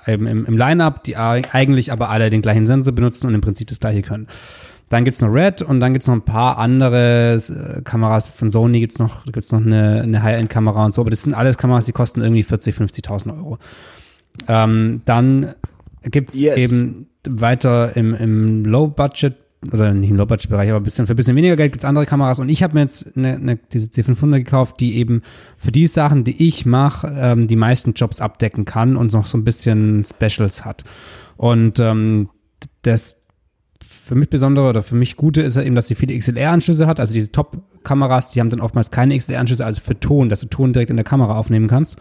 im, 0.05 0.27
im, 0.27 0.45
im 0.45 0.57
Line-Up, 0.57 1.03
die 1.03 1.17
eigentlich 1.17 1.91
aber 1.91 2.09
alle 2.09 2.29
den 2.29 2.41
gleichen 2.41 2.67
Sensor 2.67 2.93
benutzen 2.93 3.27
und 3.27 3.35
im 3.35 3.41
Prinzip 3.41 3.67
das 3.67 3.79
gleiche 3.79 4.01
können. 4.01 4.27
Dann 4.89 5.05
gibt's 5.05 5.21
noch 5.21 5.29
Red 5.29 5.61
und 5.61 5.79
dann 5.79 5.93
gibt's 5.93 6.07
noch 6.07 6.13
ein 6.13 6.25
paar 6.25 6.57
andere 6.57 7.35
äh, 7.35 7.81
Kameras 7.81 8.27
von 8.27 8.49
Sony, 8.49 8.79
gibt's 8.79 8.99
noch, 8.99 9.25
gibt's 9.25 9.51
noch 9.51 9.61
eine, 9.61 10.01
eine 10.01 10.21
High-End-Kamera 10.21 10.85
und 10.85 10.93
so, 10.93 11.01
aber 11.01 11.09
das 11.09 11.23
sind 11.23 11.33
alles 11.33 11.57
Kameras, 11.57 11.85
die 11.85 11.93
kosten 11.93 12.21
irgendwie 12.21 12.43
40, 12.43 12.75
50.000 12.75 13.35
Euro. 13.37 13.57
Ähm, 14.47 15.01
dann 15.05 15.53
gibt's 16.03 16.39
Yes. 16.41 16.57
eben 16.57 17.07
weiter 17.27 17.95
im, 17.95 18.13
im 18.13 18.65
Low-Budget 18.65 19.35
oder 19.71 19.93
nicht 19.93 20.09
im 20.09 20.17
Low-Budget-Bereich, 20.17 20.69
aber 20.69 20.81
ein 20.81 20.83
bisschen, 20.83 21.07
für 21.07 21.13
ein 21.13 21.15
bisschen 21.15 21.37
weniger 21.37 21.55
Geld 21.55 21.71
gibt's 21.71 21.85
andere 21.85 22.05
Kameras 22.05 22.39
und 22.39 22.49
ich 22.49 22.63
habe 22.63 22.73
mir 22.73 22.81
jetzt 22.81 23.15
eine, 23.15 23.35
eine, 23.35 23.55
diese 23.71 23.87
C500 23.87 24.39
gekauft, 24.39 24.79
die 24.81 24.97
eben 24.97 25.21
für 25.57 25.71
die 25.71 25.87
Sachen, 25.87 26.25
die 26.25 26.45
ich 26.45 26.65
mache, 26.65 27.13
ähm, 27.17 27.47
die 27.47 27.55
meisten 27.55 27.93
Jobs 27.93 28.19
abdecken 28.19 28.65
kann 28.65 28.97
und 28.97 29.13
noch 29.13 29.25
so 29.27 29.37
ein 29.37 29.45
bisschen 29.45 30.03
Specials 30.03 30.65
hat. 30.65 30.83
Und 31.37 31.79
ähm, 31.79 32.29
das 32.81 33.17
für 33.81 34.15
mich 34.15 34.29
Besondere 34.29 34.67
oder 34.69 34.83
für 34.83 34.95
mich 34.95 35.15
Gute 35.15 35.41
ist 35.41 35.55
eben, 35.55 35.75
dass 35.75 35.87
sie 35.87 35.95
viele 35.95 36.17
XLR-Anschlüsse 36.17 36.87
hat. 36.87 36.99
Also 36.99 37.13
diese 37.13 37.31
Top-Kameras, 37.31 38.31
die 38.31 38.39
haben 38.39 38.49
dann 38.49 38.59
oftmals 38.59 38.91
keine 38.91 39.17
XLR-Anschlüsse, 39.17 39.65
also 39.65 39.81
für 39.81 39.99
Ton, 39.99 40.29
dass 40.29 40.41
du 40.41 40.47
Ton 40.47 40.73
direkt 40.73 40.89
in 40.89 40.97
der 40.97 41.05
Kamera 41.05 41.35
aufnehmen 41.35 41.67
kannst. 41.67 41.97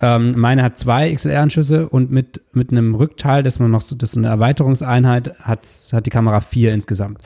Ähm, 0.00 0.34
meine 0.36 0.62
hat 0.62 0.76
zwei 0.76 1.12
XLR-Anschlüsse 1.12 1.88
und 1.88 2.10
mit, 2.10 2.40
mit 2.52 2.70
einem 2.70 2.94
Rückteil, 2.94 3.42
das 3.42 3.60
man 3.60 3.70
noch 3.70 3.80
so, 3.80 3.94
das 3.94 4.10
ist 4.10 4.18
eine 4.18 4.28
Erweiterungseinheit, 4.28 5.38
hat, 5.40 5.68
hat 5.92 6.06
die 6.06 6.10
Kamera 6.10 6.40
vier 6.40 6.72
insgesamt. 6.72 7.18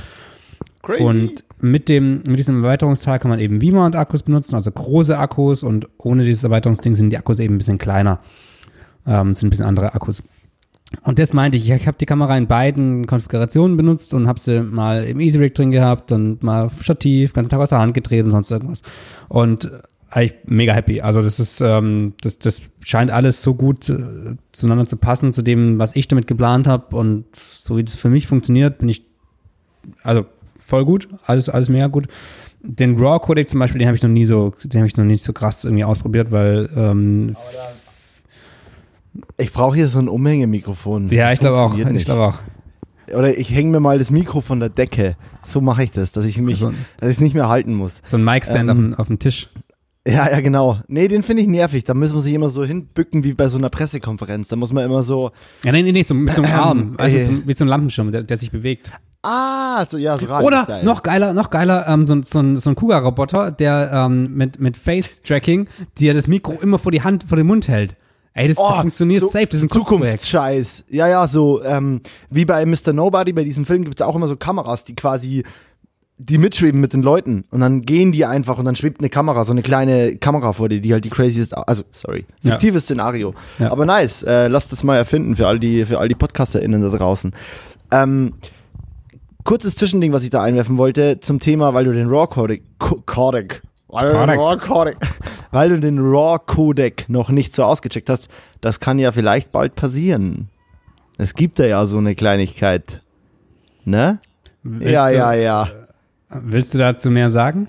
Crazy. 0.82 1.02
Und 1.02 1.44
mit 1.60 1.88
dem, 1.88 2.22
mit 2.26 2.38
diesem 2.38 2.62
Erweiterungsteil 2.62 3.18
kann 3.18 3.30
man 3.30 3.40
eben 3.40 3.60
V-Mount-Akkus 3.60 4.22
benutzen, 4.22 4.54
also 4.54 4.70
große 4.70 5.18
Akkus 5.18 5.62
und 5.62 5.88
ohne 5.98 6.24
dieses 6.24 6.44
Erweiterungsding 6.44 6.94
sind 6.94 7.10
die 7.10 7.18
Akkus 7.18 7.40
eben 7.40 7.54
ein 7.54 7.58
bisschen 7.58 7.78
kleiner. 7.78 8.20
Ähm, 9.06 9.34
sind 9.34 9.48
ein 9.48 9.50
bisschen 9.50 9.66
andere 9.66 9.94
Akkus. 9.94 10.22
Und 11.02 11.18
das 11.18 11.34
meinte 11.34 11.58
ich, 11.58 11.68
ich 11.70 11.86
habe 11.86 11.98
die 11.98 12.06
Kamera 12.06 12.36
in 12.36 12.46
beiden 12.46 13.06
Konfigurationen 13.06 13.76
benutzt 13.76 14.14
und 14.14 14.26
habe 14.26 14.40
sie 14.40 14.62
mal 14.62 15.04
im 15.04 15.20
Easy 15.20 15.38
Rig 15.38 15.54
drin 15.54 15.70
gehabt 15.70 16.12
und 16.12 16.42
mal 16.42 16.66
auf 16.66 16.82
Stativ, 16.82 17.34
ganzen 17.34 17.50
Tag 17.50 17.60
aus 17.60 17.70
der 17.70 17.80
Hand 17.80 17.92
gedreht 17.92 18.24
und 18.24 18.30
sonst 18.30 18.50
irgendwas. 18.50 18.80
Und 19.28 19.70
eigentlich 20.10 20.34
mega 20.46 20.72
happy. 20.72 21.00
Also 21.00 21.22
das 21.22 21.38
ist, 21.38 21.60
ähm, 21.60 22.14
das, 22.22 22.38
das 22.38 22.62
scheint 22.82 23.10
alles 23.10 23.42
so 23.42 23.54
gut 23.54 23.88
äh, 23.90 24.36
zueinander 24.52 24.86
zu 24.86 24.96
passen, 24.96 25.32
zu 25.32 25.42
dem, 25.42 25.78
was 25.78 25.96
ich 25.96 26.08
damit 26.08 26.26
geplant 26.26 26.66
habe. 26.66 26.96
Und 26.96 27.24
so 27.36 27.76
wie 27.76 27.84
das 27.84 27.94
für 27.94 28.08
mich 28.08 28.26
funktioniert, 28.26 28.78
bin 28.78 28.88
ich, 28.88 29.04
also 30.02 30.24
voll 30.58 30.84
gut, 30.84 31.08
alles, 31.26 31.48
alles 31.48 31.68
mega 31.68 31.86
gut. 31.88 32.08
Den 32.62 32.98
RAW-Codec 32.98 33.48
zum 33.48 33.60
Beispiel, 33.60 33.78
den 33.78 33.86
habe 33.88 33.96
ich 33.96 34.02
noch 34.02 34.10
nie 34.10 34.24
so, 34.24 34.52
den 34.64 34.80
habe 34.80 34.86
ich 34.88 34.96
noch 34.96 35.04
nicht 35.04 35.22
so 35.22 35.32
krass 35.32 35.64
irgendwie 35.64 35.84
ausprobiert, 35.84 36.30
weil 36.32 36.68
ähm, 36.76 37.36
ich 39.36 39.52
brauche 39.52 39.76
hier 39.76 39.88
so 39.88 39.98
ein 39.98 40.08
Umhängemikrofon. 40.08 41.08
ja, 41.10 41.26
Das 41.26 41.34
ich 41.34 41.40
glaube 41.40 41.56
auch, 41.58 41.60
funktioniert 41.70 41.88
ich 41.88 41.92
nicht. 41.94 42.04
glaube 42.06 42.22
auch. 42.34 42.38
Oder 43.16 43.38
ich 43.38 43.54
hänge 43.54 43.70
mir 43.70 43.80
mal 43.80 43.98
das 43.98 44.10
Mikro 44.10 44.40
von 44.42 44.60
der 44.60 44.68
Decke. 44.68 45.16
So 45.42 45.60
mache 45.60 45.82
ich 45.84 45.90
das, 45.92 46.12
dass 46.12 46.26
ich 46.26 46.38
mich, 46.40 46.58
So, 46.58 46.72
dass 46.98 47.08
ich 47.08 47.16
es 47.16 47.20
nicht 47.20 47.34
mehr 47.34 47.48
halten 47.48 47.74
muss. 47.74 48.02
so 48.04 48.16
ein 48.18 48.24
Mic-Stand 48.24 48.68
Ähm, 48.70 48.92
auf, 48.94 49.00
auf 49.00 49.06
dem 49.06 49.18
Tisch. 49.18 49.48
Ja, 50.08 50.30
ja, 50.30 50.40
genau. 50.40 50.78
Nee, 50.88 51.08
den 51.08 51.22
finde 51.22 51.42
ich 51.42 51.48
nervig. 51.48 51.84
Da 51.84 51.94
muss 51.94 52.12
man 52.12 52.22
sich 52.22 52.32
immer 52.32 52.48
so 52.48 52.64
hinbücken 52.64 53.24
wie 53.24 53.34
bei 53.34 53.48
so 53.48 53.58
einer 53.58 53.68
Pressekonferenz. 53.68 54.48
Da 54.48 54.56
muss 54.56 54.72
man 54.72 54.84
immer 54.84 55.02
so. 55.02 55.30
Ja, 55.64 55.72
nee, 55.72 55.82
nee, 55.82 55.92
nee, 55.92 56.02
so, 56.02 56.14
mit 56.14 56.32
so 56.34 56.42
einem 56.42 56.52
Arm, 56.54 56.94
also 56.98 57.14
mit, 57.14 57.24
so, 57.24 57.30
mit 57.30 57.58
so 57.58 57.64
einem 57.64 57.70
Lampenschirm, 57.70 58.12
der, 58.12 58.22
der 58.22 58.36
sich 58.36 58.50
bewegt. 58.50 58.92
Ah, 59.22 59.84
so, 59.88 59.98
ja, 59.98 60.16
so 60.16 60.26
Oder 60.28 60.80
noch 60.84 61.02
geiler, 61.02 61.34
noch 61.34 61.50
geiler, 61.50 61.86
ähm, 61.88 62.06
so, 62.06 62.14
ein- 62.14 62.22
so 62.22 62.54
so 62.54 62.70
ein 62.70 62.76
Kuga-Roboter, 62.76 63.50
der 63.50 63.90
ähm, 63.92 64.32
mit, 64.34 64.60
mit 64.60 64.76
Face-Tracking 64.76 65.68
dir 65.98 66.14
das 66.14 66.28
Mikro 66.28 66.52
immer 66.62 66.78
vor 66.78 66.92
die 66.92 67.02
Hand, 67.02 67.24
vor 67.28 67.36
den 67.36 67.46
Mund 67.48 67.66
hält. 67.68 67.96
Ey, 68.34 68.46
das, 68.46 68.56
das 68.56 68.80
funktioniert 68.80 69.22
Oh, 69.24 69.26
so 69.26 69.32
safe, 69.32 69.46
das 69.46 69.60
ist 69.60 69.64
ein. 69.64 69.70
Zukunftsscheiß. 69.70 70.84
Ja, 70.90 71.08
ja, 71.08 71.26
so 71.26 71.62
ähm, 71.64 72.00
wie 72.30 72.44
bei 72.44 72.64
Mr. 72.64 72.92
Nobody, 72.92 73.32
bei 73.32 73.42
diesem 73.42 73.64
Film 73.64 73.82
gibt 73.84 74.00
es 74.00 74.06
auch 74.06 74.14
immer 74.14 74.28
so 74.28 74.36
Kameras, 74.36 74.84
die 74.84 74.94
quasi 74.94 75.42
die 76.20 76.38
mitschweben 76.38 76.80
mit 76.80 76.92
den 76.92 77.02
Leuten 77.02 77.44
und 77.50 77.60
dann 77.60 77.82
gehen 77.82 78.10
die 78.10 78.24
einfach 78.26 78.58
und 78.58 78.64
dann 78.64 78.74
schwebt 78.74 79.00
eine 79.00 79.08
Kamera, 79.08 79.44
so 79.44 79.52
eine 79.52 79.62
kleine 79.62 80.16
Kamera 80.16 80.52
vor 80.52 80.68
dir, 80.68 80.80
die 80.80 80.92
halt 80.92 81.04
die 81.04 81.10
craziest, 81.10 81.56
also 81.56 81.84
sorry, 81.92 82.26
Ja. 82.42 82.52
fiktives 82.52 82.84
Szenario. 82.84 83.34
Ja. 83.60 83.70
Aber 83.70 83.86
nice, 83.86 84.24
äh, 84.24 84.48
lass 84.48 84.68
das 84.68 84.82
mal 84.82 84.96
erfinden 84.96 85.36
für 85.36 85.46
all 85.46 85.60
die, 85.60 85.84
für 85.84 85.98
all 85.98 86.08
die 86.08 86.16
PodcasterInnen 86.16 86.82
da 86.82 86.88
draußen. 86.96 87.32
Ähm, 87.92 88.34
kurzes 89.44 89.76
Zwischending, 89.76 90.12
was 90.12 90.24
ich 90.24 90.30
da 90.30 90.42
einwerfen 90.42 90.76
wollte, 90.76 91.20
zum 91.20 91.38
Thema, 91.38 91.72
weil 91.74 91.84
du 91.84 91.92
den 91.92 92.08
RAW-Codec, 92.08 92.62
Co- 92.78 93.02
Codec, 93.06 93.62
weil 93.88 94.12
du 94.12 94.26
den 94.26 94.58
Codec. 94.60 94.96
Weil 95.50 95.70
du 95.70 95.80
den 95.80 95.98
RAW-Codec 95.98 97.06
noch 97.08 97.30
nicht 97.30 97.54
so 97.54 97.62
ausgecheckt 97.64 98.10
hast, 98.10 98.28
das 98.60 98.80
kann 98.80 98.98
ja 98.98 99.12
vielleicht 99.12 99.50
bald 99.50 99.76
passieren. 99.76 100.50
Es 101.16 101.32
gibt 101.32 101.58
da 101.58 101.64
ja 101.64 101.86
so 101.86 101.96
eine 101.96 102.14
Kleinigkeit. 102.14 103.00
Ne? 103.86 104.18
Willst 104.62 104.92
ja, 104.92 105.08
ja, 105.08 105.32
ja. 105.32 105.68
Willst 106.30 106.74
du 106.74 106.78
dazu 106.78 107.10
mehr 107.10 107.30
sagen? 107.30 107.68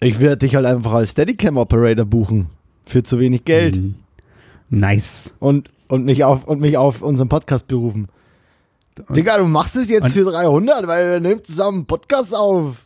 Ich 0.00 0.18
werde 0.18 0.38
dich 0.38 0.54
halt 0.54 0.66
einfach 0.66 0.92
als 0.92 1.10
Steadicam-Operator 1.12 2.04
buchen. 2.04 2.48
Für 2.86 3.02
zu 3.02 3.18
wenig 3.18 3.44
Geld. 3.44 3.76
Mhm. 3.76 3.94
Nice. 4.70 5.34
Und, 5.40 5.70
und, 5.88 6.04
mich 6.04 6.24
auf, 6.24 6.44
und 6.44 6.60
mich 6.60 6.76
auf 6.76 7.02
unseren 7.02 7.28
Podcast 7.28 7.68
berufen. 7.68 8.08
Digga, 9.10 9.38
du 9.38 9.44
machst 9.44 9.76
es 9.76 9.88
jetzt 9.90 10.04
und- 10.04 10.10
für 10.12 10.24
300, 10.24 10.86
weil 10.86 11.10
wir 11.12 11.20
nehmen 11.20 11.42
zusammen 11.44 11.78
einen 11.78 11.86
Podcast 11.86 12.34
auf. 12.34 12.83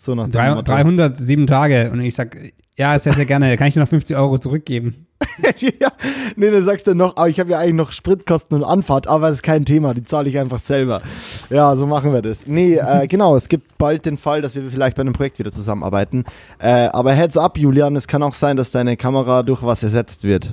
So 0.00 0.14
nach 0.14 0.24
dem 0.24 0.32
Drei, 0.32 0.50
Motto. 0.50 0.70
307 0.70 1.46
Tage 1.48 1.90
und 1.90 2.00
ich 2.00 2.14
sag, 2.14 2.36
ja, 2.76 2.96
sehr, 2.96 3.12
sehr 3.14 3.26
gerne, 3.26 3.56
kann 3.56 3.66
ich 3.66 3.74
dir 3.74 3.80
noch 3.80 3.88
50 3.88 4.16
Euro 4.16 4.38
zurückgeben. 4.38 5.06
ja, 5.80 5.90
nee, 6.36 6.50
dann 6.52 6.62
sagst 6.62 6.86
du 6.86 6.94
noch, 6.94 7.16
aber 7.16 7.28
ich 7.28 7.40
habe 7.40 7.50
ja 7.50 7.58
eigentlich 7.58 7.74
noch 7.74 7.90
Spritkosten 7.90 8.56
und 8.56 8.62
Anfahrt, 8.62 9.08
aber 9.08 9.26
das 9.26 9.38
ist 9.38 9.42
kein 9.42 9.64
Thema, 9.64 9.94
die 9.94 10.04
zahle 10.04 10.28
ich 10.28 10.38
einfach 10.38 10.60
selber. 10.60 11.02
Ja, 11.50 11.74
so 11.74 11.88
machen 11.88 12.12
wir 12.12 12.22
das. 12.22 12.46
Nee, 12.46 12.76
äh, 12.76 13.06
genau, 13.08 13.34
es 13.34 13.48
gibt 13.48 13.76
bald 13.76 14.06
den 14.06 14.16
Fall, 14.16 14.40
dass 14.40 14.54
wir 14.54 14.70
vielleicht 14.70 14.96
bei 14.96 15.00
einem 15.00 15.14
Projekt 15.14 15.40
wieder 15.40 15.50
zusammenarbeiten. 15.50 16.24
Äh, 16.60 16.86
aber 16.92 17.12
heads 17.12 17.36
up, 17.36 17.58
Julian, 17.58 17.96
es 17.96 18.06
kann 18.06 18.22
auch 18.22 18.34
sein, 18.34 18.56
dass 18.56 18.70
deine 18.70 18.96
Kamera 18.96 19.42
durch 19.42 19.64
was 19.64 19.82
ersetzt 19.82 20.22
wird. 20.22 20.52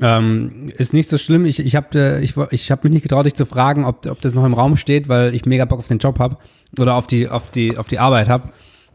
Ähm, 0.00 0.66
ist 0.78 0.94
nicht 0.94 1.08
so 1.08 1.18
schlimm. 1.18 1.44
Ich, 1.44 1.58
ich 1.58 1.76
habe 1.76 2.20
ich, 2.22 2.36
wo- 2.36 2.46
ich 2.50 2.70
hab 2.70 2.82
mich 2.84 2.92
nicht 2.92 3.02
getraut, 3.02 3.26
dich 3.26 3.34
zu 3.34 3.44
fragen, 3.44 3.84
ob, 3.84 4.06
ob 4.06 4.20
das 4.22 4.32
noch 4.34 4.44
im 4.44 4.54
Raum 4.54 4.76
steht, 4.76 5.08
weil 5.08 5.34
ich 5.34 5.44
mega 5.44 5.64
Bock 5.66 5.80
auf 5.80 5.88
den 5.88 5.98
Job 5.98 6.18
habe 6.18 6.38
oder 6.78 6.94
auf 6.94 7.06
die, 7.06 7.28
auf 7.28 7.48
die, 7.48 7.76
auf 7.76 7.88
die 7.88 7.98
Arbeit 7.98 8.28
habe 8.28 8.52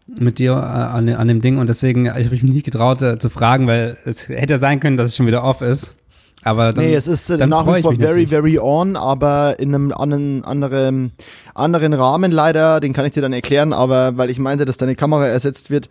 mit 0.07 0.39
dir 0.39 0.53
äh, 0.53 0.55
an, 0.55 1.10
an 1.10 1.27
dem 1.27 1.41
Ding 1.41 1.57
und 1.57 1.69
deswegen 1.69 2.10
habe 2.10 2.21
ich 2.21 2.31
mich 2.31 2.41
nicht 2.43 2.65
getraut 2.65 3.01
äh, 3.01 3.19
zu 3.19 3.29
fragen, 3.29 3.67
weil 3.67 3.97
es 4.05 4.27
hätte 4.29 4.57
sein 4.57 4.79
können, 4.79 4.97
dass 4.97 5.10
es 5.10 5.15
schon 5.15 5.27
wieder 5.27 5.43
off 5.43 5.62
ist. 5.62 5.93
Aber 6.43 6.71
dann, 6.71 6.86
nee, 6.86 6.95
es 6.95 7.07
ist 7.07 7.29
äh, 7.29 7.45
nach 7.45 7.67
wie 7.67 7.77
ich 7.79 7.81
vor 7.83 7.93
very, 7.95 8.05
natürlich. 8.07 8.29
very 8.29 8.57
on, 8.60 8.95
aber 8.95 9.60
in 9.60 9.75
einem 9.75 9.91
anderen, 9.91 10.45
anderen, 10.45 11.12
anderen 11.53 11.93
Rahmen 11.93 12.31
leider, 12.31 12.79
den 12.79 12.93
kann 12.93 13.05
ich 13.05 13.12
dir 13.12 13.21
dann 13.21 13.33
erklären, 13.33 13.73
aber 13.73 14.17
weil 14.17 14.29
ich 14.29 14.39
meinte, 14.39 14.63
dass 14.65 14.77
deine 14.77 14.95
Kamera 14.95 15.27
ersetzt 15.27 15.69
wird, 15.69 15.89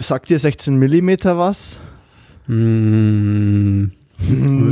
sagt 0.00 0.28
dir 0.30 0.38
16 0.38 0.76
Millimeter 0.76 1.36
was? 1.38 1.78
Mm, 2.50 3.92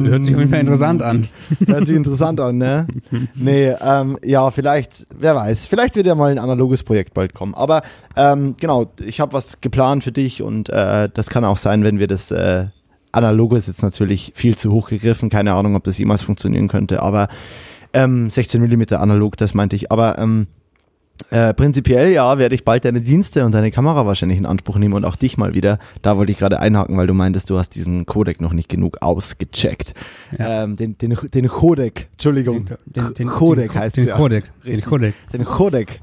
hört 0.07 0.25
sich 0.25 0.35
auf 0.35 0.41
jeden 0.41 0.51
Fall 0.51 0.61
interessant 0.61 1.01
an. 1.01 1.29
Hört 1.67 1.87
sich 1.87 1.97
interessant 1.97 2.41
an, 2.41 2.59
ne? 2.59 2.89
Nee, 3.37 3.73
ähm, 3.81 4.17
ja, 4.25 4.51
vielleicht, 4.51 5.07
wer 5.17 5.37
weiß, 5.37 5.69
vielleicht 5.69 5.95
wird 5.95 6.07
ja 6.07 6.17
mal 6.17 6.33
ein 6.33 6.39
analoges 6.39 6.83
Projekt 6.83 7.15
bald 7.15 7.35
kommen. 7.35 7.55
Aber 7.55 7.83
ähm, 8.17 8.55
genau, 8.61 8.91
ich 9.01 9.21
habe 9.21 9.33
was 9.33 9.61
geplant 9.61 10.03
für 10.03 10.11
dich 10.11 10.43
und 10.43 10.69
äh, 10.71 11.09
das 11.13 11.31
kann 11.31 11.45
auch 11.45 11.57
sein, 11.57 11.85
wenn 11.85 12.01
wir 12.01 12.09
das 12.09 12.33
äh, 12.33 12.67
analoge 13.13 13.57
ist 13.57 13.69
jetzt 13.69 13.83
natürlich 13.83 14.33
viel 14.35 14.57
zu 14.57 14.73
hoch 14.73 14.89
gegriffen, 14.89 15.31
keine 15.31 15.55
Ahnung, 15.55 15.77
ob 15.77 15.85
das 15.85 15.99
jemals 15.99 16.23
funktionieren 16.23 16.67
könnte, 16.67 17.01
aber 17.03 17.29
ähm, 17.93 18.29
16 18.29 18.61
mm 18.61 18.95
analog, 18.95 19.37
das 19.37 19.55
meinte 19.55 19.77
ich. 19.77 19.93
Aber 19.93 20.19
ähm, 20.19 20.49
äh, 21.31 21.53
prinzipiell 21.55 22.11
ja, 22.13 22.39
werde 22.39 22.55
ich 22.55 22.65
bald 22.65 22.85
deine 22.85 23.01
Dienste 23.01 23.45
und 23.45 23.53
deine 23.53 23.71
Kamera 23.71 24.07
wahrscheinlich 24.07 24.39
in 24.39 24.47
Anspruch 24.47 24.79
nehmen 24.79 24.95
und 24.95 25.05
auch 25.05 25.17
dich 25.17 25.37
mal 25.37 25.55
wieder. 25.55 25.79
Da 26.03 26.17
wollte 26.17 26.33
ich 26.33 26.39
gerade 26.39 26.61
einhaken, 26.61 26.97
weil 26.97 27.07
du 27.07 27.15
meintest, 27.15 27.51
du 27.51 27.59
hast 27.59 27.71
diesen 27.75 28.07
Codec 28.07 28.41
noch 28.41 28.53
nicht 28.53 28.69
genug 28.69 29.03
ausgecheckt. 29.03 29.95
Ja. 30.39 30.65
Ähm, 30.65 30.77
den, 30.77 30.97
den, 30.99 31.17
den 31.35 31.49
Codec, 31.49 32.09
Entschuldigung. 32.13 32.67
Den, 32.87 33.15
den, 33.15 33.29
Codec 33.29 33.75
heißt 33.75 33.97
den 33.97 34.07
ja. 34.09 34.17
Codec. 34.17 34.45
Den. 34.65 34.81
Codec. 34.81 35.15
Den 35.33 35.45
Codec. 35.45 36.01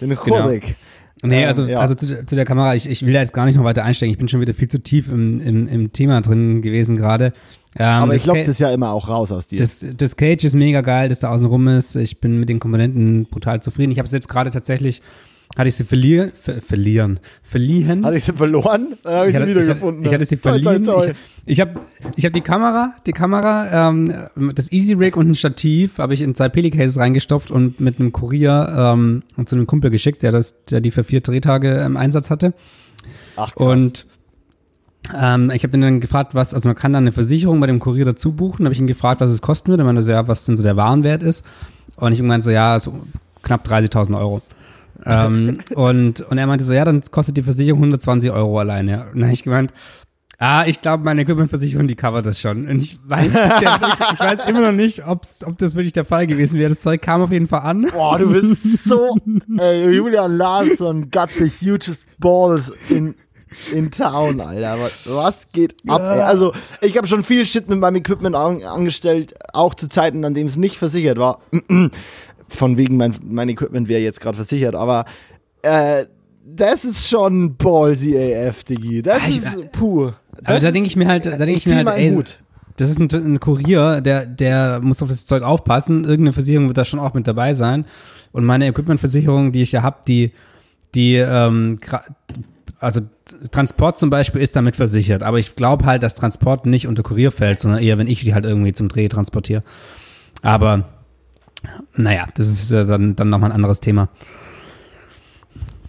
Den 0.00 0.16
Codec. 0.16 0.76
Nee, 1.24 1.42
Ähm, 1.42 1.48
also, 1.48 1.64
ja. 1.66 1.78
also 1.78 1.94
zu, 1.94 2.06
der- 2.06 2.26
zu 2.26 2.34
der 2.34 2.44
Kamera, 2.44 2.74
ich, 2.74 2.88
ich 2.90 3.06
will 3.06 3.12
da 3.12 3.20
jetzt 3.20 3.32
gar 3.32 3.44
nicht 3.44 3.56
noch 3.56 3.64
weiter 3.64 3.84
einsteigen. 3.84 4.12
Ich 4.12 4.18
bin 4.18 4.28
schon 4.28 4.40
wieder 4.40 4.54
viel 4.54 4.68
zu 4.68 4.82
tief 4.82 5.08
im, 5.08 5.38
im, 5.40 5.68
im 5.68 5.92
Thema 5.92 6.20
drin 6.20 6.62
gewesen 6.62 6.96
gerade. 6.96 7.32
Ähm, 7.78 7.86
Aber 7.86 8.14
ich 8.14 8.24
Ca- 8.24 8.34
lock 8.34 8.44
das 8.44 8.58
ja 8.58 8.70
immer 8.72 8.90
auch 8.90 9.08
raus 9.08 9.32
aus 9.32 9.46
dir. 9.46 9.58
Das, 9.58 9.84
das 9.96 10.16
Cage 10.16 10.44
ist 10.44 10.54
mega 10.54 10.82
geil, 10.82 11.08
das 11.08 11.20
da 11.20 11.30
außen 11.30 11.46
rum 11.46 11.68
ist. 11.68 11.96
Ich 11.96 12.20
bin 12.20 12.38
mit 12.38 12.48
den 12.48 12.60
Komponenten 12.60 13.26
brutal 13.26 13.62
zufrieden. 13.62 13.92
Ich 13.92 13.98
habe 13.98 14.06
es 14.06 14.12
jetzt 14.12 14.28
gerade 14.28 14.50
tatsächlich, 14.50 15.00
hatte 15.56 15.68
ich 15.68 15.74
sie 15.76 15.84
verlieren, 15.84 16.32
ver, 16.34 16.60
verlieren, 16.60 17.18
verliehen. 17.42 18.04
Hatte 18.04 18.16
ich 18.18 18.24
sie 18.24 18.32
verloren? 18.34 18.88
Dann 19.02 19.14
habe 19.14 19.24
ich, 19.24 19.28
Ich 19.28 19.36
sie 19.36 19.42
hatte- 19.42 19.50
wiedergefunden. 19.50 20.04
Ich, 20.04 20.12
hatte- 20.12 20.24
ich 20.24 20.30
hatte 20.32 20.36
sie 20.36 20.36
Toi, 20.36 20.60
toi, 20.60 20.62
verliehen. 20.62 20.84
toi. 20.84 21.06
Ich, 21.46 21.52
ich 21.54 21.60
habe 21.60 21.80
ich 22.16 22.24
hab 22.26 22.32
die 22.34 22.40
Kamera, 22.42 22.94
die 23.06 23.12
Kamera, 23.12 23.88
ähm, 23.88 24.14
das 24.54 24.70
Easy 24.70 24.92
Rig 24.92 25.16
und 25.16 25.30
ein 25.30 25.34
Stativ 25.34 25.98
habe 25.98 26.12
ich 26.14 26.20
in 26.20 26.34
zwei 26.34 26.48
Pelicases 26.50 26.98
reingestopft 26.98 27.50
und 27.50 27.80
mit 27.80 27.98
einem 27.98 28.12
Kurier 28.12 28.70
ähm, 28.76 29.22
und 29.38 29.48
zu 29.48 29.54
einem 29.56 29.66
Kumpel 29.66 29.90
geschickt, 29.90 30.22
der 30.22 30.30
das, 30.32 30.54
der 30.66 30.80
die 30.82 30.90
für 30.90 31.04
vier 31.04 31.22
Drehtage 31.22 31.80
im 31.80 31.96
Einsatz 31.96 32.28
hatte. 32.28 32.52
Ach, 33.36 33.54
krass. 33.54 33.66
Und 33.66 34.06
ähm, 35.14 35.50
ich 35.52 35.62
habe 35.62 35.72
den 35.72 35.80
dann 35.80 36.00
gefragt, 36.00 36.34
was, 36.34 36.54
also 36.54 36.68
man 36.68 36.76
kann 36.76 36.92
dann 36.92 37.04
eine 37.04 37.12
Versicherung 37.12 37.60
bei 37.60 37.66
dem 37.66 37.80
Kurier 37.80 38.04
dazu 38.04 38.32
buchen. 38.32 38.64
Da 38.64 38.66
habe 38.66 38.74
ich 38.74 38.80
ihn 38.80 38.86
gefragt, 38.86 39.20
was 39.20 39.30
es 39.30 39.42
kosten 39.42 39.68
würde. 39.68 39.82
Er 39.82 39.86
meinte 39.86 40.02
so, 40.02 40.12
ja, 40.12 40.28
was 40.28 40.44
denn 40.44 40.56
so 40.56 40.62
der 40.62 40.76
Warenwert 40.76 41.22
ist. 41.22 41.44
Und 41.96 42.12
ich 42.12 42.18
gemeint 42.18 42.44
so, 42.44 42.50
ja, 42.50 42.78
so 42.78 43.02
knapp 43.42 43.66
30.000 43.66 44.18
Euro. 44.18 44.42
ähm, 45.04 45.58
und, 45.74 46.20
und 46.20 46.38
er 46.38 46.46
meinte 46.46 46.64
so, 46.64 46.72
ja, 46.72 46.84
dann 46.84 47.02
kostet 47.10 47.36
die 47.36 47.42
Versicherung 47.42 47.80
120 47.80 48.30
Euro 48.30 48.58
alleine. 48.58 49.06
Und 49.06 49.16
dann 49.16 49.24
habe 49.24 49.34
ich 49.34 49.42
gemeint, 49.42 49.72
ah, 50.38 50.64
ich 50.66 50.80
glaube, 50.80 51.04
meine 51.04 51.22
Equipmentversicherung, 51.22 51.86
die 51.86 51.96
covert 51.96 52.26
das 52.26 52.40
schon. 52.40 52.68
Und 52.68 52.80
ich 52.80 52.98
weiß, 53.04 53.32
bisher, 53.32 53.80
ich, 53.80 54.12
ich 54.14 54.20
weiß 54.20 54.48
immer 54.48 54.60
noch 54.60 54.72
nicht, 54.72 55.06
ob's, 55.06 55.44
ob 55.44 55.58
das 55.58 55.74
wirklich 55.74 55.92
der 55.92 56.04
Fall 56.04 56.26
gewesen 56.26 56.58
wäre. 56.58 56.70
Das 56.70 56.80
Zeug 56.80 57.02
kam 57.02 57.22
auf 57.22 57.32
jeden 57.32 57.48
Fall 57.48 57.60
an. 57.60 57.86
Boah, 57.92 58.18
du 58.18 58.32
bist 58.32 58.84
so, 58.84 59.16
ey, 59.58 59.90
Julian 59.90 60.36
Larsson 60.36 61.10
got 61.10 61.30
the 61.30 61.48
hugest 61.48 62.06
balls 62.18 62.72
in, 62.88 63.14
in 63.72 63.90
town, 63.90 64.40
Alter. 64.40 64.76
Was, 64.80 65.06
was 65.14 65.48
geht 65.52 65.74
ab? 65.88 66.00
ey? 66.00 66.20
Also, 66.20 66.52
ich 66.80 66.96
habe 66.96 67.06
schon 67.06 67.24
viel 67.24 67.44
Shit 67.46 67.68
mit 67.68 67.78
meinem 67.78 67.96
Equipment 67.96 68.34
an, 68.36 68.62
angestellt, 68.62 69.34
auch 69.52 69.74
zu 69.74 69.88
Zeiten, 69.88 70.24
an 70.24 70.34
denen 70.34 70.48
es 70.48 70.56
nicht 70.56 70.76
versichert 70.78 71.18
war. 71.18 71.40
Von 72.48 72.76
wegen, 72.76 72.96
mein, 72.98 73.14
mein 73.24 73.48
Equipment 73.48 73.88
wäre 73.88 74.02
jetzt 74.02 74.20
gerade 74.20 74.36
versichert, 74.36 74.74
aber 74.74 75.06
äh, 75.62 76.04
das 76.44 76.84
ist 76.84 77.08
schon 77.08 77.56
ballsy 77.56 78.16
AF, 78.18 78.64
Diggi. 78.64 79.00
Das 79.02 79.22
Ah, 79.22 79.28
ich- 79.28 79.36
ist 79.38 79.72
pur. 79.72 80.16
Aber 80.32 80.40
Das 80.54 80.60
da 80.62 80.68
ist- 80.68 80.74
denke 80.74 80.86
ich 80.88 80.96
mir 80.96 81.06
halt, 81.06 81.24
da 81.24 81.30
denke 81.30 81.52
ich 81.52 81.62
zieh 81.64 81.70
mir 81.70 81.76
halt, 81.76 81.86
meinen 81.86 81.98
ey, 81.98 82.14
Hut. 82.14 82.36
das 82.76 82.90
ist 82.90 82.98
ein, 82.98 83.08
ein 83.12 83.40
Kurier, 83.40 84.00
der, 84.02 84.26
der 84.26 84.80
muss 84.80 85.02
auf 85.02 85.08
das 85.08 85.24
Zeug 85.24 85.42
aufpassen. 85.44 86.04
Irgendeine 86.04 86.32
Versicherung 86.34 86.66
wird 86.68 86.76
da 86.78 86.84
schon 86.84 86.98
auch 87.00 87.14
mit 87.14 87.26
dabei 87.26 87.54
sein. 87.54 87.86
Und 88.32 88.44
meine 88.44 88.66
Equipmentversicherung, 88.66 89.52
die 89.52 89.62
ich 89.62 89.72
ja 89.72 89.82
habe, 89.82 89.98
die, 90.06 90.32
die, 90.94 91.14
ähm, 91.16 91.78
also 92.82 93.00
Transport 93.52 93.98
zum 93.98 94.10
Beispiel 94.10 94.42
ist 94.42 94.56
damit 94.56 94.76
versichert. 94.76 95.22
Aber 95.22 95.38
ich 95.38 95.54
glaube 95.54 95.84
halt, 95.84 96.02
dass 96.02 96.14
Transport 96.14 96.66
nicht 96.66 96.86
unter 96.86 97.02
Kurier 97.02 97.30
fällt, 97.30 97.60
sondern 97.60 97.80
eher, 97.80 97.96
wenn 97.96 98.08
ich 98.08 98.20
die 98.20 98.34
halt 98.34 98.44
irgendwie 98.44 98.72
zum 98.72 98.88
Dreh 98.88 99.08
transportiere. 99.08 99.62
Aber 100.42 100.88
naja, 101.94 102.26
das 102.34 102.48
ist 102.48 102.72
äh, 102.72 102.84
dann, 102.84 103.14
dann 103.14 103.28
nochmal 103.28 103.50
ein 103.50 103.54
anderes 103.54 103.80
Thema. 103.80 104.08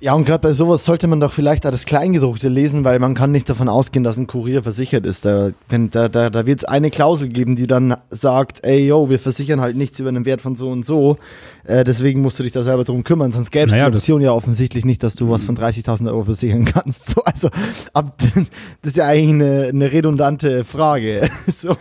Ja, 0.04 0.16
und 0.16 0.26
gerade 0.26 0.42
bei 0.42 0.52
sowas 0.52 0.84
sollte 0.84 1.08
man 1.08 1.22
doch 1.22 1.32
vielleicht 1.32 1.66
auch 1.66 1.72
das 1.72 1.86
Kleingedruckte 1.86 2.50
lesen, 2.50 2.84
weil 2.84 3.00
man 3.00 3.14
kann 3.14 3.32
nicht 3.32 3.50
davon 3.50 3.70
ausgehen, 3.70 4.04
dass 4.04 4.18
ein 4.18 4.28
Kurier 4.28 4.62
versichert 4.62 5.06
ist. 5.06 5.24
Da, 5.24 5.52
wenn, 5.70 5.92
da, 5.92 6.10
da, 6.10 6.30
da 6.30 6.46
wird 6.46 6.60
es 6.60 6.66
eine 6.66 6.90
Klausel 6.90 7.30
geben, 7.30 7.56
die 7.56 7.68
dann 7.68 7.96
sagt, 8.10 8.66
ey, 8.66 8.86
yo, 8.86 9.10
wir 9.10 9.18
versichern 9.18 9.62
halt 9.62 9.78
nichts 9.78 10.02
über 10.02 10.10
einen 10.10 10.26
Wert 10.26 10.42
von 10.42 10.58
so 10.58 10.70
und 10.70 10.86
so. 10.86 11.20
Äh, 11.66 11.86
deswegen 11.86 12.22
musst 12.22 12.38
du 12.38 12.44
dich 12.44 12.52
da 12.52 12.64
selber 12.64 12.84
drum 12.84 13.06
kümmern. 13.06 13.32
Sonst 13.32 13.50
gäbe 13.50 13.68
es 13.68 13.72
Naja, 13.72 13.90
die 13.90 13.96
Option 13.96 14.20
ja 14.20 14.34
offensichtlich 14.34 14.84
nicht, 14.84 15.02
dass 15.04 15.16
du 15.16 15.30
was 15.30 15.46
von 15.46 15.56
30.000 15.56 16.08
Euro 16.08 16.24
versichern 16.24 16.66
kannst. 16.66 17.12
So, 17.14 17.22
also, 17.24 17.50
ab, 17.94 18.18
das 18.82 18.92
ist 18.92 18.98
ja 18.98 19.06
eigentlich 19.06 19.30
eine, 19.30 19.68
eine 19.68 19.92
redundante 19.92 20.64
Frage. 20.64 21.30
so, 21.48 21.78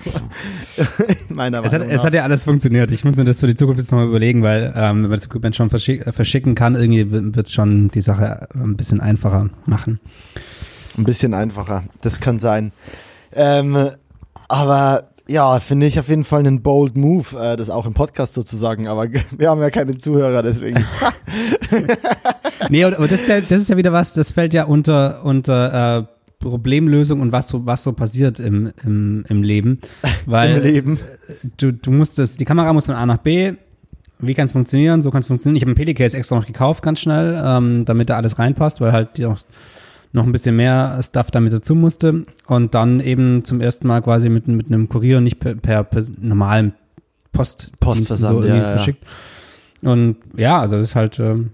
meiner 1.30 1.64
Es 1.64 1.72
hat, 1.72 1.80
Meinung 1.80 1.88
es 1.88 1.96
nach. 1.96 2.04
hat 2.04 2.14
ja 2.14 2.22
alles 2.22 2.44
funktioniert. 2.44 2.90
Ich 2.90 3.04
muss 3.04 3.16
mir 3.16 3.24
das 3.24 3.40
für 3.40 3.46
die 3.46 3.54
Zukunft 3.54 3.80
jetzt 3.80 3.90
nochmal 3.92 4.08
überlegen, 4.08 4.42
weil 4.42 4.72
ähm, 4.76 4.96
wenn 4.96 5.02
man 5.02 5.10
das 5.12 5.24
Equipment 5.24 5.56
schon 5.56 5.70
verschick, 5.70 6.04
verschicken 6.12 6.54
kann, 6.54 6.74
irgendwie 6.74 7.10
wird 7.10 7.50
schon 7.50 7.88
die 7.88 8.02
Sache 8.02 8.11
ein 8.20 8.76
bisschen 8.76 9.00
einfacher 9.00 9.50
machen. 9.66 10.00
Ein 10.96 11.04
bisschen 11.04 11.34
einfacher, 11.34 11.84
das 12.02 12.20
kann 12.20 12.38
sein. 12.38 12.72
Ähm, 13.32 13.90
aber 14.48 15.04
ja, 15.28 15.60
finde 15.60 15.86
ich 15.86 15.98
auf 15.98 16.08
jeden 16.08 16.24
Fall 16.24 16.40
einen 16.40 16.62
bold 16.62 16.96
Move, 16.96 17.38
äh, 17.38 17.56
das 17.56 17.70
auch 17.70 17.86
im 17.86 17.94
Podcast 17.94 18.34
sozusagen. 18.34 18.88
Aber 18.88 19.06
wir 19.36 19.48
haben 19.48 19.60
ja 19.60 19.70
keine 19.70 19.96
Zuhörer, 19.98 20.42
deswegen. 20.42 20.84
Nee, 22.68 22.84
aber 22.84 23.08
das 23.08 23.22
ist, 23.22 23.28
ja, 23.28 23.40
das 23.40 23.50
ist 23.52 23.70
ja 23.70 23.76
wieder 23.76 23.92
was, 23.92 24.14
das 24.14 24.32
fällt 24.32 24.54
ja 24.54 24.64
unter, 24.64 25.24
unter 25.24 25.98
äh, 25.98 26.04
Problemlösung 26.38 27.20
und 27.20 27.32
was 27.32 27.48
so, 27.48 27.66
was 27.66 27.82
so 27.84 27.92
passiert 27.92 28.38
im, 28.38 28.72
im, 28.84 29.24
im 29.28 29.42
Leben. 29.42 29.78
Weil 30.26 30.56
Im 30.56 30.62
Leben. 30.62 30.98
du, 31.56 31.72
du 31.72 31.90
musst 31.90 32.18
das, 32.18 32.36
die 32.36 32.44
Kamera 32.44 32.72
muss 32.72 32.86
von 32.86 32.94
A 32.94 33.06
nach 33.06 33.18
B. 33.18 33.54
Wie 34.22 34.34
kann 34.34 34.46
es 34.46 34.52
funktionieren? 34.52 35.02
So 35.02 35.10
kann 35.10 35.20
es 35.20 35.26
funktionieren. 35.26 35.56
Ich 35.56 35.62
habe 35.62 35.70
einen 35.70 35.76
Pelicase 35.76 36.16
extra 36.16 36.36
noch 36.36 36.46
gekauft, 36.46 36.82
ganz 36.82 37.00
schnell, 37.00 37.40
ähm, 37.44 37.84
damit 37.84 38.08
da 38.08 38.16
alles 38.16 38.38
reinpasst, 38.38 38.80
weil 38.80 38.92
halt 38.92 39.22
auch 39.24 39.38
noch 40.12 40.24
ein 40.24 40.32
bisschen 40.32 40.56
mehr 40.56 41.00
Stuff 41.02 41.30
damit 41.30 41.52
dazu 41.52 41.74
musste. 41.74 42.22
Und 42.46 42.74
dann 42.74 43.00
eben 43.00 43.44
zum 43.44 43.60
ersten 43.60 43.86
Mal 43.86 44.00
quasi 44.02 44.28
mit, 44.28 44.46
mit 44.46 44.66
einem 44.66 44.88
Kurier, 44.88 45.20
nicht 45.20 45.40
per, 45.40 45.54
per, 45.54 45.84
per 45.84 46.04
normalen 46.20 46.74
Post 47.32 47.72
Postversand, 47.80 48.30
so 48.30 48.42
irgendwie 48.42 48.58
ja, 48.58 48.68
ja. 48.68 48.70
verschickt. 48.72 49.04
Und 49.82 50.16
ja, 50.36 50.60
also 50.60 50.76
das 50.76 50.88
ist 50.88 50.94
halt, 50.94 51.18
ähm, 51.18 51.50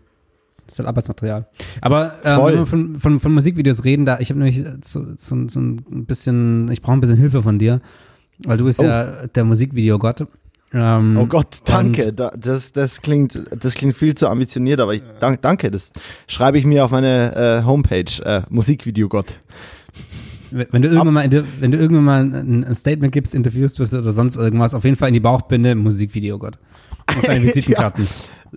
das 0.66 0.74
ist 0.74 0.78
halt 0.80 0.88
Arbeitsmaterial. 0.88 1.46
Aber 1.80 2.12
ähm, 2.24 2.44
wenn 2.44 2.54
wir 2.54 2.66
von, 2.66 2.98
von, 2.98 3.20
von 3.20 3.32
Musikvideos 3.32 3.84
reden, 3.84 4.04
da 4.04 4.18
ich 4.18 4.28
habe 4.30 4.40
nämlich 4.40 4.62
so, 4.84 5.06
so, 5.16 5.48
so 5.48 5.60
ein 5.60 6.04
bisschen, 6.04 6.70
ich 6.70 6.82
brauche 6.82 6.96
ein 6.96 7.00
bisschen 7.00 7.16
Hilfe 7.16 7.42
von 7.42 7.58
dir, 7.58 7.80
weil 8.44 8.56
du 8.58 8.64
bist 8.64 8.80
Oh. 8.80 8.84
ja 8.84 9.26
der 9.28 9.44
Musikvideogott. 9.44 10.26
Ähm, 10.72 11.16
Oh 11.18 11.26
Gott, 11.26 11.58
danke. 11.64 12.12
Da, 12.12 12.30
das, 12.38 12.72
das, 12.72 13.00
klingt, 13.00 13.40
das 13.58 13.74
klingt 13.74 13.94
viel 13.94 14.14
zu 14.14 14.28
ambitioniert, 14.28 14.80
aber 14.80 14.94
ich, 14.94 15.02
dank, 15.20 15.40
danke. 15.42 15.70
Das 15.70 15.92
schreibe 16.26 16.58
ich 16.58 16.64
mir 16.64 16.84
auf 16.84 16.90
meine 16.90 17.60
äh, 17.62 17.64
Homepage, 17.64 18.22
äh, 18.24 18.42
Musikvideogott. 18.50 19.38
Wenn 20.50 20.82
du 20.82 20.88
irgendwann 20.88 21.14
mal, 21.14 21.44
wenn 21.60 21.70
du 21.70 21.78
irgendwann 21.78 22.04
mal 22.04 22.22
ein, 22.22 22.74
Statement 22.74 23.12
gibst, 23.12 23.34
interviewst 23.34 23.78
wirst 23.78 23.94
oder 23.94 24.12
sonst 24.12 24.36
irgendwas, 24.36 24.74
auf 24.74 24.84
jeden 24.84 24.96
Fall 24.96 25.08
in 25.08 25.14
die 25.14 25.20
Bauchbinde 25.20 25.74
Musikvideogott. 25.74 26.58
Auf 27.06 27.22
deine 27.26 27.42
Visitenkarten. 27.42 28.06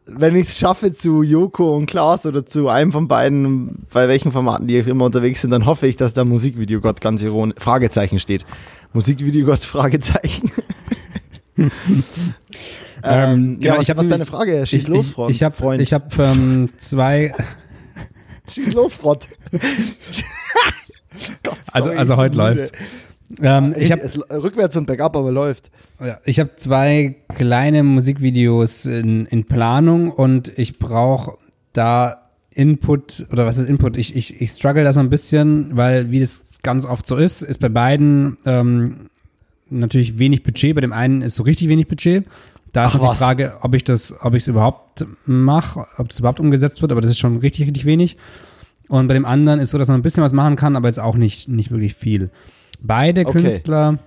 Wenn 0.05 0.36
ich 0.36 0.47
es 0.49 0.57
schaffe 0.57 0.93
zu 0.93 1.22
Joko 1.22 1.76
und 1.76 1.86
Klaas 1.86 2.26
oder 2.26 2.45
zu 2.45 2.70
einem 2.70 2.93
von 2.93 3.09
beiden, 3.09 3.86
bei 3.91 4.07
welchen 4.07 4.32
Formaten 4.32 4.68
die 4.68 4.78
immer 4.78 5.05
unterwegs 5.05 5.41
sind, 5.41 5.51
dann 5.51 5.66
hoffe 5.66 5.88
ich, 5.88 5.97
dass 5.97 6.14
da 6.14 6.24
Musikvideogott 6.24 7.01
ganz 7.01 7.22
ironisch, 7.22 7.55
Fragezeichen 7.57 8.20
steht. 8.20 8.45
Musikvideogott, 8.93 9.59
Fragezeichen. 9.59 10.51
ähm, 13.03 13.59
genau, 13.59 13.76
ja, 13.76 13.82
ich 13.82 13.89
hab 13.89 13.97
was 13.97 14.05
ist 14.05 14.12
deine 14.12 14.26
Frage? 14.26 14.66
Schieß 14.66 14.84
ich, 14.84 14.88
los, 14.88 15.12
Freund. 15.12 15.32
ich 15.32 15.43
habe 15.43 15.55
Freund. 15.55 15.82
ich 15.82 15.93
hab, 15.93 16.18
ähm, 16.18 16.70
zwei, 16.78 17.34
Schieß 18.47 18.74
los. 18.74 18.99
Gott, 19.01 19.28
also, 21.74 21.88
sorry, 21.88 21.97
also 21.97 22.18
heute 22.18 22.38
müde. 22.38 22.49
läuft's. 22.55 22.72
Ähm, 23.41 23.74
ich 23.78 23.91
habe 23.91 24.01
rückwärts 24.43 24.76
und 24.76 24.86
bergab, 24.86 25.16
aber 25.16 25.32
läuft. 25.32 25.72
Ja, 25.99 26.20
ich 26.26 26.39
habe 26.39 26.55
zwei 26.55 27.16
kleine 27.36 27.84
Musikvideos 27.84 28.86
in, 28.86 29.26
in 29.28 29.45
Planung 29.45 30.12
und 30.12 30.51
ich 30.57 30.80
brauche 30.80 31.38
da 31.74 32.32
Input 32.53 33.28
oder 33.32 33.45
was 33.45 33.57
ist 33.57 33.70
Input? 33.70 33.95
Ich, 33.95 34.16
ich, 34.16 34.41
ich 34.41 34.51
struggle 34.51 34.84
da 34.84 34.91
so 34.91 34.99
ein 34.99 35.09
bisschen, 35.09 35.78
weil 35.78 36.12
wie 36.12 36.20
das 36.20 36.59
ganz 36.64 36.86
oft 36.86 37.07
so 37.07 37.16
ist, 37.16 37.41
ist 37.41 37.59
bei 37.59 37.70
beiden 37.70 38.38
ähm, 38.45 39.09
natürlich 39.72 40.19
wenig 40.19 40.43
Budget. 40.43 40.76
Bei 40.76 40.82
dem 40.82 40.93
einen 40.93 41.22
ist 41.22 41.36
so 41.36 41.43
richtig 41.43 41.67
wenig 41.69 41.88
Budget. 41.88 42.26
Da 42.74 42.86
ist 42.86 42.95
Ach 42.95 42.99
noch 42.99 43.09
was. 43.09 43.17
die 43.17 43.24
Frage, 43.24 43.53
ob 43.61 43.74
ich 43.76 43.84
das, 43.84 44.13
ob 44.22 44.34
ich 44.34 44.43
es 44.43 44.47
überhaupt 44.47 45.05
mache, 45.26 45.86
ob 45.97 46.09
das 46.09 46.19
überhaupt 46.19 46.39
umgesetzt 46.39 46.82
wird, 46.82 46.91
aber 46.91 47.01
das 47.01 47.11
ist 47.11 47.19
schon 47.19 47.38
richtig, 47.38 47.67
richtig 47.67 47.86
wenig. 47.86 48.17
Und 48.88 49.07
bei 49.07 49.13
dem 49.13 49.26
anderen 49.26 49.59
ist 49.59 49.72
so, 49.72 49.78
dass 49.78 49.88
man 49.88 49.99
ein 49.99 50.03
bisschen 50.03 50.24
was 50.24 50.34
machen 50.34 50.55
kann, 50.55 50.76
aber 50.76 50.88
jetzt 50.88 50.99
auch 50.99 51.15
nicht, 51.15 51.47
nicht 51.49 51.72
wirklich 51.72 51.95
viel. 51.95 52.30
Beide 52.82 53.26
Okay. 53.26 53.41
Künstler 53.41 53.99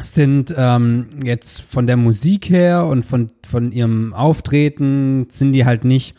sind 0.00 0.54
ähm, 0.56 1.08
jetzt 1.24 1.62
von 1.62 1.86
der 1.86 1.96
Musik 1.96 2.50
her 2.50 2.86
und 2.86 3.04
von, 3.04 3.28
von 3.46 3.72
ihrem 3.72 4.12
Auftreten 4.14 5.26
sind 5.30 5.52
die 5.52 5.64
halt 5.64 5.84
nicht 5.84 6.14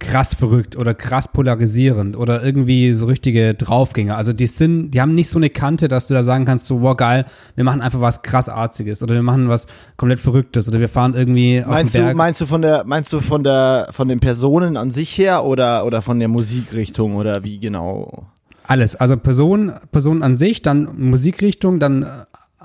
krass 0.00 0.34
verrückt 0.34 0.76
oder 0.76 0.94
krass 0.94 1.28
polarisierend 1.28 2.16
oder 2.16 2.42
irgendwie 2.42 2.94
so 2.94 3.06
richtige 3.06 3.54
Draufgänger. 3.54 4.16
Also 4.16 4.32
die 4.32 4.46
sind, 4.48 4.90
die 4.90 5.00
haben 5.00 5.14
nicht 5.14 5.28
so 5.28 5.38
eine 5.38 5.50
Kante, 5.50 5.86
dass 5.86 6.08
du 6.08 6.14
da 6.14 6.22
sagen 6.24 6.46
kannst, 6.46 6.66
so, 6.66 6.80
wow, 6.80 6.96
geil, 6.96 7.24
wir 7.54 7.62
machen 7.64 7.80
einfach 7.82 8.00
was 8.00 8.22
krass 8.22 8.48
Arziges 8.48 9.02
oder 9.02 9.14
wir 9.14 9.22
machen 9.22 9.48
was 9.48 9.68
komplett 9.96 10.18
Verrücktes 10.18 10.66
oder 10.68 10.80
wir 10.80 10.88
fahren 10.88 11.14
irgendwie 11.14 11.62
auf 11.62 11.68
Meinst 11.70 11.94
den 11.94 12.00
du, 12.00 12.06
Berg. 12.08 12.16
meinst 12.16 12.40
du 12.40 12.46
von 12.46 12.62
der, 12.62 12.84
meinst 12.84 13.12
du 13.12 13.20
von 13.20 13.44
der, 13.44 13.88
von 13.92 14.08
den 14.08 14.18
Personen 14.20 14.76
an 14.76 14.90
sich 14.90 15.16
her 15.18 15.44
oder, 15.44 15.84
oder 15.86 16.02
von 16.02 16.18
der 16.18 16.28
Musikrichtung 16.28 17.14
oder 17.16 17.44
wie 17.44 17.60
genau? 17.60 18.26
Alles, 18.66 18.96
also 18.96 19.16
Person, 19.16 19.72
Person 19.92 20.22
an 20.22 20.34
sich, 20.34 20.62
dann 20.62 20.88
Musikrichtung, 20.98 21.78
dann 21.78 22.04
äh, 22.04 22.06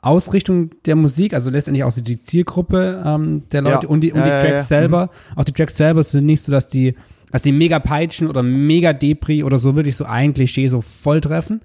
Ausrichtung 0.01 0.69
der 0.85 0.95
Musik, 0.95 1.33
also 1.33 1.49
letztendlich 1.49 1.83
auch 1.83 1.91
die 1.93 2.21
Zielgruppe 2.21 3.03
ähm, 3.05 3.43
der 3.51 3.63
Ja. 3.63 3.73
Leute 3.73 3.87
und 3.87 4.01
die, 4.01 4.11
und 4.13 4.21
die 4.23 4.29
Ja, 4.29 4.35
ja, 4.35 4.39
Tracks 4.39 4.69
ja. 4.69 4.77
Mhm. 4.77 4.81
selber. 4.81 5.09
Auch 5.35 5.43
die 5.43 5.51
Tracks 5.51 5.75
selber 5.77 6.03
sind 6.03 6.25
nicht 6.27 6.43
so, 6.43 6.51
dass 6.51 6.67
die, 6.67 6.95
dass 7.35 7.41
die 7.41 7.51
mega 7.51 7.79
peitschen 7.79 8.29
oder 8.29 8.43
mega 8.43 8.93
Depri 8.93 9.43
oder 9.43 9.59
so 9.59 9.75
wirklich 9.75 9.97
so 9.97 10.05
ein 10.05 10.33
Klischee 10.33 10.69
so 10.69 10.79
voll 10.79 11.19
treffen. 11.19 11.59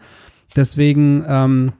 Deswegen 0.57 1.25
ähm, 1.29 1.73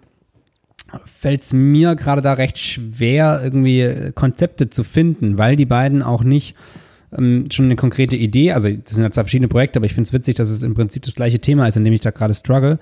fällt 1.05 1.43
es 1.43 1.53
mir 1.53 1.97
gerade 1.97 2.23
da 2.23 2.35
recht 2.35 2.57
schwer, 2.57 3.41
irgendwie 3.43 3.81
äh, 3.81 4.13
Konzepte 4.13 4.71
zu 4.71 4.85
finden, 4.85 5.39
weil 5.39 5.57
die 5.57 5.67
beiden 5.67 6.05
auch 6.05 6.23
nicht 6.23 6.55
ähm, 7.19 7.47
schon 7.51 7.65
eine 7.65 7.75
konkrete 7.75 8.15
Idee, 8.15 8.53
also 8.53 8.71
das 8.71 8.95
sind 8.95 9.03
ja 9.03 9.11
zwei 9.11 9.25
verschiedene 9.25 9.49
Projekte, 9.49 9.81
aber 9.81 9.87
ich 9.87 9.95
finde 9.95 10.07
es 10.07 10.13
witzig, 10.13 10.37
dass 10.37 10.51
es 10.51 10.63
im 10.63 10.75
Prinzip 10.75 11.03
das 11.03 11.17
gleiche 11.17 11.41
Thema 11.41 11.67
ist, 11.67 11.77
in 11.77 11.83
dem 11.83 11.93
ich 11.93 11.99
da 11.99 12.13
gerade 12.13 12.33
struggle. 12.33 12.79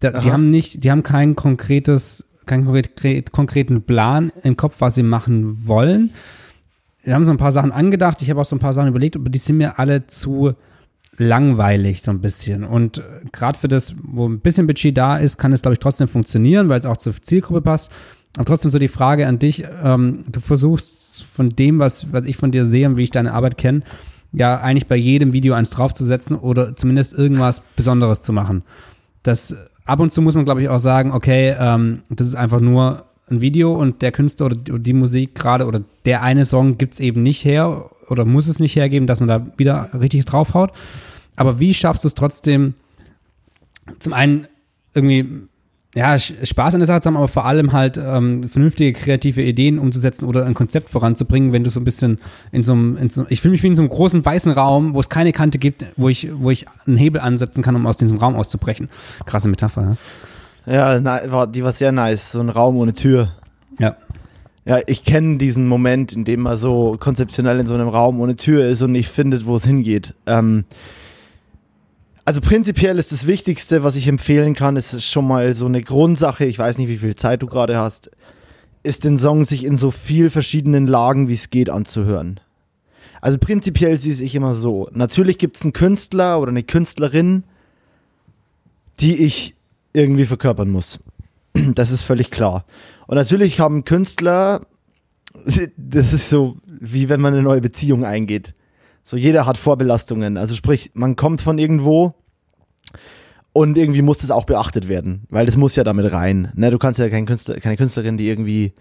Da, 0.00 0.20
die 0.20 0.32
haben 0.32 0.44
nicht, 0.44 0.84
die 0.84 0.90
haben 0.90 1.02
kein 1.02 1.34
konkretes, 1.34 2.28
keinen 2.44 2.66
konkret, 2.66 3.32
konkreten 3.32 3.84
Plan 3.84 4.30
im 4.42 4.58
Kopf, 4.58 4.82
was 4.82 4.96
sie 4.96 5.02
machen 5.02 5.66
wollen. 5.66 6.10
Wir 7.02 7.14
haben 7.14 7.24
so 7.24 7.32
ein 7.32 7.38
paar 7.38 7.52
Sachen 7.52 7.72
angedacht, 7.72 8.22
ich 8.22 8.30
habe 8.30 8.40
auch 8.40 8.46
so 8.46 8.56
ein 8.56 8.60
paar 8.60 8.74
Sachen 8.74 8.88
überlegt, 8.88 9.16
aber 9.16 9.30
die 9.30 9.38
sind 9.38 9.56
mir 9.56 9.78
alle 9.78 10.06
zu 10.06 10.54
langweilig 11.16 12.02
so 12.02 12.10
ein 12.10 12.20
bisschen. 12.20 12.64
Und 12.64 12.98
äh, 12.98 13.02
gerade 13.32 13.58
für 13.58 13.68
das, 13.68 13.94
wo 14.02 14.28
ein 14.28 14.40
bisschen 14.40 14.66
Budget 14.66 14.96
da 14.96 15.16
ist, 15.16 15.38
kann 15.38 15.52
es, 15.52 15.62
glaube 15.62 15.74
ich, 15.74 15.78
trotzdem 15.80 16.08
funktionieren, 16.08 16.68
weil 16.68 16.80
es 16.80 16.86
auch 16.86 16.96
zur 16.96 17.14
Zielgruppe 17.20 17.60
passt. 17.60 17.90
Aber 18.36 18.46
trotzdem 18.46 18.70
so 18.70 18.78
die 18.78 18.88
Frage 18.88 19.26
an 19.26 19.38
dich, 19.38 19.64
ähm, 19.82 20.24
du 20.30 20.40
versuchst 20.40 21.24
von 21.24 21.50
dem, 21.50 21.78
was, 21.78 22.12
was 22.12 22.24
ich 22.24 22.36
von 22.36 22.50
dir 22.50 22.64
sehe 22.64 22.88
und 22.88 22.96
wie 22.96 23.02
ich 23.02 23.10
deine 23.10 23.34
Arbeit 23.34 23.58
kenne, 23.58 23.82
ja 24.32 24.58
eigentlich 24.58 24.86
bei 24.86 24.96
jedem 24.96 25.34
Video 25.34 25.54
eins 25.54 25.70
draufzusetzen 25.70 26.36
oder 26.36 26.74
zumindest 26.74 27.12
irgendwas 27.12 27.60
Besonderes 27.76 28.22
zu 28.22 28.32
machen. 28.32 28.62
Das 29.22 29.54
ab 29.84 30.00
und 30.00 30.12
zu 30.12 30.22
muss 30.22 30.34
man, 30.34 30.46
glaube 30.46 30.62
ich, 30.62 30.70
auch 30.70 30.78
sagen, 30.78 31.12
okay, 31.12 31.54
ähm, 31.58 32.02
das 32.08 32.28
ist 32.28 32.34
einfach 32.34 32.60
nur 32.60 33.04
ein 33.32 33.40
Video 33.40 33.74
und 33.74 34.02
der 34.02 34.12
Künstler 34.12 34.46
oder 34.46 34.56
die 34.56 34.92
Musik 34.92 35.34
gerade 35.34 35.66
oder 35.66 35.82
der 36.04 36.22
eine 36.22 36.44
Song 36.44 36.78
gibt 36.78 36.94
es 36.94 37.00
eben 37.00 37.22
nicht 37.22 37.44
her 37.44 37.90
oder 38.08 38.24
muss 38.24 38.46
es 38.46 38.58
nicht 38.58 38.76
hergeben, 38.76 39.06
dass 39.06 39.20
man 39.20 39.28
da 39.28 39.46
wieder 39.56 39.90
richtig 39.98 40.24
draufhaut. 40.26 40.72
Aber 41.36 41.58
wie 41.58 41.74
schaffst 41.74 42.04
du 42.04 42.08
es 42.08 42.14
trotzdem, 42.14 42.74
zum 43.98 44.12
einen 44.12 44.46
irgendwie 44.94 45.48
ja, 45.94 46.18
Spaß 46.18 46.74
an 46.74 46.80
der 46.80 46.86
Sache 46.86 47.02
zu 47.02 47.08
haben, 47.08 47.16
aber 47.16 47.28
vor 47.28 47.44
allem 47.44 47.72
halt 47.72 47.98
ähm, 47.98 48.48
vernünftige 48.48 48.98
kreative 48.98 49.42
Ideen 49.42 49.78
umzusetzen 49.78 50.24
oder 50.24 50.46
ein 50.46 50.54
Konzept 50.54 50.88
voranzubringen, 50.88 51.52
wenn 51.52 51.64
du 51.64 51.70
so 51.70 51.80
ein 51.80 51.84
bisschen 51.84 52.18
in 52.50 52.62
so 52.62 52.72
einem, 52.72 52.96
in 52.96 53.10
so, 53.10 53.26
ich 53.28 53.42
fühle 53.42 53.52
mich 53.52 53.62
wie 53.62 53.66
in 53.66 53.74
so 53.74 53.82
einem 53.82 53.90
großen 53.90 54.24
weißen 54.24 54.52
Raum, 54.52 54.94
wo 54.94 55.00
es 55.00 55.10
keine 55.10 55.32
Kante 55.32 55.58
gibt, 55.58 55.84
wo 55.96 56.08
ich, 56.08 56.28
wo 56.32 56.50
ich 56.50 56.66
einen 56.86 56.96
Hebel 56.96 57.20
ansetzen 57.20 57.62
kann, 57.62 57.76
um 57.76 57.86
aus 57.86 57.98
diesem 57.98 58.16
Raum 58.16 58.36
auszubrechen. 58.36 58.88
Krasse 59.26 59.48
Metapher, 59.48 59.82
ne? 59.82 59.96
Ja, 60.66 61.00
na, 61.00 61.46
die 61.46 61.64
war 61.64 61.72
sehr 61.72 61.92
nice, 61.92 62.32
so 62.32 62.40
ein 62.40 62.48
Raum 62.48 62.76
ohne 62.76 62.92
Tür. 62.92 63.32
Ja. 63.78 63.96
Ja, 64.64 64.78
ich 64.86 65.04
kenne 65.04 65.38
diesen 65.38 65.66
Moment, 65.66 66.12
in 66.12 66.24
dem 66.24 66.42
man 66.42 66.56
so 66.56 66.96
konzeptionell 66.98 67.58
in 67.58 67.66
so 67.66 67.74
einem 67.74 67.88
Raum 67.88 68.20
ohne 68.20 68.36
Tür 68.36 68.66
ist 68.66 68.80
und 68.82 68.92
nicht 68.92 69.08
findet, 69.08 69.44
wo 69.44 69.56
es 69.56 69.64
hingeht. 69.64 70.14
Ähm, 70.26 70.64
also 72.24 72.40
prinzipiell 72.40 72.98
ist 72.98 73.10
das 73.10 73.26
Wichtigste, 73.26 73.82
was 73.82 73.96
ich 73.96 74.06
empfehlen 74.06 74.54
kann, 74.54 74.76
ist 74.76 75.02
schon 75.02 75.26
mal 75.26 75.52
so 75.54 75.66
eine 75.66 75.82
Grundsache, 75.82 76.44
ich 76.44 76.58
weiß 76.60 76.78
nicht, 76.78 76.88
wie 76.88 76.98
viel 76.98 77.16
Zeit 77.16 77.42
du 77.42 77.48
gerade 77.48 77.76
hast, 77.76 78.12
ist 78.84 79.02
den 79.02 79.18
Song 79.18 79.42
sich 79.42 79.64
in 79.64 79.76
so 79.76 79.90
viel 79.90 80.30
verschiedenen 80.30 80.86
Lagen, 80.86 81.28
wie 81.28 81.34
es 81.34 81.50
geht, 81.50 81.68
anzuhören. 81.68 82.38
Also 83.20 83.38
prinzipiell 83.38 83.96
sehe 83.96 84.24
ich 84.24 84.34
immer 84.36 84.54
so. 84.54 84.88
Natürlich 84.92 85.38
gibt 85.38 85.56
es 85.56 85.62
einen 85.62 85.72
Künstler 85.72 86.40
oder 86.40 86.50
eine 86.50 86.62
Künstlerin, 86.62 87.42
die 89.00 89.24
ich 89.24 89.56
irgendwie 89.92 90.26
verkörpern 90.26 90.70
muss. 90.70 91.00
Das 91.74 91.90
ist 91.90 92.02
völlig 92.02 92.30
klar. 92.30 92.64
Und 93.06 93.16
natürlich 93.16 93.60
haben 93.60 93.84
Künstler, 93.84 94.62
das 95.76 96.12
ist 96.12 96.30
so, 96.30 96.56
wie 96.66 97.08
wenn 97.08 97.20
man 97.20 97.34
eine 97.34 97.42
neue 97.42 97.60
Beziehung 97.60 98.04
eingeht. 98.04 98.54
So, 99.04 99.16
jeder 99.16 99.46
hat 99.46 99.58
Vorbelastungen. 99.58 100.36
Also 100.36 100.54
sprich, 100.54 100.92
man 100.94 101.16
kommt 101.16 101.42
von 101.42 101.58
irgendwo 101.58 102.14
und 103.52 103.76
irgendwie 103.76 104.02
muss 104.02 104.18
das 104.18 104.30
auch 104.30 104.44
beachtet 104.44 104.88
werden, 104.88 105.24
weil 105.28 105.44
das 105.44 105.56
muss 105.56 105.76
ja 105.76 105.84
damit 105.84 106.10
rein. 106.12 106.52
Ne? 106.54 106.70
Du 106.70 106.78
kannst 106.78 107.00
ja 107.00 107.08
kein 107.08 107.26
Künstler, 107.26 107.60
keine 107.60 107.76
Künstlerin, 107.76 108.16
die 108.16 108.28
irgendwie 108.28 108.72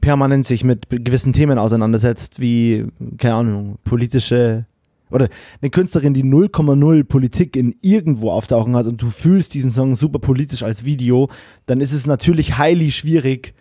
permanent 0.00 0.46
sich 0.46 0.64
mit 0.64 0.86
gewissen 0.90 1.32
Themen 1.32 1.58
auseinandersetzt, 1.58 2.40
wie, 2.40 2.86
keine 3.16 3.34
Ahnung, 3.34 3.78
politische 3.84 4.66
oder 5.10 5.28
eine 5.60 5.70
Künstlerin, 5.70 6.14
die 6.14 6.24
0,0 6.24 7.04
Politik 7.04 7.56
in 7.56 7.74
irgendwo 7.80 8.30
auftauchen 8.30 8.76
hat 8.76 8.86
und 8.86 9.00
du 9.00 9.08
fühlst 9.08 9.54
diesen 9.54 9.70
Song 9.70 9.96
super 9.96 10.18
politisch 10.18 10.62
als 10.62 10.84
Video, 10.84 11.28
dann 11.66 11.80
ist 11.80 11.92
es 11.92 12.06
natürlich 12.06 12.58
highly 12.58 12.90
schwierig, 12.90 13.54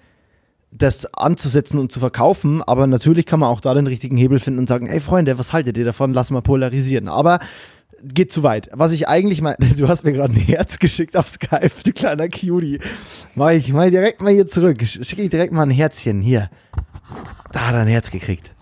das 0.72 1.12
anzusetzen 1.14 1.80
und 1.80 1.92
zu 1.92 2.00
verkaufen, 2.00 2.62
aber 2.62 2.88
natürlich 2.88 3.26
kann 3.26 3.40
man 3.40 3.50
auch 3.50 3.62
da 3.62 3.74
den 3.74 3.88
richtigen 3.88 4.18
Hebel 4.18 4.40
finden 4.40 4.60
und 4.60 4.68
sagen, 4.68 4.88
ey 4.88 5.00
Freunde, 5.00 5.38
was 5.38 5.54
haltet 5.54 5.78
ihr 5.78 5.86
davon? 5.86 6.14
Lass 6.14 6.32
mal 6.32 6.42
polarisieren. 6.42 7.08
Aber 7.08 7.40
geht 8.04 8.32
zu 8.32 8.44
weit. 8.44 8.70
Was 8.74 8.92
ich 8.92 9.08
eigentlich 9.08 9.42
meine, 9.42 9.58
du 9.78 9.88
hast 9.88 10.04
mir 10.04 10.14
gerade 10.14 10.34
ein 10.34 10.40
Herz 10.40 10.80
geschickt 10.80 11.16
auf 11.16 11.28
Skype, 11.28 11.72
du 11.84 11.92
kleiner 11.94 12.30
Cutie. 12.30 12.80
Mach 13.36 13.52
ich 13.52 13.72
mal 13.74 13.92
direkt 13.92 14.22
mal 14.22 14.34
hier 14.34 14.48
zurück. 14.48 14.84
Schicke 14.84 15.22
ich 15.22 15.30
direkt 15.30 15.54
mal 15.54 15.64
ein 15.64 15.72
Herzchen. 15.72 16.22
Hier. 16.22 16.50
Da 17.52 17.68
hat 17.68 17.76
er 17.76 17.82
ein 17.82 17.88
Herz 17.88 18.12
gekriegt. 18.12 18.54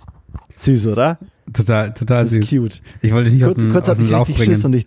Süß, 0.57 0.87
oder? 0.87 1.17
Total, 1.53 1.93
total 1.93 2.25
süß. 2.25 2.49
cute. 2.49 2.81
Ich 3.01 3.13
wollte 3.13 3.29
dich 3.29 3.41
kurz, 3.41 3.57
aus 3.57 3.61
dem, 3.61 3.71
kurz 3.71 3.89
aus 3.89 3.97
dem 3.97 4.09
Lauf 4.09 4.27
bringen. 4.27 4.43
Schiss 4.43 4.65
und 4.65 4.73
ich 4.73 4.85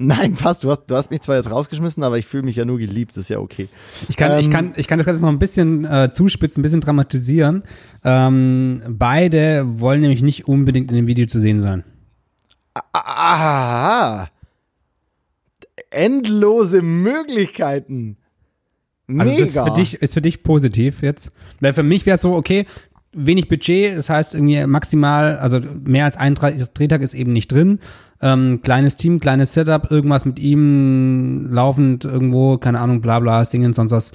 Nein, 0.00 0.34
passt. 0.34 0.62
Du 0.62 0.70
hast, 0.70 0.84
du 0.86 0.94
hast 0.94 1.10
mich 1.10 1.20
zwar 1.22 1.36
jetzt 1.36 1.50
rausgeschmissen, 1.50 2.04
aber 2.04 2.18
ich 2.18 2.26
fühle 2.26 2.44
mich 2.44 2.54
ja 2.54 2.64
nur 2.64 2.78
geliebt. 2.78 3.16
Das 3.16 3.24
ist 3.24 3.30
ja 3.30 3.40
okay. 3.40 3.68
Ich 4.08 4.16
kann, 4.16 4.32
ähm, 4.32 4.38
ich 4.38 4.48
kann, 4.48 4.72
ich 4.76 4.86
kann 4.86 4.98
das 4.98 5.06
Ganze 5.06 5.22
noch 5.22 5.28
ein 5.28 5.40
bisschen 5.40 5.84
äh, 5.84 6.10
zuspitzen, 6.12 6.60
ein 6.60 6.62
bisschen 6.62 6.80
dramatisieren. 6.80 7.64
Ähm, 8.04 8.80
beide 8.88 9.64
wollen 9.80 10.00
nämlich 10.00 10.22
nicht 10.22 10.46
unbedingt 10.46 10.90
in 10.90 10.96
dem 10.96 11.08
Video 11.08 11.26
zu 11.26 11.40
sehen 11.40 11.60
sein. 11.60 11.82
Aha. 12.92 14.28
Endlose 15.90 16.80
Möglichkeiten. 16.80 18.18
Mega. 19.08 19.22
Also 19.22 19.38
das 19.38 19.50
ist 19.50 19.58
für 19.58 19.74
dich, 19.74 19.94
ist 19.94 20.14
für 20.14 20.22
dich 20.22 20.42
positiv 20.44 21.02
jetzt. 21.02 21.32
Weil 21.58 21.72
für 21.72 21.82
mich 21.82 22.06
wäre 22.06 22.16
es 22.16 22.22
so, 22.22 22.36
okay, 22.36 22.66
wenig 23.12 23.48
Budget, 23.48 23.96
das 23.96 24.10
heißt 24.10 24.34
irgendwie 24.34 24.66
maximal, 24.66 25.38
also 25.38 25.60
mehr 25.84 26.04
als 26.04 26.16
ein 26.16 26.34
Drehtag 26.34 27.02
ist 27.02 27.14
eben 27.14 27.32
nicht 27.32 27.50
drin. 27.50 27.78
Ähm, 28.20 28.60
kleines 28.62 28.96
Team, 28.96 29.20
kleines 29.20 29.52
Setup, 29.52 29.90
irgendwas 29.90 30.24
mit 30.24 30.38
ihm 30.38 31.46
laufend 31.50 32.04
irgendwo, 32.04 32.58
keine 32.58 32.80
Ahnung, 32.80 33.00
bla 33.00 33.20
bla, 33.20 33.44
singen, 33.44 33.72
sonst 33.72 33.92
was, 33.92 34.12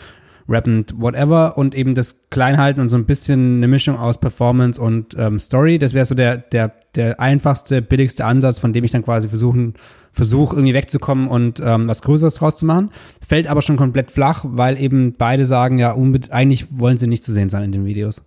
rappend, 0.48 0.94
whatever. 1.00 1.58
Und 1.58 1.76
eben 1.76 1.96
das 1.96 2.30
Kleinhalten 2.30 2.82
und 2.82 2.89
so 2.89 2.98
ein 2.98 3.06
bisschen 3.06 3.58
eine 3.58 3.68
Mischung 3.68 3.98
aus 3.98 4.20
Performance 4.20 4.80
und 4.80 5.16
ähm, 5.18 5.39
Story. 5.39 5.80
Das 5.80 5.94
wäre 5.94 6.06
so 6.06 6.16
der, 6.16 6.38
der, 6.38 6.74
der 6.96 7.20
einfachste, 7.20 7.82
billigste 7.82 8.26
Ansatz, 8.26 8.60
von 8.60 8.74
dem 8.74 8.84
ich 8.84 8.91
dann 8.91 9.04
quasi 9.04 9.30
versuchen, 9.30 9.76
versuche 10.12 10.56
irgendwie 10.56 10.74
wegzukommen 10.74 11.28
und 11.28 11.62
ähm, 11.64 11.88
was 11.88 12.02
Größeres 12.02 12.36
draus 12.36 12.58
zu 12.58 12.66
machen. 12.66 12.91
Fällt 13.26 13.48
aber 13.48 13.62
schon 13.62 13.78
komplett 13.78 14.12
flach, 14.12 14.44
weil 14.48 14.80
eben 14.80 15.14
beide 15.18 15.46
sagen, 15.46 15.80
ja, 15.80 15.96
eigentlich 16.30 16.68
wollen 16.72 16.98
sie 16.98 17.08
nicht 17.08 17.24
zu 17.24 17.32
sehen 17.32 17.50
sein 17.50 17.64
in 17.64 17.72
den 17.72 17.86
Videos. 17.86 18.22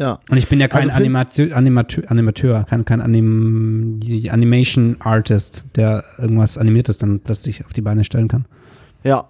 Ja. 0.00 0.18
Und 0.30 0.38
ich 0.38 0.48
bin 0.48 0.58
ja 0.60 0.66
kein 0.66 0.88
also, 0.88 0.96
Animateur, 0.96 1.54
Animateur, 1.54 2.10
Animateur, 2.10 2.64
kein, 2.64 2.86
kein 2.86 3.02
Anim, 3.02 4.00
Animation 4.30 4.96
Artist, 5.00 5.66
der 5.76 6.04
irgendwas 6.16 6.56
Animiertes 6.56 6.96
dann 6.96 7.20
plötzlich 7.20 7.66
auf 7.66 7.74
die 7.74 7.82
Beine 7.82 8.02
stellen 8.02 8.26
kann. 8.26 8.46
Ja. 9.04 9.28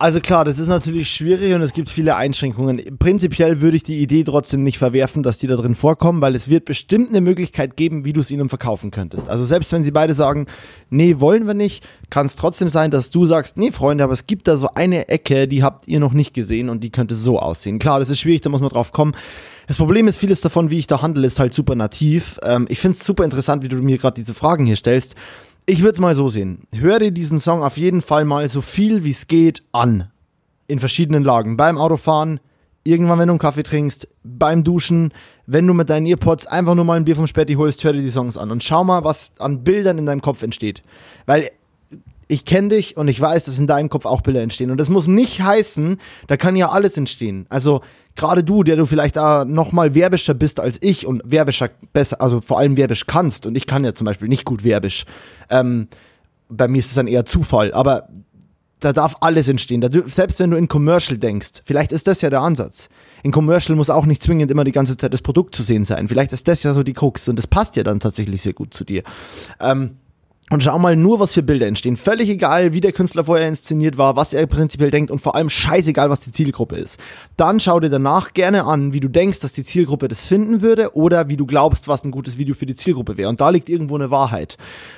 Also 0.00 0.20
klar, 0.20 0.44
das 0.44 0.60
ist 0.60 0.68
natürlich 0.68 1.10
schwierig 1.10 1.54
und 1.54 1.60
es 1.60 1.72
gibt 1.72 1.90
viele 1.90 2.14
Einschränkungen. 2.14 2.98
Prinzipiell 3.00 3.60
würde 3.60 3.76
ich 3.76 3.82
die 3.82 3.98
Idee 3.98 4.22
trotzdem 4.22 4.62
nicht 4.62 4.78
verwerfen, 4.78 5.24
dass 5.24 5.38
die 5.38 5.48
da 5.48 5.56
drin 5.56 5.74
vorkommen, 5.74 6.22
weil 6.22 6.36
es 6.36 6.48
wird 6.48 6.66
bestimmt 6.66 7.08
eine 7.08 7.20
Möglichkeit 7.20 7.76
geben, 7.76 8.04
wie 8.04 8.12
du 8.12 8.20
es 8.20 8.30
ihnen 8.30 8.48
verkaufen 8.48 8.92
könntest. 8.92 9.28
Also 9.28 9.42
selbst 9.42 9.72
wenn 9.72 9.82
sie 9.82 9.90
beide 9.90 10.14
sagen, 10.14 10.46
nee, 10.88 11.16
wollen 11.18 11.48
wir 11.48 11.54
nicht, 11.54 11.84
kann 12.10 12.26
es 12.26 12.36
trotzdem 12.36 12.70
sein, 12.70 12.92
dass 12.92 13.10
du 13.10 13.26
sagst, 13.26 13.56
nee, 13.56 13.72
Freunde, 13.72 14.04
aber 14.04 14.12
es 14.12 14.28
gibt 14.28 14.46
da 14.46 14.56
so 14.56 14.68
eine 14.72 15.08
Ecke, 15.08 15.48
die 15.48 15.64
habt 15.64 15.88
ihr 15.88 15.98
noch 15.98 16.12
nicht 16.12 16.32
gesehen 16.32 16.68
und 16.68 16.84
die 16.84 16.90
könnte 16.90 17.16
so 17.16 17.40
aussehen. 17.40 17.80
Klar, 17.80 17.98
das 17.98 18.08
ist 18.08 18.20
schwierig, 18.20 18.42
da 18.42 18.50
muss 18.50 18.60
man 18.60 18.70
drauf 18.70 18.92
kommen. 18.92 19.16
Das 19.66 19.78
Problem 19.78 20.06
ist, 20.06 20.16
vieles 20.16 20.40
davon, 20.40 20.70
wie 20.70 20.78
ich 20.78 20.86
da 20.86 21.02
handle, 21.02 21.26
ist 21.26 21.40
halt 21.40 21.52
super 21.52 21.74
nativ. 21.74 22.38
Ähm, 22.42 22.66
ich 22.70 22.78
finde 22.78 22.96
es 22.96 23.04
super 23.04 23.24
interessant, 23.24 23.64
wie 23.64 23.68
du 23.68 23.76
mir 23.76 23.98
gerade 23.98 24.14
diese 24.14 24.32
Fragen 24.32 24.64
hier 24.64 24.76
stellst. 24.76 25.16
Ich 25.70 25.82
würde 25.82 25.92
es 25.92 26.00
mal 26.00 26.14
so 26.14 26.30
sehen. 26.30 26.62
Hör 26.72 26.98
dir 26.98 27.10
diesen 27.10 27.38
Song 27.38 27.62
auf 27.62 27.76
jeden 27.76 28.00
Fall 28.00 28.24
mal 28.24 28.48
so 28.48 28.62
viel 28.62 29.04
wie 29.04 29.10
es 29.10 29.26
geht 29.26 29.62
an. 29.70 30.10
In 30.66 30.78
verschiedenen 30.78 31.24
Lagen. 31.24 31.58
Beim 31.58 31.76
Autofahren, 31.76 32.40
irgendwann, 32.84 33.18
wenn 33.18 33.28
du 33.28 33.32
einen 33.32 33.38
Kaffee 33.38 33.64
trinkst, 33.64 34.08
beim 34.24 34.64
Duschen, 34.64 35.12
wenn 35.44 35.66
du 35.66 35.74
mit 35.74 35.90
deinen 35.90 36.06
Earpods 36.06 36.46
einfach 36.46 36.74
nur 36.74 36.86
mal 36.86 36.96
ein 36.96 37.04
Bier 37.04 37.16
vom 37.16 37.26
Späti 37.26 37.52
holst, 37.52 37.84
hör 37.84 37.92
dir 37.92 38.00
die 38.00 38.08
Songs 38.08 38.38
an 38.38 38.50
und 38.50 38.64
schau 38.64 38.82
mal, 38.82 39.04
was 39.04 39.30
an 39.40 39.62
Bildern 39.62 39.98
in 39.98 40.06
deinem 40.06 40.22
Kopf 40.22 40.42
entsteht. 40.42 40.82
Weil 41.26 41.50
ich 42.28 42.44
kenne 42.44 42.68
dich 42.68 42.96
und 42.96 43.08
ich 43.08 43.20
weiß, 43.20 43.46
dass 43.46 43.58
in 43.58 43.66
deinem 43.66 43.88
Kopf 43.88 44.04
auch 44.04 44.20
Bilder 44.20 44.42
entstehen. 44.42 44.70
Und 44.70 44.78
das 44.78 44.90
muss 44.90 45.06
nicht 45.06 45.40
heißen, 45.40 45.98
da 46.26 46.36
kann 46.36 46.56
ja 46.56 46.68
alles 46.68 46.96
entstehen. 46.96 47.46
Also 47.48 47.80
gerade 48.14 48.44
du, 48.44 48.62
der 48.62 48.76
du 48.76 48.84
vielleicht 48.84 49.16
da 49.16 49.46
noch 49.46 49.72
mal 49.72 49.94
werbischer 49.94 50.34
bist 50.34 50.60
als 50.60 50.78
ich 50.82 51.06
und 51.06 51.22
werbischer 51.24 51.70
besser, 51.94 52.20
also 52.20 52.42
vor 52.42 52.58
allem 52.58 52.76
werbisch 52.76 53.06
kannst. 53.06 53.46
Und 53.46 53.56
ich 53.56 53.66
kann 53.66 53.82
ja 53.82 53.94
zum 53.94 54.04
Beispiel 54.04 54.28
nicht 54.28 54.44
gut 54.44 54.62
werbisch. 54.62 55.06
Ähm, 55.48 55.88
bei 56.50 56.68
mir 56.68 56.78
ist 56.78 56.88
es 56.88 56.94
dann 56.94 57.06
eher 57.06 57.24
Zufall. 57.24 57.72
Aber 57.72 58.08
da 58.80 58.92
darf 58.92 59.16
alles 59.20 59.48
entstehen. 59.48 59.80
Da, 59.80 59.88
selbst 60.06 60.38
wenn 60.38 60.50
du 60.50 60.56
in 60.58 60.68
Commercial 60.68 61.18
denkst, 61.18 61.62
vielleicht 61.64 61.92
ist 61.92 62.06
das 62.06 62.20
ja 62.20 62.28
der 62.28 62.42
Ansatz. 62.42 62.90
In 63.22 63.32
Commercial 63.32 63.74
muss 63.74 63.90
auch 63.90 64.06
nicht 64.06 64.22
zwingend 64.22 64.50
immer 64.50 64.64
die 64.64 64.72
ganze 64.72 64.96
Zeit 64.96 65.14
das 65.14 65.22
Produkt 65.22 65.54
zu 65.54 65.62
sehen 65.62 65.84
sein. 65.84 66.08
Vielleicht 66.08 66.32
ist 66.32 66.46
das 66.46 66.62
ja 66.62 66.74
so 66.74 66.82
die 66.82 66.92
Krux 66.92 67.28
und 67.28 67.36
das 67.36 67.46
passt 67.46 67.76
ja 67.76 67.82
dann 67.82 68.00
tatsächlich 68.00 68.42
sehr 68.42 68.52
gut 68.52 68.74
zu 68.74 68.84
dir. 68.84 69.02
Ähm, 69.60 69.96
und 70.50 70.62
schau 70.62 70.78
mal 70.78 70.96
nur, 70.96 71.20
was 71.20 71.34
für 71.34 71.42
Bilder 71.42 71.66
entstehen. 71.66 71.96
Völlig 71.96 72.28
egal, 72.28 72.72
wie 72.72 72.80
der 72.80 72.92
Künstler 72.92 73.24
vorher 73.24 73.48
inszeniert 73.48 73.98
war, 73.98 74.16
was 74.16 74.32
er 74.32 74.46
prinzipiell 74.46 74.90
denkt 74.90 75.10
und 75.10 75.20
vor 75.20 75.34
allem 75.34 75.50
scheißegal, 75.50 76.08
was 76.10 76.20
die 76.20 76.32
Zielgruppe 76.32 76.76
ist. 76.76 76.98
Dann 77.36 77.60
schau 77.60 77.80
dir 77.80 77.90
danach 77.90 78.32
gerne 78.32 78.64
an, 78.64 78.92
wie 78.92 79.00
du 79.00 79.08
denkst, 79.08 79.40
dass 79.40 79.52
die 79.52 79.64
Zielgruppe 79.64 80.08
das 80.08 80.24
finden 80.24 80.62
würde 80.62 80.96
oder 80.96 81.28
wie 81.28 81.36
du 81.36 81.44
glaubst, 81.44 81.88
was 81.88 82.04
ein 82.04 82.10
gutes 82.10 82.38
Video 82.38 82.54
für 82.54 82.66
die 82.66 82.74
Zielgruppe 82.74 83.16
wäre. 83.16 83.28
Und 83.28 83.40
da 83.40 83.50
liegt 83.50 83.68
irgendwo 83.68 83.96
eine 83.96 84.10
Wahrheit. 84.10 84.56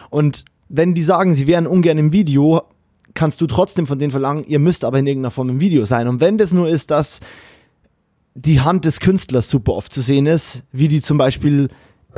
Und 0.09 0.45
wenn 0.69 0.95
die 0.95 1.03
sagen, 1.03 1.35
sie 1.35 1.47
wären 1.49 1.67
ungern 1.67 1.99
im 1.99 2.13
Video, 2.13 2.63
kannst 3.15 3.41
du 3.41 3.47
trotzdem 3.49 3.87
von 3.87 3.99
denen 3.99 4.13
verlangen, 4.13 4.45
ihr 4.47 4.61
müsst 4.61 4.85
aber 4.85 5.01
in 5.01 5.07
irgendeiner 5.07 5.33
Form 5.33 5.49
im 5.49 5.61
Video 5.61 5.85
sein. 5.85 6.07
Und 6.07 6.21
wenn 6.21 6.39
das 6.39 6.53
nur 6.53 6.69
ist, 6.69 6.93
dass 6.93 7.19
die 8.35 8.61
Hand 8.61 8.85
des 8.85 9.01
Künstlers 9.01 9.51
super 9.51 9.75
oft 9.75 9.93
zu 9.93 10.01
sehen 10.01 10.27
ist, 10.27 10.63
wie 10.71 10.87
die 10.87 11.01
zum 11.01 11.19
Beispiel 11.19 11.69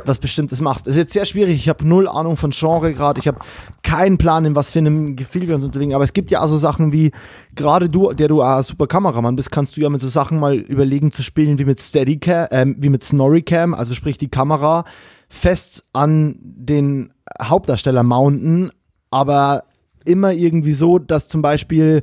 was 0.05 0.19
Bestimmtes 0.19 0.61
machst. 0.61 0.87
Ist 0.87 0.97
jetzt 0.97 1.13
sehr 1.13 1.25
schwierig. 1.25 1.57
Ich 1.57 1.69
habe 1.69 1.87
null 1.87 2.09
Ahnung 2.09 2.37
von 2.37 2.51
Genre 2.51 2.93
gerade. 2.93 3.21
Ich 3.21 3.29
habe 3.29 3.39
keinen 3.83 4.19
Plan, 4.19 4.45
in 4.45 4.55
was 4.55 4.71
für 4.71 4.79
einem 4.79 5.17
Gefühl 5.17 5.49
wir 5.49 5.55
uns 5.55 5.65
unterlegen. 5.65 5.95
Aber 5.95 6.05
es 6.05 6.13
gibt 6.13 6.31
ja 6.31 6.41
auch 6.41 6.49
so 6.49 6.57
Sachen 6.57 6.93
wie, 6.93 7.13
gerade 7.55 7.89
du, 7.89 8.13
der 8.13 8.29
du 8.29 8.41
ein 8.41 8.63
super 8.63 8.87
Kameramann 8.87 9.37
bist, 9.37 9.51
kannst 9.51 9.77
du 9.77 9.81
ja 9.81 9.91
mit 9.91 10.01
so 10.01 10.09
Sachen 10.09 10.39
mal 10.41 10.57
überlegen 10.57 11.13
zu 11.13 11.23
spielen 11.23 11.59
wie 11.59 11.65
mit 11.65 11.81
Steadicam, 11.81 12.47
äh, 12.51 12.67
wie 12.79 12.89
mit 12.89 13.05
Snorricam, 13.05 13.75
also 13.75 13.95
sprich 13.95 14.19
die 14.19 14.29
Kamera 14.29 14.85
fest 15.29 15.85
an 15.93 16.37
den 16.43 17.13
Hauptdarsteller 17.43 18.03
mounten, 18.03 18.71
aber 19.11 19.65
immer 20.05 20.33
irgendwie 20.33 20.73
so, 20.73 20.99
dass 20.99 21.29
zum 21.29 21.43
Beispiel 21.43 22.03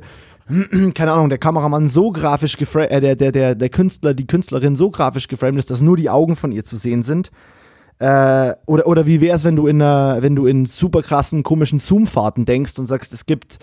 keine 0.94 1.12
Ahnung, 1.12 1.28
der 1.28 1.38
Kameramann 1.38 1.86
so 1.86 2.10
grafisch 2.10 2.56
geframed, 2.56 2.90
äh, 2.90 3.00
der, 3.00 3.16
der, 3.16 3.32
der, 3.32 3.54
der 3.54 3.68
Künstler, 3.68 4.14
die 4.14 4.26
Künstlerin 4.26 4.74
so 4.76 4.90
grafisch 4.90 5.28
geframed 5.28 5.58
ist, 5.58 5.70
dass 5.70 5.80
nur 5.80 5.96
die 5.96 6.10
Augen 6.10 6.36
von 6.36 6.52
ihr 6.52 6.64
zu 6.64 6.76
sehen 6.76 7.02
sind. 7.02 7.30
Äh, 8.00 8.54
oder, 8.64 8.86
oder 8.86 9.06
wie 9.06 9.20
wäre 9.20 9.36
es, 9.36 9.44
wenn 9.44 9.56
du 9.56 9.66
in 9.66 9.80
einer, 9.80 10.22
wenn 10.22 10.34
du 10.34 10.46
in 10.46 10.64
super 10.64 11.02
krassen, 11.02 11.42
komischen 11.42 11.78
Zoom-Fahrten 11.78 12.46
denkst 12.46 12.78
und 12.78 12.86
sagst, 12.86 13.12
es 13.12 13.26
gibt 13.26 13.58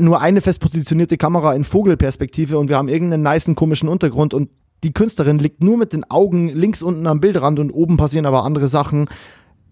nur 0.00 0.20
eine 0.20 0.40
fest 0.40 0.60
positionierte 0.60 1.18
Kamera 1.18 1.54
in 1.54 1.64
Vogelperspektive 1.64 2.58
und 2.58 2.68
wir 2.68 2.78
haben 2.78 2.88
irgendeinen 2.88 3.22
niceen, 3.22 3.54
komischen 3.54 3.88
Untergrund 3.88 4.34
und 4.34 4.50
die 4.82 4.92
Künstlerin 4.92 5.38
liegt 5.38 5.62
nur 5.62 5.76
mit 5.76 5.92
den 5.92 6.10
Augen 6.10 6.48
links 6.48 6.82
unten 6.82 7.06
am 7.06 7.20
Bildrand 7.20 7.60
und 7.60 7.70
oben 7.70 7.96
passieren 7.96 8.26
aber 8.26 8.44
andere 8.44 8.68
Sachen 8.68 9.06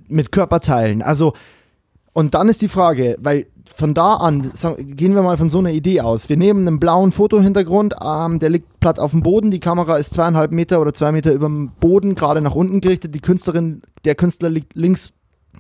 mit 0.09 0.31
Körperteilen. 0.31 1.01
Also, 1.01 1.33
und 2.13 2.35
dann 2.35 2.49
ist 2.49 2.63
die 2.63 2.69
Frage, 2.69 3.17
weil 3.21 3.47
von 3.77 3.93
da 3.93 4.15
an, 4.15 4.53
gehen 4.79 5.15
wir 5.15 5.23
mal 5.23 5.37
von 5.37 5.51
so 5.51 5.59
einer 5.59 5.71
Idee 5.71 6.01
aus. 6.01 6.31
Wir 6.31 6.39
nehmen 6.39 6.67
einen 6.67 6.81
blauen 6.81 7.13
Fotohintergrund, 7.13 7.95
ähm, 8.03 8.39
der 8.39 8.49
liegt 8.49 8.81
platt 8.81 8.99
auf 8.99 9.11
dem 9.11 9.23
Boden, 9.23 9.51
die 9.51 9.61
Kamera 9.61 9.99
ist 9.99 10.15
zweieinhalb 10.15 10.51
Meter 10.51 10.81
oder 10.81 10.95
zwei 10.95 11.13
Meter 11.13 11.33
über 11.33 11.47
dem 11.47 11.73
Boden, 11.79 12.15
gerade 12.15 12.41
nach 12.41 12.55
unten 12.55 12.81
gerichtet. 12.81 13.15
Die 13.15 13.21
Künstlerin, 13.21 13.83
der 14.07 14.15
Künstler 14.15 14.49
liegt 14.49 14.75
links 14.75 15.13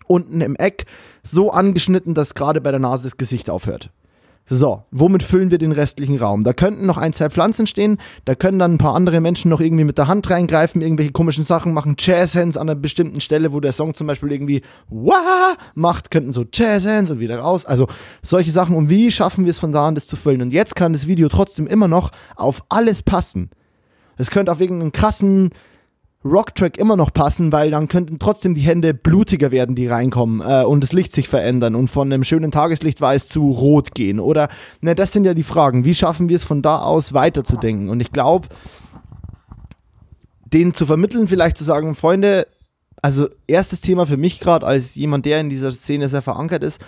unten 0.07 0.41
im 0.41 0.57
Eck, 0.57 0.87
so 1.23 1.51
angeschnitten, 1.51 2.14
dass 2.14 2.35
gerade 2.35 2.62
bei 2.62 2.71
der 2.71 2.81
Nase 2.81 3.05
das 3.05 3.19
Gesicht 3.19 3.51
aufhört. 3.51 3.91
So, 4.49 4.84
womit 4.92 5.24
füllen 5.24 5.51
wir 5.51 5.59
den 5.59 5.72
restlichen 5.72 6.18
Raum? 6.18 6.44
Da 6.44 6.53
könnten 6.53 6.86
noch 6.86 6.99
ein, 6.99 7.12
zwei 7.12 7.30
Pflanzen 7.30 7.66
stehen, 7.66 7.99
da 8.24 8.36
können 8.36 8.61
dann 8.61 8.74
ein 8.74 8.78
paar 8.78 8.94
andere 8.94 9.20
Menschen 9.20 9.49
noch 9.49 9.61
irgendwie 9.61 9.82
mit 9.82 9.99
der 9.99 10.07
Hand 10.07 10.30
reingreifen, 10.30 10.82
irgendwelche 10.82 11.11
komischen 11.11 11.42
Sachen 11.42 11.74
machen, 11.74 11.97
Jazzhands 11.99 12.57
an 12.57 12.68
einer 12.68 12.78
bestimmten 12.78 13.20
Stelle, 13.20 13.53
wo 13.53 13.59
der 13.59 13.72
Song 13.72 13.94
zum 13.94 14.07
Beispiel 14.07 14.30
irgendwie 14.30 14.62
Wah! 14.88 15.57
macht, 15.74 16.12
könnten 16.12 16.32
so 16.32 16.44
Jazzhands 16.53 17.11
und 17.11 17.18
wieder 17.18 17.40
raus. 17.40 17.64
Also 17.64 17.88
solche 18.22 18.53
Sachen. 18.53 18.76
Und 18.76 18.88
wie 18.88 19.11
schaffen 19.11 19.47
wir 19.47 19.51
es 19.51 19.59
von 19.59 19.72
da 19.72 19.88
an, 19.88 19.97
das 19.97 20.07
zu 20.07 20.14
füllen? 20.14 20.42
Und 20.42 20.53
jetzt 20.53 20.76
kann 20.76 20.92
das 20.92 21.09
Video 21.09 21.28
trotzdem 21.28 21.66
immer 21.66 21.88
noch 21.88 22.12
auf 22.36 22.62
alles 22.68 23.03
passen. 23.03 23.51
Es 24.16 24.30
könnte 24.30 24.53
auf 24.53 24.61
irgendeinen 24.61 24.92
krassen 24.92 25.51
Rocktrack 26.31 26.79
immer 26.79 26.97
noch 26.97 27.12
passen, 27.12 27.53
weil 27.53 27.70
dann 27.70 27.89
könnten 27.89 28.18
trotzdem 28.18 28.55
die 28.55 28.61
Hände 28.61 28.95
blutiger 28.95 29.51
werden, 29.51 29.74
die 29.74 29.87
reinkommen 29.87 30.41
äh, 30.41 30.64
und 30.64 30.83
das 30.83 30.93
Licht 30.93 31.12
sich 31.12 31.29
verändern 31.29 31.74
und 31.74 31.89
von 31.89 32.12
einem 32.12 32.24
schönen 32.24 32.51
Tageslicht 32.51 33.01
weiß 33.01 33.29
zu 33.29 33.51
rot 33.51 33.95
gehen. 33.95 34.20
Oder, 34.20 34.49
ne, 34.81 34.95
das 34.95 35.12
sind 35.12 35.24
ja 35.24 35.35
die 35.35 35.43
Fragen. 35.43 35.85
Wie 35.85 35.95
schaffen 35.95 36.29
wir 36.29 36.37
es 36.37 36.45
von 36.45 36.62
da 36.62 36.81
aus 36.81 37.12
weiterzudenken? 37.12 37.89
Und 37.89 38.01
ich 38.01 38.12
glaube, 38.12 38.49
denen 40.53 40.74
zu 40.74 40.87
vermitteln, 40.87 41.29
vielleicht 41.29 41.59
zu 41.59 41.64
sagen, 41.64 41.95
Freunde, 41.95 42.47
also 43.03 43.29
erstes 43.47 43.81
Thema 43.81 44.07
für 44.07 44.16
mich 44.16 44.41
gerade 44.41 44.66
als 44.66 44.95
jemand, 44.95 45.27
der 45.27 45.41
in 45.41 45.49
dieser 45.49 45.70
Szene 45.70 46.09
sehr 46.09 46.22
verankert 46.22 46.62
ist, 46.62 46.81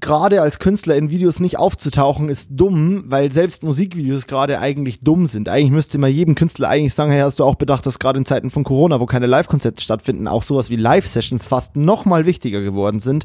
gerade 0.00 0.42
als 0.42 0.58
Künstler 0.58 0.96
in 0.96 1.10
Videos 1.10 1.40
nicht 1.40 1.58
aufzutauchen, 1.58 2.28
ist 2.28 2.50
dumm, 2.52 3.04
weil 3.06 3.32
selbst 3.32 3.62
Musikvideos 3.62 4.26
gerade 4.26 4.58
eigentlich 4.58 5.00
dumm 5.00 5.26
sind. 5.26 5.48
Eigentlich 5.48 5.70
müsste 5.70 5.98
man 5.98 6.12
jedem 6.12 6.34
Künstler 6.34 6.68
eigentlich 6.68 6.94
sagen, 6.94 7.12
hey, 7.12 7.20
hast 7.20 7.38
du 7.38 7.44
auch 7.44 7.54
bedacht, 7.54 7.86
dass 7.86 7.98
gerade 7.98 8.18
in 8.18 8.24
Zeiten 8.24 8.50
von 8.50 8.64
Corona, 8.64 9.00
wo 9.00 9.06
keine 9.06 9.26
Live-Konzerte 9.26 9.82
stattfinden, 9.82 10.28
auch 10.28 10.42
sowas 10.42 10.70
wie 10.70 10.76
Live-Sessions 10.76 11.46
fast 11.46 11.76
noch 11.76 12.04
mal 12.04 12.26
wichtiger 12.26 12.60
geworden 12.60 13.00
sind. 13.00 13.24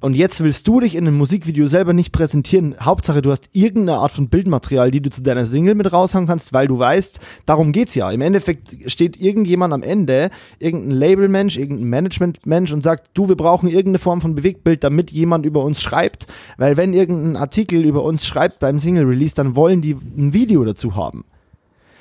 Und 0.00 0.14
jetzt 0.14 0.42
willst 0.42 0.68
du 0.68 0.80
dich 0.80 0.94
in 0.94 1.06
einem 1.06 1.16
Musikvideo 1.16 1.66
selber 1.66 1.94
nicht 1.94 2.12
präsentieren. 2.12 2.76
Hauptsache, 2.80 3.22
du 3.22 3.30
hast 3.30 3.48
irgendeine 3.52 3.98
Art 3.98 4.12
von 4.12 4.28
Bildmaterial, 4.28 4.90
die 4.90 5.00
du 5.00 5.08
zu 5.08 5.22
deiner 5.22 5.46
Single 5.46 5.74
mit 5.74 5.90
raushauen 5.90 6.26
kannst, 6.26 6.52
weil 6.52 6.68
du 6.68 6.78
weißt, 6.78 7.18
darum 7.46 7.72
geht's 7.72 7.94
ja. 7.94 8.10
Im 8.10 8.20
Endeffekt 8.20 8.90
steht 8.90 9.18
irgendjemand 9.18 9.72
am 9.72 9.82
Ende, 9.82 10.30
irgendein 10.58 10.90
Labelmensch, 10.90 11.56
irgendein 11.56 11.88
Managementmensch 11.88 12.72
und 12.72 12.82
sagt, 12.82 13.10
du, 13.14 13.28
wir 13.28 13.36
brauchen 13.36 13.68
irgendeine 13.68 13.98
Form 13.98 14.20
von 14.20 14.34
Bewegtbild, 14.34 14.84
damit 14.84 15.12
jemand 15.12 15.46
über 15.46 15.64
uns 15.64 15.80
schreibt. 15.80 16.26
Weil 16.58 16.76
wenn 16.76 16.92
irgendein 16.92 17.36
Artikel 17.36 17.82
über 17.82 18.04
uns 18.04 18.26
schreibt 18.26 18.58
beim 18.58 18.78
Single-Release, 18.78 19.34
dann 19.34 19.56
wollen 19.56 19.80
die 19.80 19.92
ein 19.92 20.34
Video 20.34 20.62
dazu 20.64 20.94
haben. 20.94 21.24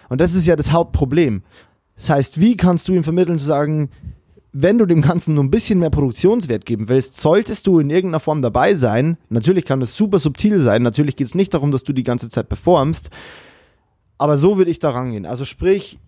Und 0.10 0.20
das 0.20 0.36
ist 0.36 0.48
ja 0.48 0.58
das 0.58 0.74
Hauptproblem. 0.74 1.44
Das 1.96 2.10
heißt, 2.10 2.42
wie 2.42 2.58
kannst 2.58 2.90
du 2.90 2.94
ihm 2.94 3.04
vermitteln 3.04 3.40
zu 3.40 3.46
sagen, 3.46 3.90
wenn 4.58 4.78
du 4.78 4.86
dem 4.86 5.02
Ganzen 5.02 5.34
nur 5.36 5.44
ein 5.44 5.50
bisschen 5.50 5.80
mehr 5.80 5.90
Produktionswert 5.90 6.66
geben 6.66 6.88
willst, 6.88 7.20
solltest 7.20 7.68
du 7.68 7.80
in 7.80 7.90
irgendeiner 7.90 8.22
Form 8.22 8.42
dabei 8.42 8.74
sein. 8.74 9.18
Natürlich 9.28 9.66
kann 9.66 9.82
das 9.82 9.98
super 9.98 10.18
subtil 10.18 10.60
sein. 10.60 10.82
Natürlich 10.82 11.18
geht 11.18 11.28
es 11.28 11.36
nicht 11.36 11.54
darum, 11.54 11.72
dass 11.72 11.84
du 11.84 11.92
die 11.92 12.04
ganze 12.04 12.30
Zeit 12.30 12.48
performst. 12.48 13.10
Aber 14.18 14.38
so 14.38 14.58
würde 14.58 14.72
ich 14.72 14.80
da 14.80 14.92
rangehen. 14.92 15.26
Also 15.26 15.44
sprich, 15.44 16.00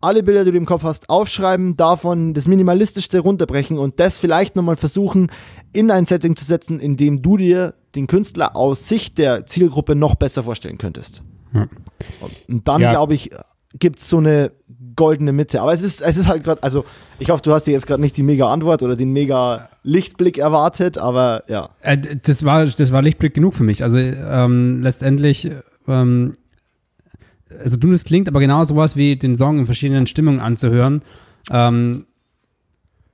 alle 0.00 0.22
Bilder, 0.22 0.44
die 0.44 0.52
du 0.52 0.56
im 0.56 0.66
Kopf 0.66 0.84
hast, 0.84 1.10
aufschreiben, 1.10 1.76
davon 1.76 2.32
das 2.32 2.46
Minimalistischste 2.46 3.18
runterbrechen 3.18 3.76
und 3.76 3.98
das 3.98 4.18
vielleicht 4.18 4.54
nochmal 4.54 4.76
versuchen, 4.76 5.32
in 5.72 5.90
ein 5.90 6.06
Setting 6.06 6.36
zu 6.36 6.44
setzen, 6.44 6.78
in 6.78 6.96
dem 6.96 7.22
du 7.22 7.36
dir 7.38 7.74
den 7.96 8.06
Künstler 8.06 8.54
aus 8.54 8.88
Sicht 8.88 9.18
der 9.18 9.46
Zielgruppe 9.46 9.96
noch 9.96 10.14
besser 10.14 10.44
vorstellen 10.44 10.78
könntest. 10.78 11.24
Ja. 11.52 11.68
Und 12.46 12.68
dann, 12.68 12.82
ja. 12.82 12.92
glaube 12.92 13.14
ich, 13.14 13.30
gibt 13.80 13.98
es 13.98 14.08
so 14.08 14.18
eine 14.18 14.52
goldene 14.96 15.32
Mitte. 15.32 15.60
Aber 15.60 15.72
es 15.72 15.82
ist, 15.82 16.00
es 16.00 16.16
ist 16.16 16.28
halt 16.28 16.44
gerade, 16.44 16.62
also 16.62 16.84
ich 17.18 17.30
hoffe, 17.30 17.42
du 17.42 17.52
hast 17.52 17.64
dir 17.64 17.72
jetzt 17.72 17.86
gerade 17.86 18.00
nicht 18.00 18.16
die 18.16 18.22
mega 18.22 18.50
Antwort 18.50 18.82
oder 18.82 18.96
den 18.96 19.12
mega 19.12 19.68
Lichtblick 19.82 20.38
erwartet, 20.38 20.98
aber 20.98 21.44
ja. 21.48 21.70
Äh, 21.80 21.98
das, 22.22 22.44
war, 22.44 22.64
das 22.64 22.92
war 22.92 23.02
Lichtblick 23.02 23.34
genug 23.34 23.54
für 23.54 23.64
mich. 23.64 23.82
Also 23.82 23.98
ähm, 23.98 24.82
letztendlich, 24.82 25.50
ähm, 25.88 26.32
also 27.62 27.76
du, 27.76 27.90
das 27.90 28.04
klingt 28.04 28.28
aber 28.28 28.40
genau 28.40 28.64
sowas 28.64 28.96
wie 28.96 29.16
den 29.16 29.36
Song 29.36 29.58
in 29.58 29.66
verschiedenen 29.66 30.06
Stimmungen 30.06 30.40
anzuhören. 30.40 31.02
Ähm, 31.50 32.06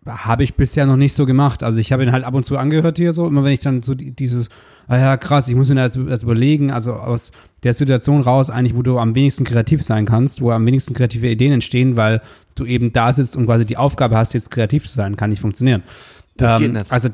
habe 0.07 0.45
ich 0.45 0.55
bisher 0.55 0.87
noch 0.87 0.97
nicht 0.97 1.15
so 1.15 1.27
gemacht. 1.27 1.63
Also 1.63 1.79
ich 1.79 1.93
habe 1.93 2.03
ihn 2.03 2.13
halt 2.13 2.25
ab 2.25 2.35
und 2.35 2.45
zu 2.45 2.57
angehört 2.57 2.97
hier 2.99 3.13
so, 3.13 3.27
immer 3.27 3.45
wenn 3.45 3.53
ich 3.53 3.61
dann 3.61 3.83
so 3.83 3.95
dieses 3.95 4.49
ah 4.89 4.99
ja, 4.99 5.17
krass, 5.17 5.49
ich 5.49 5.55
muss 5.55 5.69
mir 5.69 5.77
das, 5.77 5.99
das 6.09 6.23
überlegen, 6.23 6.71
also 6.71 6.95
aus 6.95 7.33
der 7.63 7.73
Situation 7.73 8.23
raus 8.23 8.51
eigentlich, 8.51 8.75
wo 8.75 8.83
du 8.83 8.99
am 8.99 9.15
wenigsten 9.15 9.45
kreativ 9.45 9.83
sein 9.83 10.07
kannst, 10.07 10.41
wo 10.41 10.51
am 10.51 10.65
wenigsten 10.67 10.95
kreative 10.95 11.29
Ideen 11.29 11.53
entstehen, 11.53 11.97
weil 11.97 12.23
du 12.55 12.65
eben 12.65 12.93
da 12.93 13.13
sitzt 13.13 13.37
und 13.37 13.47
quasi 13.47 13.65
die 13.65 13.77
Aufgabe 13.77 14.17
hast, 14.17 14.35
jetzt 14.35 14.51
kreativ 14.51 14.89
zu 14.89 14.95
sein, 14.95 15.17
kann 15.17 15.31
nicht 15.31 15.41
funktionieren. 15.41 15.83
Das 16.39 16.53
ähm, 16.53 16.59
geht 16.59 16.73
nicht. 16.73 16.93
Also 16.93 17.09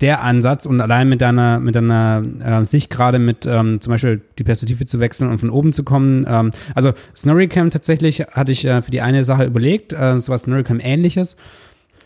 der 0.00 0.22
Ansatz 0.22 0.66
und 0.66 0.80
allein 0.80 1.08
mit 1.08 1.20
deiner, 1.20 1.60
mit 1.60 1.76
deiner 1.76 2.22
äh, 2.44 2.64
Sicht 2.64 2.90
gerade 2.90 3.18
mit 3.18 3.46
ähm, 3.46 3.80
zum 3.80 3.92
Beispiel 3.92 4.20
die 4.38 4.44
Perspektive 4.44 4.84
zu 4.84 5.00
wechseln 5.00 5.30
und 5.30 5.38
von 5.38 5.50
oben 5.50 5.72
zu 5.72 5.84
kommen. 5.84 6.26
Ähm, 6.28 6.50
also 6.74 6.92
Snorricam 7.16 7.70
tatsächlich 7.70 8.20
hatte 8.20 8.52
ich 8.52 8.64
äh, 8.64 8.82
für 8.82 8.90
die 8.90 9.00
eine 9.00 9.24
Sache 9.24 9.44
überlegt, 9.44 9.92
äh, 9.92 10.18
sowas 10.18 10.42
Snorricam 10.42 10.80
ähnliches 10.80 11.36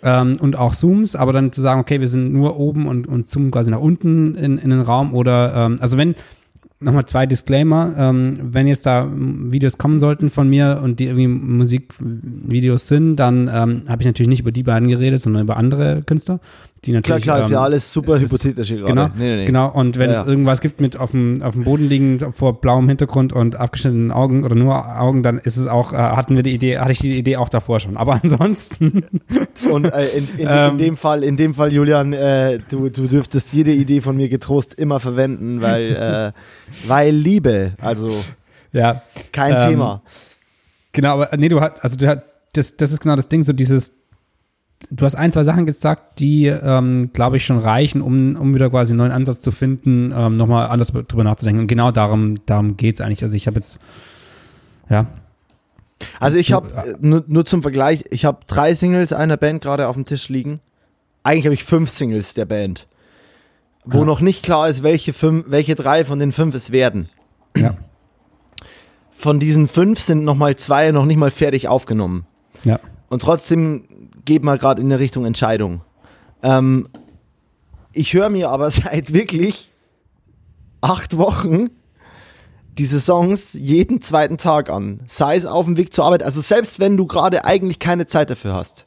ähm, 0.02 0.36
und 0.40 0.56
auch 0.56 0.74
Zooms, 0.74 1.16
aber 1.16 1.32
dann 1.32 1.52
zu 1.52 1.60
sagen, 1.60 1.80
okay, 1.80 2.00
wir 2.00 2.08
sind 2.08 2.32
nur 2.32 2.58
oben 2.58 2.86
und, 2.86 3.06
und 3.06 3.28
zoomen 3.28 3.50
quasi 3.50 3.70
nach 3.70 3.80
unten 3.80 4.34
in, 4.34 4.58
in 4.58 4.70
den 4.70 4.80
Raum 4.80 5.14
oder, 5.14 5.54
ähm, 5.54 5.78
also 5.80 5.96
wenn, 5.96 6.14
nochmal 6.80 7.06
zwei 7.06 7.26
Disclaimer. 7.26 7.94
Ähm, 7.96 8.38
wenn 8.40 8.66
jetzt 8.66 8.86
da 8.86 9.08
Videos 9.12 9.78
kommen 9.78 9.98
sollten 9.98 10.30
von 10.30 10.48
mir 10.48 10.80
und 10.82 11.00
die 11.00 11.06
irgendwie 11.06 11.26
Musikvideos 11.26 12.86
sind, 12.86 13.16
dann 13.16 13.48
ähm, 13.48 13.82
habe 13.88 14.02
ich 14.02 14.06
natürlich 14.06 14.28
nicht 14.28 14.40
über 14.40 14.52
die 14.52 14.62
beiden 14.62 14.88
geredet, 14.88 15.22
sondern 15.22 15.42
über 15.42 15.56
andere 15.56 16.02
Künstler. 16.02 16.40
Die 16.88 16.94
natürlich, 16.94 17.24
klar, 17.24 17.36
klar, 17.36 17.44
ist 17.44 17.50
ja 17.50 17.58
ähm, 17.58 17.64
alles 17.64 17.92
super 17.92 18.18
hypothetisch 18.18 18.70
genau, 18.70 18.86
gerade. 18.86 19.12
Nee, 19.18 19.28
nee, 19.28 19.36
nee. 19.36 19.44
Genau, 19.44 19.68
und 19.68 19.98
wenn 19.98 20.08
ja, 20.08 20.16
es 20.16 20.22
ja. 20.22 20.26
irgendwas 20.26 20.62
gibt 20.62 20.80
mit 20.80 20.96
auf 20.96 21.10
dem, 21.10 21.42
auf 21.42 21.52
dem 21.52 21.64
Boden 21.64 21.86
liegend 21.86 22.24
vor 22.32 22.62
blauem 22.62 22.88
Hintergrund 22.88 23.34
und 23.34 23.56
abgeschnittenen 23.56 24.10
Augen 24.10 24.42
oder 24.42 24.54
nur 24.54 24.98
Augen, 24.98 25.22
dann 25.22 25.36
ist 25.36 25.58
es 25.58 25.66
auch, 25.66 25.92
äh, 25.92 25.96
hatten 25.96 26.34
wir 26.34 26.42
die 26.42 26.54
Idee, 26.54 26.78
hatte 26.78 26.92
ich 26.92 27.00
die 27.00 27.18
Idee 27.18 27.36
auch 27.36 27.50
davor 27.50 27.78
schon. 27.78 27.98
Aber 27.98 28.14
ansonsten. 28.22 29.04
und 29.70 29.84
äh, 29.84 30.06
in, 30.16 30.28
in, 30.28 30.38
in, 30.38 30.48
ähm, 30.48 30.78
dem 30.78 30.96
Fall, 30.96 31.22
in 31.22 31.36
dem 31.36 31.52
Fall, 31.52 31.74
Julian, 31.74 32.14
äh, 32.14 32.58
du, 32.70 32.88
du 32.88 33.06
dürftest 33.06 33.52
jede 33.52 33.72
Idee 33.72 34.00
von 34.00 34.16
mir 34.16 34.30
getrost 34.30 34.72
immer 34.72 34.98
verwenden, 34.98 35.60
weil, 35.60 36.32
äh, 36.34 36.88
weil 36.88 37.14
Liebe, 37.14 37.72
also 37.82 38.14
ja, 38.72 39.02
kein 39.32 39.52
ähm, 39.52 39.68
Thema. 39.68 40.02
Genau, 40.92 41.20
aber 41.20 41.36
nee, 41.36 41.50
du 41.50 41.60
hast, 41.60 41.84
also 41.84 41.98
du 41.98 42.08
hast, 42.08 42.22
das, 42.54 42.78
das 42.78 42.92
ist 42.92 43.00
genau 43.00 43.16
das 43.16 43.28
Ding, 43.28 43.42
so 43.42 43.52
dieses, 43.52 43.92
du 44.90 45.04
hast 45.04 45.14
ein, 45.14 45.32
zwei 45.32 45.44
Sachen 45.44 45.66
gesagt, 45.66 46.20
die, 46.20 46.46
ähm, 46.46 47.10
glaube 47.12 47.36
ich, 47.36 47.44
schon 47.44 47.58
reichen, 47.58 48.00
um, 48.00 48.36
um 48.36 48.54
wieder 48.54 48.70
quasi 48.70 48.92
einen 48.92 48.98
neuen 48.98 49.12
Ansatz 49.12 49.40
zu 49.40 49.50
finden, 49.50 50.12
ähm, 50.16 50.36
nochmal 50.36 50.68
anders 50.68 50.92
drüber 50.92 51.24
nachzudenken. 51.24 51.62
Und 51.62 51.66
genau 51.66 51.90
darum, 51.90 52.36
darum 52.46 52.76
geht 52.76 52.96
es 52.96 53.00
eigentlich. 53.00 53.22
Also 53.22 53.34
ich 53.34 53.46
habe 53.46 53.56
jetzt, 53.56 53.78
ja. 54.88 55.06
Also 56.20 56.38
ich 56.38 56.52
habe, 56.52 56.70
äh, 56.72 56.94
nur, 57.00 57.24
nur 57.26 57.44
zum 57.44 57.62
Vergleich, 57.62 58.04
ich 58.10 58.24
habe 58.24 58.38
drei 58.46 58.74
Singles 58.74 59.12
einer 59.12 59.36
Band 59.36 59.62
gerade 59.62 59.88
auf 59.88 59.96
dem 59.96 60.04
Tisch 60.04 60.28
liegen. 60.28 60.60
Eigentlich 61.22 61.46
habe 61.46 61.54
ich 61.54 61.64
fünf 61.64 61.90
Singles 61.90 62.34
der 62.34 62.46
Band, 62.46 62.86
wo 63.84 63.98
ja. 63.98 64.04
noch 64.04 64.20
nicht 64.20 64.42
klar 64.42 64.68
ist, 64.68 64.82
welche, 64.82 65.12
fünf, 65.12 65.46
welche 65.48 65.74
drei 65.74 66.04
von 66.04 66.18
den 66.18 66.32
fünf 66.32 66.54
es 66.54 66.70
werden. 66.70 67.08
Ja. 67.56 67.74
Von 69.10 69.40
diesen 69.40 69.66
fünf 69.66 69.98
sind 69.98 70.22
nochmal 70.22 70.56
zwei 70.56 70.92
noch 70.92 71.04
nicht 71.04 71.16
mal 71.16 71.32
fertig 71.32 71.66
aufgenommen. 71.66 72.24
Ja. 72.62 72.78
Und 73.08 73.22
trotzdem 73.22 73.84
geht 74.24 74.44
man 74.44 74.58
gerade 74.58 74.82
in 74.82 74.88
der 74.88 74.98
Richtung 74.98 75.24
Entscheidung. 75.24 75.80
Ähm, 76.42 76.88
ich 77.92 78.14
höre 78.14 78.30
mir 78.30 78.50
aber 78.50 78.70
seit 78.70 79.12
wirklich 79.12 79.70
acht 80.80 81.16
Wochen 81.16 81.70
diese 82.78 83.00
Songs 83.00 83.54
jeden 83.54 84.00
zweiten 84.02 84.38
Tag 84.38 84.70
an. 84.70 85.00
Sei 85.06 85.36
es 85.36 85.46
auf 85.46 85.64
dem 85.64 85.76
Weg 85.76 85.92
zur 85.92 86.04
Arbeit, 86.04 86.22
also 86.22 86.40
selbst 86.40 86.78
wenn 86.78 86.96
du 86.96 87.06
gerade 87.06 87.44
eigentlich 87.44 87.80
keine 87.80 88.06
Zeit 88.06 88.30
dafür 88.30 88.54
hast. 88.54 88.86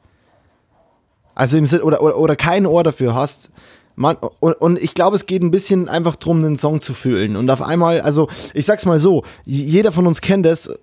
Also 1.35 1.57
im 1.57 1.65
Sinne, 1.65 1.83
oder, 1.83 2.01
oder, 2.01 2.17
oder 2.17 2.35
kein 2.35 2.65
Ohr 2.65 2.83
dafür 2.83 3.15
hast, 3.15 3.49
man, 3.95 4.15
und, 4.39 4.53
und, 4.53 4.81
ich 4.81 4.93
glaube, 4.93 5.17
es 5.17 5.25
geht 5.25 5.41
ein 5.41 5.51
bisschen 5.51 5.89
einfach 5.89 6.15
darum, 6.15 6.39
einen 6.39 6.55
Song 6.55 6.79
zu 6.79 6.93
fühlen. 6.93 7.35
Und 7.35 7.49
auf 7.49 7.61
einmal, 7.61 8.01
also 8.01 8.29
ich 8.53 8.65
sag's 8.65 8.85
mal 8.85 8.99
so, 8.99 9.23
jeder 9.45 9.91
von 9.91 10.07
uns 10.07 10.21
kennt 10.21 10.45
es, 10.45 10.73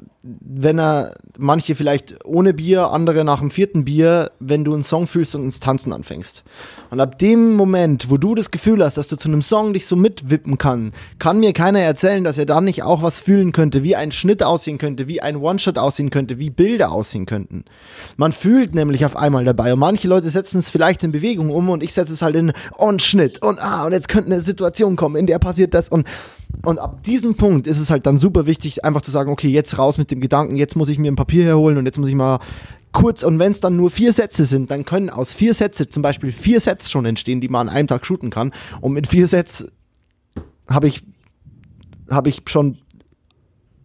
wenn 0.41 0.79
er, 0.79 1.15
manche 1.39 1.75
vielleicht 1.75 2.25
ohne 2.25 2.53
Bier, 2.53 2.91
andere 2.91 3.25
nach 3.25 3.41
dem 3.41 3.51
vierten 3.51 3.85
Bier, 3.85 4.31
wenn 4.41 4.65
du 4.65 4.75
einen 4.75 4.83
Song 4.83 5.07
fühlst 5.07 5.35
und 5.35 5.45
ins 5.45 5.61
Tanzen 5.61 5.93
anfängst. 5.93 6.45
Und 6.91 7.01
ab 7.01 7.19
dem 7.19 7.55
Moment, 7.55 8.11
wo 8.11 8.19
du 8.19 8.35
das 8.35 8.51
Gefühl 8.51 8.85
hast, 8.85 8.99
dass 8.99 9.09
du 9.09 9.17
zu 9.17 9.29
einem 9.29 9.41
Song 9.41 9.73
dich 9.73 9.87
so 9.87 9.97
mitwippen 9.97 10.59
kann, 10.59 10.93
kann 11.19 11.41
mir 11.41 11.53
keiner 11.53 11.81
erzählen, 11.81 12.25
dass 12.25 12.37
er 12.37 12.47
dann 12.47 12.65
nicht 12.65 12.83
auch 12.83 13.03
was 13.03 13.21
fühlen 13.21 13.53
könnte, 13.53 13.83
wie 13.83 13.97
ein 13.97 14.13
Schnitt 14.13 14.43
aussehen 14.43 14.77
könnte, 14.77 15.09
wie 15.09 15.23
ein 15.23 15.37
One-Shot 15.37 15.79
aussehen 15.79 16.11
könnte, 16.11 16.39
wie 16.39 16.51
Bilder 16.51 16.93
aussehen 16.93 17.25
könnten. 17.25 17.65
Man 18.17 18.33
fühlt 18.33 18.75
nämlich 18.75 19.05
auf 19.07 19.17
einmal 19.17 19.45
dabei. 19.45 19.73
Und 19.73 19.79
manche 19.79 20.09
Leute 20.09 20.29
setzen 20.29 20.59
es 20.59 20.69
vielleicht 20.69 21.03
in 21.05 21.13
Bewegung 21.13 21.51
um 21.51 21.71
und 21.71 21.83
ich 21.83 21.95
setze 21.95 22.13
es 22.13 22.23
halt 22.23 22.37
in 22.37 22.53
und 22.77 23.01
Schnitt 23.03 23.43
und 23.43 23.61
ah, 23.61 23.87
und 23.87 23.93
jetzt 23.93 24.09
könnte 24.09 24.31
eine 24.31 24.41
Situation 24.41 24.97
kommen, 24.97 25.17
in 25.17 25.27
der 25.27 25.39
passiert 25.39 25.73
das 25.75 25.89
und 25.89 26.07
und 26.65 26.79
ab 26.79 27.03
diesem 27.03 27.37
Punkt 27.37 27.67
ist 27.67 27.79
es 27.79 27.91
halt 27.91 28.07
dann 28.07 28.19
super 28.19 28.47
wichtig, 28.47 28.85
einfach 28.85 29.01
zu 29.01 29.11
sagen, 29.11 29.31
okay, 29.31 29.49
jetzt 29.49 29.79
raus 29.79 29.99
mit 29.99 30.11
dem 30.11 30.21
Gedanken, 30.21 30.57
jetzt 30.57 30.77
muss 30.77 30.89
ich 30.89 30.99
mir 30.99 31.11
ein 31.11 31.17
Papier 31.17 31.45
herholen 31.45 31.79
und 31.79 31.87
jetzt 31.87 31.99
muss 31.99 32.09
ich 32.09 32.15
mal 32.15 32.41
kurz, 32.93 33.23
und 33.23 33.39
wenn 33.39 33.53
es 33.53 33.61
dann 33.61 33.77
nur 33.77 33.91
vier 33.91 34.13
Sätze 34.13 34.45
sind, 34.45 34.71
dann 34.71 34.85
können 34.85 35.11
aus 35.11 35.33
vier 35.33 35.55
Sätze 35.55 35.89
zum 35.89 36.03
Beispiel 36.03 36.33
vier 36.33 36.61
Sets 36.61 36.91
schon 36.91 37.05
entstehen, 37.05 37.41
die 37.41 37.49
man 37.49 37.69
an 37.69 37.75
einem 37.75 37.89
Tag 37.89 38.05
shooten 38.07 38.31
kann. 38.31 38.53
Und 38.81 38.93
mit 38.93 39.07
vier 39.07 39.27
Sets 39.27 39.67
habe 40.69 40.89
ich, 40.89 41.03
hab 42.09 42.27
ich 42.27 42.43
schon 42.47 42.79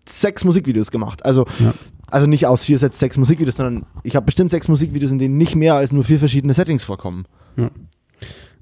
sechs 0.07 0.43
Musikvideos 0.43 0.91
gemacht. 0.91 1.23
Also, 1.25 1.45
ja. 1.59 1.73
also 2.09 2.27
nicht 2.27 2.47
aus 2.47 2.65
vier 2.65 2.79
Sets 2.79 2.99
sechs 2.99 3.17
Musikvideos, 3.17 3.55
sondern 3.55 3.85
ich 4.03 4.15
habe 4.15 4.25
bestimmt 4.25 4.51
sechs 4.51 4.67
Musikvideos, 4.67 5.11
in 5.11 5.19
denen 5.19 5.37
nicht 5.37 5.55
mehr 5.55 5.75
als 5.75 5.91
nur 5.91 6.03
vier 6.03 6.19
verschiedene 6.19 6.53
Settings 6.53 6.83
vorkommen. 6.83 7.25
Ja. 7.57 7.69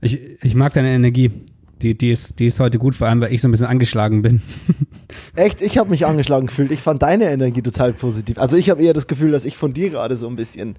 Ich, 0.02 0.20
ich 0.44 0.56
mag 0.56 0.74
deine 0.74 0.90
Energie. 0.90 1.32
Die, 1.82 1.98
die, 1.98 2.12
ist, 2.12 2.40
die 2.40 2.48
ist 2.48 2.60
heute 2.60 2.78
gut, 2.78 2.96
vor 2.96 3.08
allem, 3.08 3.22
weil 3.22 3.34
ich 3.34 3.42
so 3.42 3.48
ein 3.48 3.52
bisschen 3.52 3.68
angeschlagen 3.68 4.22
bin. 4.22 4.42
Echt? 5.36 5.62
Ich 5.62 5.78
habe 5.78 5.90
mich 5.90 6.06
angeschlagen 6.06 6.48
gefühlt. 6.48 6.72
Ich 6.72 6.82
fand 6.82 7.02
deine 7.02 7.32
Energie 7.32 7.62
total 7.62 7.94
positiv. 7.94 8.38
Also 8.38 8.58
ich 8.58 8.70
habe 8.70 8.82
eher 8.82 8.94
das 8.94 9.08
Gefühl, 9.08 9.32
dass 9.32 9.46
ich 9.46 9.58
von 9.58 9.74
dir 9.74 9.90
gerade 9.90 10.16
so 10.18 10.28
ein 10.28 10.36
bisschen 10.36 10.76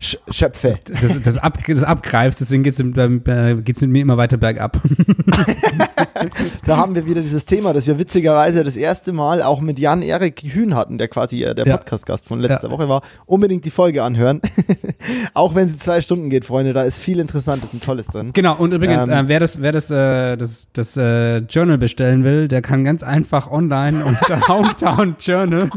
schöpfe. 0.00 0.78
Das, 1.00 1.22
das, 1.22 1.38
ab, 1.38 1.58
das 1.66 1.84
abgreifst, 1.84 2.40
deswegen 2.40 2.62
geht 2.62 2.74
es 2.74 2.82
mit 2.82 3.90
mir 3.90 4.00
immer 4.00 4.16
weiter 4.16 4.36
bergab. 4.36 4.80
da 6.64 6.76
haben 6.76 6.94
wir 6.94 7.06
wieder 7.06 7.20
dieses 7.20 7.44
Thema, 7.44 7.72
das 7.72 7.86
wir 7.86 7.98
witzigerweise 7.98 8.64
das 8.64 8.76
erste 8.76 9.12
Mal 9.12 9.42
auch 9.42 9.60
mit 9.60 9.78
Jan-Erik 9.78 10.42
Hühn 10.42 10.74
hatten, 10.74 10.98
der 10.98 11.08
quasi 11.08 11.42
äh, 11.42 11.54
der 11.54 11.66
ja. 11.66 11.76
Podcast-Gast 11.76 12.26
von 12.26 12.40
letzter 12.40 12.68
ja. 12.68 12.70
Woche 12.72 12.88
war. 12.88 13.02
Unbedingt 13.24 13.64
die 13.64 13.70
Folge 13.70 14.02
anhören. 14.02 14.40
auch 15.34 15.54
wenn 15.54 15.68
sie 15.68 15.78
zwei 15.78 16.00
Stunden 16.00 16.30
geht, 16.30 16.44
Freunde, 16.44 16.72
da 16.72 16.82
ist 16.82 16.98
viel 16.98 17.18
Interessantes 17.18 17.72
und 17.72 17.82
Tolles 17.82 18.08
drin. 18.08 18.32
Genau, 18.32 18.56
und 18.56 18.72
übrigens, 18.72 19.08
ähm, 19.08 19.26
äh, 19.26 19.28
wer 19.28 19.40
das, 19.40 19.60
wer 19.60 19.72
das, 19.72 19.90
äh, 19.90 20.36
das, 20.36 20.68
das 20.72 20.96
äh, 20.96 21.38
Journal 21.38 21.78
bestellen 21.78 22.24
will, 22.24 22.48
der 22.48 22.62
kann 22.62 22.84
ganz 22.84 23.02
einfach 23.02 23.50
online 23.50 24.04
unter 24.04 24.40
Hometown 24.48 25.16
Journal 25.18 25.70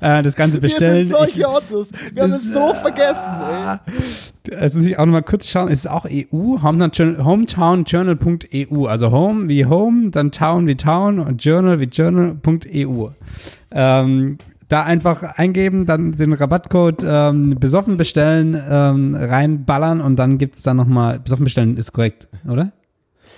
äh, 0.00 0.22
das 0.22 0.34
Ganze 0.34 0.60
bestellen. 0.60 0.96
Wir 0.96 1.06
sind 1.06 1.16
solche 1.16 1.48
Ottos. 1.48 1.90
Wir 2.12 2.22
haben 2.22 2.30
es 2.30 2.52
so 2.52 2.72
vergessen, 2.92 3.32
ey. 3.40 3.78
Jetzt 4.60 4.74
muss 4.74 4.84
ich 4.86 4.98
auch 4.98 5.06
nochmal 5.06 5.22
kurz 5.22 5.48
schauen. 5.48 5.68
Ist 5.68 5.78
es 5.80 5.86
auch 5.86 6.06
EU? 6.06 6.62
Hometownjournal.eu. 6.62 8.86
Also 8.86 9.10
Home 9.10 9.48
wie 9.48 9.66
Home, 9.66 10.10
dann 10.10 10.32
Town 10.32 10.66
wie 10.66 10.76
Town 10.76 11.18
und 11.18 11.44
Journal 11.44 11.78
wie 11.80 11.84
Journal.eu. 11.84 13.08
Ähm, 13.70 14.38
da 14.68 14.84
einfach 14.84 15.22
eingeben, 15.22 15.86
dann 15.86 16.12
den 16.12 16.34
Rabattcode 16.34 17.04
ähm, 17.06 17.56
besoffen 17.58 17.96
bestellen, 17.96 18.60
ähm, 18.68 19.14
reinballern 19.14 20.00
und 20.00 20.16
dann 20.16 20.38
gibt 20.38 20.56
es 20.56 20.62
da 20.62 20.74
nochmal, 20.74 21.20
besoffen 21.20 21.44
bestellen 21.44 21.78
ist 21.78 21.92
korrekt, 21.92 22.28
oder? 22.46 22.72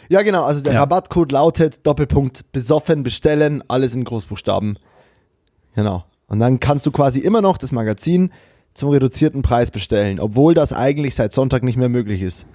Ja, 0.09 0.23
genau. 0.23 0.45
Also 0.45 0.61
der 0.61 0.73
ja. 0.73 0.81
Rabattcode 0.81 1.31
lautet 1.31 1.87
Doppelpunkt 1.87 2.51
besoffen 2.51 3.05
bestellen, 3.05 3.63
alles 3.69 3.95
in 3.95 4.03
Großbuchstaben. 4.03 4.77
Genau. 5.77 6.05
Und 6.27 6.41
dann 6.41 6.59
kannst 6.59 6.85
du 6.87 6.91
quasi 6.91 7.21
immer 7.21 7.43
noch 7.43 7.59
das 7.59 7.71
Magazin 7.71 8.33
zum 8.75 8.91
reduzierten 8.91 9.43
Preis 9.43 9.71
bestellen, 9.71 10.21
obwohl 10.21 10.55
das 10.55 10.73
eigentlich 10.73 11.15
seit 11.15 11.33
Sonntag 11.33 11.63
nicht 11.63 11.77
mehr 11.77 11.89
möglich 11.89 12.23
ist. 12.23 12.47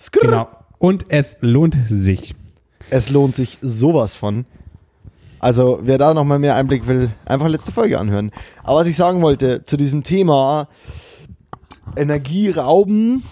Skrrr. 0.00 0.22
Genau. 0.22 0.48
Und 0.78 1.06
es 1.08 1.36
lohnt 1.40 1.76
sich. 1.88 2.34
Es 2.90 3.10
lohnt 3.10 3.34
sich 3.34 3.58
sowas 3.62 4.16
von. 4.16 4.46
Also, 5.38 5.80
wer 5.82 5.98
da 5.98 6.14
nochmal 6.14 6.38
mehr 6.38 6.56
Einblick 6.56 6.86
will, 6.86 7.10
einfach 7.24 7.48
letzte 7.48 7.72
Folge 7.72 7.98
anhören. 7.98 8.30
Aber 8.62 8.80
was 8.80 8.86
ich 8.86 8.96
sagen 8.96 9.22
wollte 9.22 9.64
zu 9.64 9.76
diesem 9.76 10.02
Thema 10.02 10.68
Energie 11.96 12.50
rauben 12.50 13.22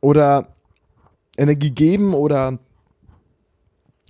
oder 0.00 0.48
Energie 1.36 1.70
geben 1.70 2.14
oder 2.14 2.58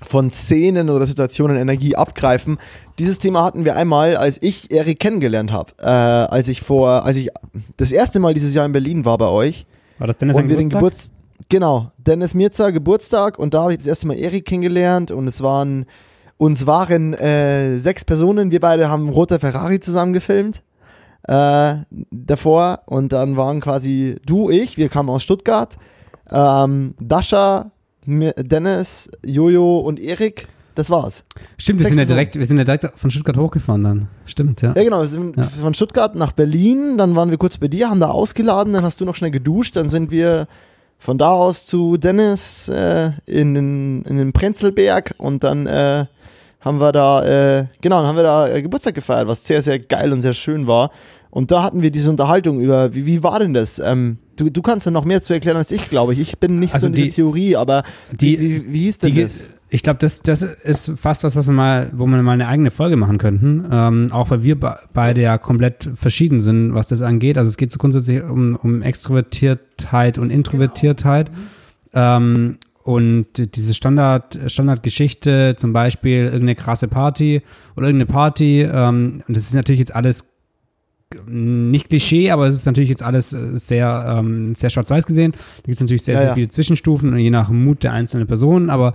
von 0.02 0.30
Szenen 0.30 0.90
oder 0.90 1.06
Situationen 1.06 1.56
Energie 1.56 1.96
abgreifen. 1.96 2.58
Dieses 2.98 3.18
Thema 3.18 3.44
hatten 3.44 3.64
wir 3.64 3.76
einmal, 3.76 4.16
als 4.16 4.40
ich 4.40 4.70
Erik 4.70 5.00
kennengelernt 5.00 5.52
habe. 5.52 5.72
Äh, 5.78 5.86
als 5.86 6.48
ich 6.48 6.60
vor, 6.60 7.04
als 7.04 7.16
ich 7.16 7.30
das 7.76 7.92
erste 7.92 8.20
Mal 8.20 8.34
dieses 8.34 8.54
Jahr 8.54 8.66
in 8.66 8.72
Berlin 8.72 9.04
war 9.04 9.18
bei 9.18 9.28
euch. 9.28 9.66
War 9.98 10.06
das 10.06 10.16
Dennis 10.16 10.36
und 10.36 10.48
wir 10.48 10.56
Geburtstag? 10.56 10.70
Den 10.70 10.78
Geburts 10.78 11.10
genau, 11.48 11.90
Dennis 11.98 12.34
Mirza 12.34 12.70
Geburtstag 12.70 13.38
und 13.38 13.54
da 13.54 13.62
habe 13.62 13.72
ich 13.72 13.78
das 13.78 13.86
erste 13.86 14.06
Mal 14.06 14.18
Erik 14.18 14.44
kennengelernt 14.44 15.10
und 15.10 15.26
es 15.26 15.42
waren, 15.42 15.86
uns 16.36 16.66
waren 16.66 17.14
äh, 17.14 17.78
sechs 17.78 18.04
Personen. 18.04 18.50
Wir 18.50 18.60
beide 18.60 18.88
haben 18.88 19.08
Roter 19.08 19.40
Ferrari 19.40 19.80
zusammen 19.80 20.12
gefilmt. 20.12 20.62
Äh, 21.24 21.74
davor 22.10 22.82
und 22.86 23.12
dann 23.12 23.36
waren 23.36 23.60
quasi 23.60 24.16
du, 24.24 24.48
ich, 24.48 24.78
wir 24.78 24.88
kamen 24.88 25.10
aus 25.10 25.22
Stuttgart, 25.22 25.76
ähm, 26.30 26.94
Dasha, 27.00 27.72
Dennis, 28.08 29.08
Jojo 29.24 29.80
und 29.80 30.00
Erik. 30.00 30.48
Das 30.74 30.90
war's. 30.90 31.24
Stimmt, 31.58 31.80
wir 31.80 31.88
sind, 31.88 31.98
ja 31.98 32.04
direkt, 32.04 32.38
wir 32.38 32.46
sind 32.46 32.56
ja 32.56 32.64
direkt 32.64 32.88
von 32.94 33.10
Stuttgart 33.10 33.36
hochgefahren 33.36 33.82
dann. 33.82 34.08
Stimmt, 34.26 34.62
ja. 34.62 34.74
Ja, 34.76 34.84
genau. 34.84 35.00
Wir 35.00 35.08
sind 35.08 35.36
ja. 35.36 35.42
von 35.42 35.74
Stuttgart 35.74 36.14
nach 36.14 36.30
Berlin, 36.30 36.96
dann 36.96 37.16
waren 37.16 37.30
wir 37.30 37.36
kurz 37.38 37.58
bei 37.58 37.66
dir, 37.66 37.90
haben 37.90 37.98
da 37.98 38.10
ausgeladen, 38.10 38.72
dann 38.72 38.84
hast 38.84 39.00
du 39.00 39.04
noch 39.04 39.16
schnell 39.16 39.32
geduscht, 39.32 39.74
dann 39.74 39.88
sind 39.88 40.12
wir 40.12 40.46
von 40.96 41.18
da 41.18 41.32
aus 41.32 41.66
zu 41.66 41.96
Dennis 41.96 42.68
äh, 42.68 43.10
in, 43.26 43.54
den, 43.54 44.02
in 44.02 44.18
den 44.18 44.32
Prenzlberg 44.32 45.16
und 45.18 45.42
dann 45.42 45.66
äh, 45.66 46.06
haben 46.60 46.80
wir 46.80 46.92
da, 46.92 47.24
äh, 47.24 47.66
genau, 47.80 47.98
dann 47.98 48.06
haben 48.06 48.16
wir 48.16 48.24
da 48.24 48.48
äh, 48.48 48.62
Geburtstag 48.62 48.94
gefeiert, 48.94 49.26
was 49.26 49.44
sehr, 49.44 49.62
sehr 49.62 49.78
geil 49.78 50.12
und 50.12 50.20
sehr 50.20 50.32
schön 50.32 50.66
war. 50.66 50.90
Und 51.38 51.52
da 51.52 51.62
hatten 51.62 51.82
wir 51.82 51.92
diese 51.92 52.10
Unterhaltung 52.10 52.60
über, 52.60 52.96
wie, 52.96 53.06
wie 53.06 53.22
war 53.22 53.38
denn 53.38 53.54
das? 53.54 53.78
Ähm, 53.78 54.18
du, 54.34 54.50
du 54.50 54.60
kannst 54.60 54.86
ja 54.86 54.90
noch 54.90 55.04
mehr 55.04 55.22
zu 55.22 55.32
erklären 55.32 55.56
als 55.56 55.70
ich, 55.70 55.88
glaube 55.88 56.12
ich. 56.12 56.18
Ich 56.18 56.38
bin 56.38 56.58
nicht 56.58 56.74
also 56.74 56.86
so 56.86 56.88
in 56.88 56.94
die, 56.94 57.08
Theorie, 57.10 57.54
aber 57.54 57.84
die, 58.10 58.40
wie, 58.40 58.72
wie 58.72 58.80
hieß 58.80 58.98
denn 58.98 59.14
die, 59.14 59.22
das? 59.22 59.46
Ich 59.70 59.84
glaube, 59.84 60.00
das, 60.00 60.20
das 60.22 60.42
ist 60.42 60.94
fast 61.00 61.22
was, 61.22 61.36
wir 61.36 61.52
mal, 61.52 61.92
wo 61.92 62.08
wir 62.08 62.20
mal 62.24 62.32
eine 62.32 62.48
eigene 62.48 62.72
Folge 62.72 62.96
machen 62.96 63.18
könnten. 63.18 63.68
Ähm, 63.70 64.08
auch 64.10 64.32
weil 64.32 64.42
wir 64.42 64.58
beide 64.92 65.22
ja 65.22 65.38
komplett 65.38 65.88
verschieden 65.94 66.40
sind, 66.40 66.74
was 66.74 66.88
das 66.88 67.02
angeht. 67.02 67.38
Also 67.38 67.50
es 67.50 67.56
geht 67.56 67.70
so 67.70 67.78
grundsätzlich 67.78 68.20
um, 68.24 68.56
um 68.56 68.82
Extrovertiertheit 68.82 70.18
und 70.18 70.30
Introvertiertheit. 70.30 71.30
Genau. 71.92 72.16
Ähm, 72.16 72.58
und 72.82 73.26
diese 73.54 73.74
Standard, 73.74 74.40
Standardgeschichte, 74.48 75.54
zum 75.56 75.72
Beispiel 75.72 76.24
irgendeine 76.24 76.56
krasse 76.56 76.88
Party 76.88 77.42
oder 77.76 77.86
irgendeine 77.86 78.10
Party, 78.10 78.62
ähm, 78.62 79.22
und 79.28 79.36
das 79.36 79.44
ist 79.44 79.54
natürlich 79.54 79.78
jetzt 79.78 79.94
alles 79.94 80.24
nicht 81.26 81.88
Klischee, 81.88 82.30
aber 82.30 82.46
es 82.46 82.54
ist 82.54 82.66
natürlich 82.66 82.90
jetzt 82.90 83.02
alles 83.02 83.32
äh, 83.32 83.58
sehr, 83.58 84.04
ähm, 84.18 84.54
sehr 84.54 84.70
schwarz-weiß 84.70 85.06
gesehen. 85.06 85.32
Da 85.32 85.62
gibt 85.64 85.74
es 85.74 85.80
natürlich 85.80 86.02
sehr, 86.02 86.14
ja, 86.14 86.20
sehr 86.20 86.28
ja. 86.30 86.34
viele 86.34 86.50
Zwischenstufen 86.50 87.16
je 87.16 87.30
nach 87.30 87.48
Mut 87.50 87.82
der 87.82 87.92
einzelnen 87.92 88.26
Person, 88.26 88.68
aber 88.68 88.94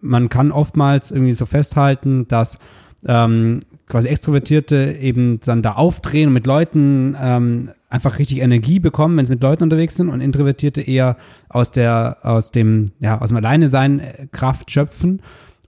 man 0.00 0.28
kann 0.28 0.52
oftmals 0.52 1.10
irgendwie 1.10 1.32
so 1.32 1.46
festhalten, 1.46 2.28
dass 2.28 2.58
ähm, 3.06 3.60
quasi 3.88 4.08
Extrovertierte 4.08 4.96
eben 5.00 5.40
dann 5.40 5.62
da 5.62 5.72
aufdrehen 5.72 6.28
und 6.28 6.34
mit 6.34 6.46
Leuten 6.46 7.16
ähm, 7.20 7.70
einfach 7.88 8.18
richtig 8.18 8.40
Energie 8.40 8.78
bekommen, 8.78 9.16
wenn 9.16 9.26
sie 9.26 9.32
mit 9.32 9.42
Leuten 9.42 9.62
unterwegs 9.62 9.96
sind 9.96 10.10
und 10.10 10.20
Introvertierte 10.20 10.82
eher 10.82 11.16
aus 11.48 11.70
der, 11.70 12.18
aus 12.22 12.50
dem, 12.50 12.86
ja, 12.98 13.20
aus 13.20 13.28
dem 13.28 13.38
Alleinesein 13.38 14.02
Kraft 14.32 14.70
schöpfen 14.70 15.22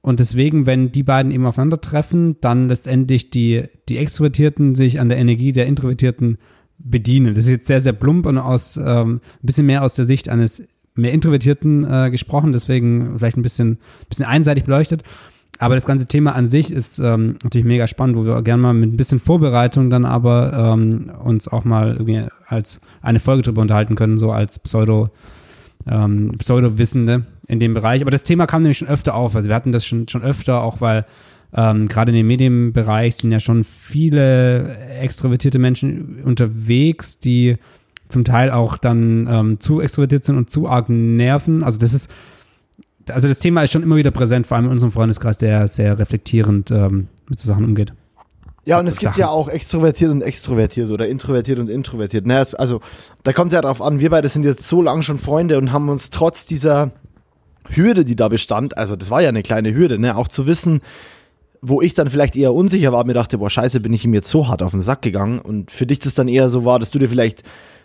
und 0.06 0.20
deswegen, 0.20 0.66
wenn 0.66 0.92
die 0.92 1.02
beiden 1.02 1.32
eben 1.32 1.46
aufeinandertreffen, 1.46 2.36
dann 2.40 2.68
letztendlich 2.68 3.30
die, 3.30 3.64
die 3.88 3.98
Extrovertierten 3.98 4.76
sich 4.76 5.00
an 5.00 5.08
der 5.08 5.18
Energie 5.18 5.52
der 5.52 5.66
Introvertierten 5.66 6.38
bedienen. 6.78 7.34
Das 7.34 7.46
ist 7.46 7.50
jetzt 7.50 7.66
sehr, 7.66 7.80
sehr 7.80 7.92
plump 7.92 8.26
und 8.26 8.38
aus 8.38 8.76
ähm, 8.76 9.14
ein 9.14 9.20
bisschen 9.42 9.66
mehr 9.66 9.82
aus 9.82 9.96
der 9.96 10.04
Sicht 10.04 10.28
eines 10.28 10.62
mehr 10.94 11.12
Introvertierten 11.12 11.82
äh, 11.90 12.10
gesprochen, 12.12 12.52
deswegen 12.52 13.18
vielleicht 13.18 13.36
ein 13.36 13.42
bisschen, 13.42 13.78
bisschen 14.08 14.26
einseitig 14.26 14.62
beleuchtet. 14.62 15.02
Aber 15.58 15.74
das 15.74 15.86
ganze 15.86 16.06
Thema 16.06 16.36
an 16.36 16.46
sich 16.46 16.72
ist 16.72 17.00
ähm, 17.00 17.38
natürlich 17.42 17.66
mega 17.66 17.88
spannend, 17.88 18.16
wo 18.16 18.24
wir 18.24 18.40
gerne 18.42 18.62
mal 18.62 18.74
mit 18.74 18.92
ein 18.92 18.96
bisschen 18.96 19.18
Vorbereitung 19.18 19.90
dann 19.90 20.04
aber 20.04 20.52
ähm, 20.52 21.10
uns 21.24 21.48
auch 21.48 21.64
mal 21.64 21.94
irgendwie 21.94 22.28
als 22.46 22.80
eine 23.02 23.18
Folge 23.18 23.42
drüber 23.42 23.62
unterhalten 23.62 23.96
können, 23.96 24.18
so 24.18 24.30
als 24.30 24.60
Pseudo, 24.60 25.10
ähm, 25.84 26.30
Pseudo-Wissende 26.38 27.26
in 27.48 27.60
dem 27.60 27.74
Bereich. 27.74 28.02
Aber 28.02 28.10
das 28.10 28.24
Thema 28.24 28.46
kam 28.46 28.62
nämlich 28.62 28.78
schon 28.78 28.88
öfter 28.88 29.14
auf. 29.14 29.36
Also 29.36 29.48
wir 29.48 29.56
hatten 29.56 29.72
das 29.72 29.86
schon, 29.86 30.08
schon 30.08 30.22
öfter, 30.22 30.62
auch 30.62 30.80
weil 30.80 31.04
ähm, 31.54 31.88
gerade 31.88 32.10
in 32.10 32.16
dem 32.16 32.26
Medienbereich 32.26 33.16
sind 33.16 33.32
ja 33.32 33.40
schon 33.40 33.64
viele 33.64 34.76
extrovertierte 35.00 35.58
Menschen 35.58 36.22
unterwegs, 36.22 37.18
die 37.18 37.56
zum 38.08 38.24
Teil 38.24 38.50
auch 38.50 38.78
dann 38.78 39.26
ähm, 39.28 39.60
zu 39.60 39.80
extrovertiert 39.80 40.24
sind 40.24 40.36
und 40.36 40.50
zu 40.50 40.68
arg 40.68 40.88
nerven. 40.88 41.64
Also 41.64 41.78
das 41.78 41.92
ist 41.92 42.10
also 43.10 43.28
das 43.28 43.38
Thema 43.38 43.62
ist 43.62 43.72
schon 43.72 43.82
immer 43.82 43.96
wieder 43.96 44.10
präsent, 44.10 44.46
vor 44.46 44.56
allem 44.56 44.66
in 44.66 44.72
unserem 44.72 44.92
Freundeskreis, 44.92 45.38
der 45.38 45.68
sehr 45.68 45.98
reflektierend 45.98 46.70
ähm, 46.70 47.08
mit 47.28 47.38
so 47.38 47.46
Sachen 47.46 47.64
umgeht. 47.64 47.92
Ja, 48.64 48.80
und 48.80 48.86
es 48.86 48.96
Sachen. 48.96 49.12
gibt 49.12 49.18
ja 49.18 49.28
auch 49.28 49.48
extrovertiert 49.48 50.10
und 50.10 50.22
extrovertiert 50.22 50.90
oder 50.90 51.06
introvertiert 51.06 51.60
und 51.60 51.70
introvertiert. 51.70 52.26
Ne? 52.26 52.44
Also 52.58 52.80
da 53.22 53.32
kommt 53.32 53.52
es 53.52 53.54
ja 53.54 53.60
darauf 53.60 53.80
an, 53.80 54.00
wir 54.00 54.10
beide 54.10 54.28
sind 54.28 54.44
jetzt 54.44 54.66
so 54.66 54.82
lange 54.82 55.04
schon 55.04 55.20
Freunde 55.20 55.56
und 55.58 55.72
haben 55.72 55.88
uns 55.88 56.10
trotz 56.10 56.46
dieser 56.46 56.90
Hürde, 57.68 58.04
die 58.04 58.16
da 58.16 58.28
bestand, 58.28 58.76
also 58.78 58.96
das 58.96 59.10
war 59.10 59.22
ja 59.22 59.28
eine 59.28 59.42
kleine 59.42 59.74
Hürde, 59.74 59.98
ne? 59.98 60.16
auch 60.16 60.28
zu 60.28 60.46
wissen, 60.46 60.80
wo 61.62 61.80
ich 61.82 61.94
dann 61.94 62.10
vielleicht 62.10 62.36
eher 62.36 62.54
unsicher 62.54 62.92
war, 62.92 63.04
mir 63.04 63.14
dachte, 63.14 63.38
boah, 63.38 63.50
scheiße, 63.50 63.80
bin 63.80 63.92
ich 63.92 64.04
ihm 64.04 64.14
jetzt 64.14 64.30
so 64.30 64.48
hart 64.48 64.62
auf 64.62 64.70
den 64.70 64.80
Sack 64.80 65.02
gegangen 65.02 65.38
und 65.38 65.70
für 65.70 65.86
dich 65.86 65.98
das 65.98 66.14
dann 66.14 66.28
eher 66.28 66.48
so 66.48 66.64
war, 66.64 66.78
dass 66.78 66.90
du 66.90 66.98
dir 66.98 67.08
vielleicht 67.08 67.42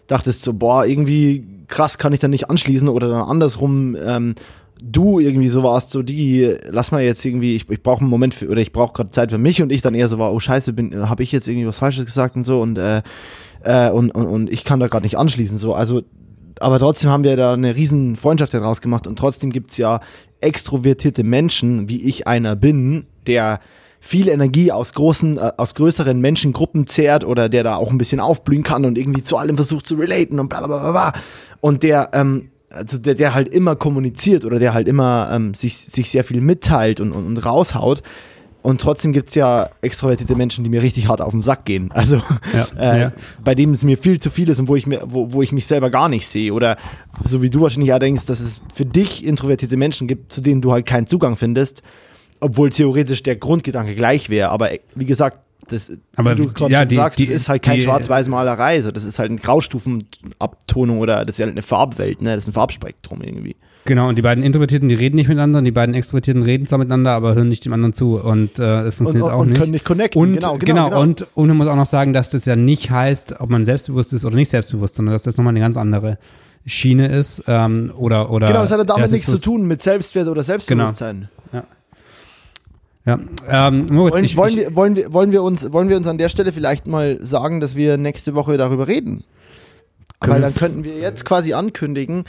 dachtest 0.08 0.44
so, 0.44 0.54
boah, 0.54 0.86
irgendwie 0.86 1.46
krass 1.68 1.98
kann 1.98 2.14
ich 2.14 2.20
dann 2.20 2.32
nicht 2.32 2.50
anschließen 2.50 2.90
oder 2.90 3.10
dann 3.10 3.24
andersrum, 3.24 3.96
ähm, 4.04 4.36
du 4.84 5.20
irgendwie 5.20 5.48
so 5.48 5.64
warst, 5.64 5.92
so 5.92 6.02
die, 6.02 6.56
lass 6.68 6.92
mal 6.92 7.04
jetzt 7.04 7.24
irgendwie, 7.24 7.56
ich, 7.56 7.70
ich 7.70 7.84
brauche 7.84 8.02
einen 8.02 8.10
Moment 8.10 8.34
für, 8.34 8.50
oder 8.50 8.62
ich 8.62 8.72
brauche 8.72 8.94
gerade 8.94 9.12
Zeit 9.12 9.32
für 9.32 9.38
mich 9.38 9.62
und 9.62 9.72
ich 9.72 9.82
dann 9.82 9.94
eher 9.94 10.08
so 10.08 10.18
war, 10.18 10.34
oh 10.34 10.40
scheiße, 10.40 10.74
bin, 10.74 11.08
habe 11.08 11.24
ich 11.24 11.32
jetzt 11.32 11.48
irgendwie 11.48 11.68
was 11.68 11.80
Falsches 11.80 12.06
gesagt 12.06 12.36
und 12.36 12.44
so 12.44 12.62
und, 12.62 12.78
äh, 12.78 13.04
äh, 13.64 13.92
und, 13.92 14.12
und, 14.12 14.26
und 14.28 14.52
ich 14.52 14.64
kann 14.64 14.80
da 14.80 14.88
gerade 14.88 15.06
nicht 15.06 15.18
anschließen, 15.18 15.58
so, 15.58 15.74
also, 15.74 16.02
aber 16.62 16.80
trotzdem 16.80 17.10
haben 17.10 17.24
wir 17.24 17.36
da 17.36 17.54
eine 17.54 17.76
riesen 17.76 18.16
Freundschaft 18.16 18.54
daraus 18.54 18.82
gemacht 18.82 19.08
und 19.08 19.18
trotzdem 19.18 19.52
gibt 19.52 19.72
es 19.72 19.78
ja 19.78 20.00
extrovertierte 20.40 21.24
Menschen, 21.24 21.90
wie 21.90 22.04
ich 22.04 22.28
einer 22.28 22.56
bin, 22.56 23.06
der 23.28 23.60
viel 24.00 24.30
Energie 24.30 24.72
aus 24.72 24.94
großen, 24.94 25.38
äh, 25.38 25.52
aus 25.58 25.76
größeren 25.76 26.20
Menschengruppen 26.20 26.88
zehrt 26.88 27.24
oder 27.24 27.50
der 27.50 27.64
da 27.64 27.76
auch 27.76 27.92
ein 27.92 27.98
bisschen 27.98 28.20
aufblühen 28.20 28.64
kann 28.64 28.86
und 28.86 28.98
irgendwie 28.98 29.24
zu 29.24 29.38
allem 29.38 29.56
versucht 29.56 29.86
zu 29.86 29.96
relaten 29.96 30.40
und 30.40 30.50
bla 30.50 30.66
bla 30.66 30.80
bla 30.80 30.92
bla. 30.92 31.14
Und 31.60 31.84
der 31.84 32.10
ähm, 32.14 32.50
also 32.72 32.98
der, 32.98 33.16
der 33.16 33.34
halt 33.34 33.50
immer 33.50 33.76
kommuniziert 33.76 34.46
oder 34.46 34.60
der 34.60 34.74
halt 34.74 34.88
immer 34.88 35.30
ähm, 35.32 35.54
sich, 35.54 35.78
sich 35.78 36.10
sehr 36.10 36.24
viel 36.24 36.42
mitteilt 36.42 37.00
und, 37.00 37.12
und, 37.12 37.26
und 37.26 37.38
raushaut. 37.46 38.02
Und 38.62 38.80
trotzdem 38.80 39.12
gibt 39.12 39.30
es 39.30 39.36
ja 39.36 39.70
extrovertierte 39.82 40.36
Menschen, 40.36 40.64
die 40.64 40.70
mir 40.70 40.84
richtig 40.84 41.08
hart 41.08 41.20
auf 41.20 41.32
den 41.32 41.42
Sack 41.42 41.66
gehen. 41.66 41.92
Also 41.92 42.22
ja, 42.54 42.68
äh, 42.78 43.02
ja. 43.02 43.12
bei 43.44 43.56
denen 43.56 43.74
es 43.74 43.84
mir 43.84 43.98
viel 43.98 44.20
zu 44.20 44.30
viel 44.30 44.50
ist 44.50 44.60
und 44.60 44.68
wo 44.68 44.76
ich, 44.76 44.86
mir, 44.86 45.02
wo, 45.06 45.34
wo 45.34 45.42
ich 45.42 45.52
mich 45.52 45.66
selber 45.66 45.90
gar 45.90 46.10
nicht 46.10 46.28
sehe. 46.28 46.54
Oder 46.54 46.78
so 47.24 47.42
wie 47.42 47.50
du 47.50 47.62
wahrscheinlich 47.62 47.92
auch 47.94 48.00
denkst, 48.00 48.28
dass 48.28 48.40
es 48.40 48.62
für 48.74 48.86
dich 48.86 49.26
introvertierte 49.26 49.78
Menschen 49.78 50.08
gibt, 50.08 50.32
zu 50.32 50.42
denen 50.42 50.62
du 50.62 50.72
halt 50.72 50.86
keinen 50.86 51.08
Zugang 51.08 51.38
findest, 51.38 51.82
obwohl 52.40 52.70
theoretisch 52.70 53.24
der 53.24 53.36
Grundgedanke 53.36 53.96
gleich 53.96 54.30
wäre. 54.30 54.50
Aber 54.50 54.72
äh, 54.72 54.80
wie 54.94 55.06
gesagt, 55.06 55.40
das, 55.68 55.92
aber 56.16 56.38
wie 56.38 56.48
du 56.48 56.68
ja, 56.68 56.86
die, 56.86 56.96
sagst, 56.96 57.20
die, 57.20 57.26
das 57.26 57.36
ist 57.36 57.50
halt 57.50 57.64
kein 57.64 57.82
Schwarz-Weiß-Malerei, 57.82 58.82
so, 58.82 58.92
das 58.92 59.04
ist 59.04 59.20
halt 59.20 59.30
eine 59.30 59.40
Graustufenabtonung 59.40 61.00
oder 61.00 61.24
das 61.24 61.36
ist 61.36 61.40
ja 61.40 61.46
halt 61.46 61.54
eine 61.54 61.62
Farbwelt, 61.62 62.22
ne? 62.22 62.34
das 62.34 62.44
ist 62.44 62.50
ein 62.50 62.54
Farbspektrum 62.54 63.22
irgendwie. 63.22 63.56
Genau, 63.86 64.10
und 64.10 64.18
die 64.18 64.22
beiden 64.22 64.44
Introvertierten, 64.44 64.90
die 64.90 64.96
reden 64.96 65.16
nicht 65.16 65.28
miteinander, 65.28 65.60
und 65.60 65.66
die 65.66 65.72
beiden 65.72 65.96
Extrovertierten 65.96 66.44
reden 66.44 66.68
zwar 66.68 66.80
miteinander, 66.80 67.12
aber 67.14 67.34
hören 67.34 67.50
nicht 67.50 67.66
dem 67.66 67.74
anderen 67.74 67.94
zu 67.94 68.20
und 68.20 68.60
äh, 68.60 68.84
das 68.84 68.96
funktioniert 68.96 69.30
und, 69.30 69.34
auch 69.34 69.40
und 69.40 69.48
nicht. 69.50 69.56
Und 69.56 69.60
können 69.60 69.72
nicht 69.72 69.86
connecten, 69.86 70.22
und, 70.22 70.34
genau, 70.34 70.58
genau, 70.58 70.66
genau, 70.66 70.90
genau. 70.90 71.02
Und, 71.02 71.28
und 71.34 71.48
man 71.48 71.58
muss 71.58 71.68
auch 71.68 71.76
noch 71.76 71.86
sagen, 71.86 72.14
dass 72.14 72.32
das 72.32 72.46
ja 72.46 72.56
nicht 72.56 72.92
heißt, 72.92 73.40
ob 73.40 73.50
man 73.50 73.66
selbstbewusst 73.66 74.14
ist 74.14 74.24
oder 74.24 74.36
nicht 74.36 74.50
selbstbewusst, 74.50 74.96
sondern 74.96 75.14
dass 75.14 75.24
das 75.24 75.38
nochmal 75.38 75.52
eine 75.52 75.62
ganz 75.62 75.78
andere 75.78 76.20
Schiene 76.66 77.08
ist 77.08 77.44
ähm, 77.48 77.92
oder, 77.98 78.30
oder 78.30 78.48
Genau, 78.48 78.62
das 78.62 78.72
hat 78.72 78.78
ja 78.78 78.84
damit 78.84 79.12
nichts 79.12 79.30
zu 79.30 79.40
tun 79.40 79.66
mit 79.66 79.82
Selbstwert 79.82 80.28
oder 80.28 80.44
Selbstbewusstsein. 80.44 81.30
Genau. 81.52 81.64
Ja. 81.64 81.68
Ja, 83.04 83.20
ähm, 83.68 83.88
Moritz, 83.88 84.14
wollen, 84.14 84.26
ich, 84.26 84.38
wollen, 84.38 84.50
ich, 84.52 84.58
wir, 84.58 84.76
wollen, 84.76 84.96
wir, 84.96 85.12
wollen, 85.12 85.32
wir 85.32 85.42
uns, 85.42 85.74
wollen 85.74 85.90
wir 85.90 85.98
uns 85.98 86.06
an 86.06 86.20
der 86.20 86.30
Stelle 86.30 86.54
vielleicht 86.54 86.86
mal 86.86 87.18
sagen, 87.26 87.60
dass 87.60 87.76
wir 87.76 87.98
nächste 87.98 88.36
Woche 88.36 88.58
darüber 88.58 88.88
reden? 88.88 89.24
Weil 90.20 90.42
dann 90.42 90.54
könnten 90.54 90.84
wir 90.84 91.00
jetzt 91.00 91.26
quasi 91.26 91.54
ankündigen, 91.54 92.26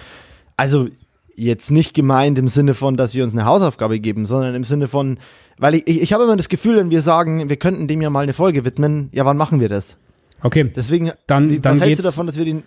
also 0.57 0.89
jetzt 1.37 1.71
nicht 1.71 1.95
gemeint 1.95 2.39
im 2.39 2.49
Sinne 2.49 2.75
von, 2.75 2.97
dass 2.97 3.15
wir 3.15 3.25
uns 3.25 3.35
eine 3.35 3.45
Hausaufgabe 3.45 4.01
geben, 4.01 4.27
sondern 4.27 4.55
im 4.55 4.65
Sinne 4.65 4.89
von, 4.89 5.19
weil 5.59 5.75
ich, 5.75 5.87
ich, 5.87 6.03
ich 6.03 6.13
habe 6.13 6.25
immer 6.25 6.37
das 6.37 6.49
Gefühl, 6.49 6.77
wenn 6.77 6.91
wir 6.91 7.01
sagen, 7.01 7.49
wir 7.49 7.57
könnten 7.57 7.89
dem 7.89 8.03
ja 8.03 8.11
mal 8.11 8.21
eine 8.21 8.33
Folge 8.33 8.65
widmen, 8.65 9.09
ja, 9.13 9.25
wann 9.25 9.37
machen 9.37 9.61
wir 9.61 9.69
das? 9.69 9.97
Okay. 10.43 10.71
Deswegen, 10.75 11.13
dann, 11.27 11.51
wie, 11.51 11.61
dann 11.61 11.75
was 11.75 11.81
hältst 11.81 12.01
du 12.01 12.05
davon, 12.05 12.27
dass 12.27 12.37
wir 12.37 12.45
den. 12.45 12.63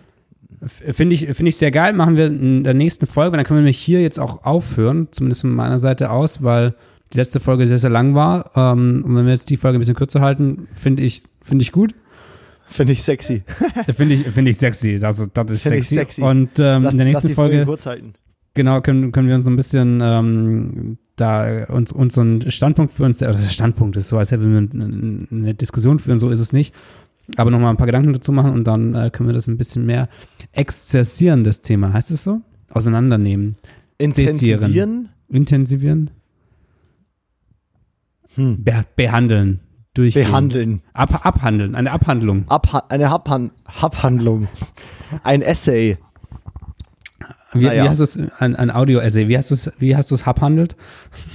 Finde 0.66 1.14
ich, 1.14 1.26
find 1.26 1.48
ich 1.48 1.56
sehr 1.56 1.70
geil, 1.70 1.92
machen 1.92 2.16
wir 2.16 2.26
in 2.26 2.64
der 2.64 2.72
nächsten 2.72 3.06
Folge, 3.06 3.36
dann 3.36 3.44
können 3.44 3.58
wir 3.58 3.62
nämlich 3.62 3.78
hier 3.78 4.00
jetzt 4.00 4.18
auch 4.18 4.44
aufhören, 4.44 5.08
zumindest 5.10 5.42
von 5.42 5.50
meiner 5.50 5.78
Seite 5.78 6.10
aus, 6.10 6.42
weil 6.42 6.74
die 7.12 7.18
letzte 7.18 7.40
Folge 7.40 7.66
sehr, 7.66 7.78
sehr 7.78 7.90
lang 7.90 8.14
war. 8.14 8.52
Ähm, 8.56 9.04
und 9.04 9.16
wenn 9.16 9.26
wir 9.26 9.32
jetzt 9.32 9.50
die 9.50 9.56
Folge 9.56 9.78
ein 9.78 9.80
bisschen 9.80 9.94
kürzer 9.94 10.20
halten, 10.20 10.66
finde 10.72 11.02
ich, 11.02 11.22
finde 11.42 11.62
ich 11.62 11.72
gut. 11.72 11.94
Finde 12.66 12.92
ich 12.92 13.02
sexy. 13.02 13.44
finde 13.94 14.14
ich, 14.14 14.22
finde 14.26 14.50
ich 14.50 14.58
sexy. 14.58 14.98
Das, 14.98 15.30
das 15.32 15.50
ist 15.50 15.62
sexy. 15.62 15.94
sexy. 15.94 16.22
Und 16.22 16.58
ähm, 16.58 16.82
lass, 16.82 16.92
in 16.92 16.98
der 16.98 17.06
nächsten 17.06 17.34
Folge, 17.34 17.64
Folge. 17.64 18.12
Genau 18.56 18.80
können, 18.80 19.12
können 19.12 19.28
wir 19.28 19.36
uns 19.36 19.44
so 19.44 19.50
ein 19.50 19.56
bisschen 19.56 20.00
ähm, 20.02 20.98
da 21.14 21.64
uns 21.66 21.92
unseren 21.92 22.50
Standpunkt 22.50 22.92
für 22.92 23.04
uns, 23.04 23.22
oder 23.22 23.38
Standpunkt 23.38 23.96
ist 23.96 24.08
so, 24.08 24.18
als 24.18 24.32
hätten 24.32 24.52
wir 24.52 25.28
eine 25.30 25.54
Diskussion 25.54 25.98
führen, 25.98 26.20
so 26.20 26.30
ist 26.30 26.40
es 26.40 26.52
nicht. 26.52 26.74
Aber 27.36 27.50
nochmal 27.50 27.70
ein 27.70 27.76
paar 27.76 27.86
Gedanken 27.86 28.12
dazu 28.12 28.32
machen 28.32 28.52
und 28.52 28.64
dann 28.64 28.94
äh, 28.94 29.10
können 29.10 29.28
wir 29.28 29.34
das 29.34 29.48
ein 29.48 29.56
bisschen 29.56 29.84
mehr 29.84 30.08
exzessieren, 30.52 31.42
das 31.42 31.60
Thema. 31.60 31.92
Heißt 31.92 32.10
es 32.10 32.22
so? 32.22 32.40
Auseinandernehmen. 32.70 33.56
Intensivieren? 33.98 35.08
Intensivieren? 35.28 36.10
Hm. 38.36 38.62
Be 38.62 38.84
behandeln. 38.94 39.60
Durchgehen. 39.94 40.26
Behandeln. 40.26 40.82
Ab, 40.92 41.24
abhandeln. 41.26 41.74
Eine 41.74 41.90
Abhandlung. 41.90 42.44
Abha 42.48 42.84
eine 42.90 43.10
Abhan 43.10 43.50
Abhandlung. 43.64 44.46
Ein 45.22 45.40
Essay. 45.40 45.96
Wie, 47.60 47.64
Naja. 47.64 47.84
wie 47.84 47.88
hast 47.88 47.98
du 47.98 48.04
es, 48.04 48.18
ein, 48.38 48.56
ein 48.56 48.70
Audio-Essay, 48.70 49.28
wie 49.28 49.36
hast 49.36 49.50
du 49.50 49.54
es, 49.54 49.72
wie 49.78 49.96
hast 49.96 50.10
du 50.10 50.14
es 50.14 50.26
abhandelt? 50.26 50.76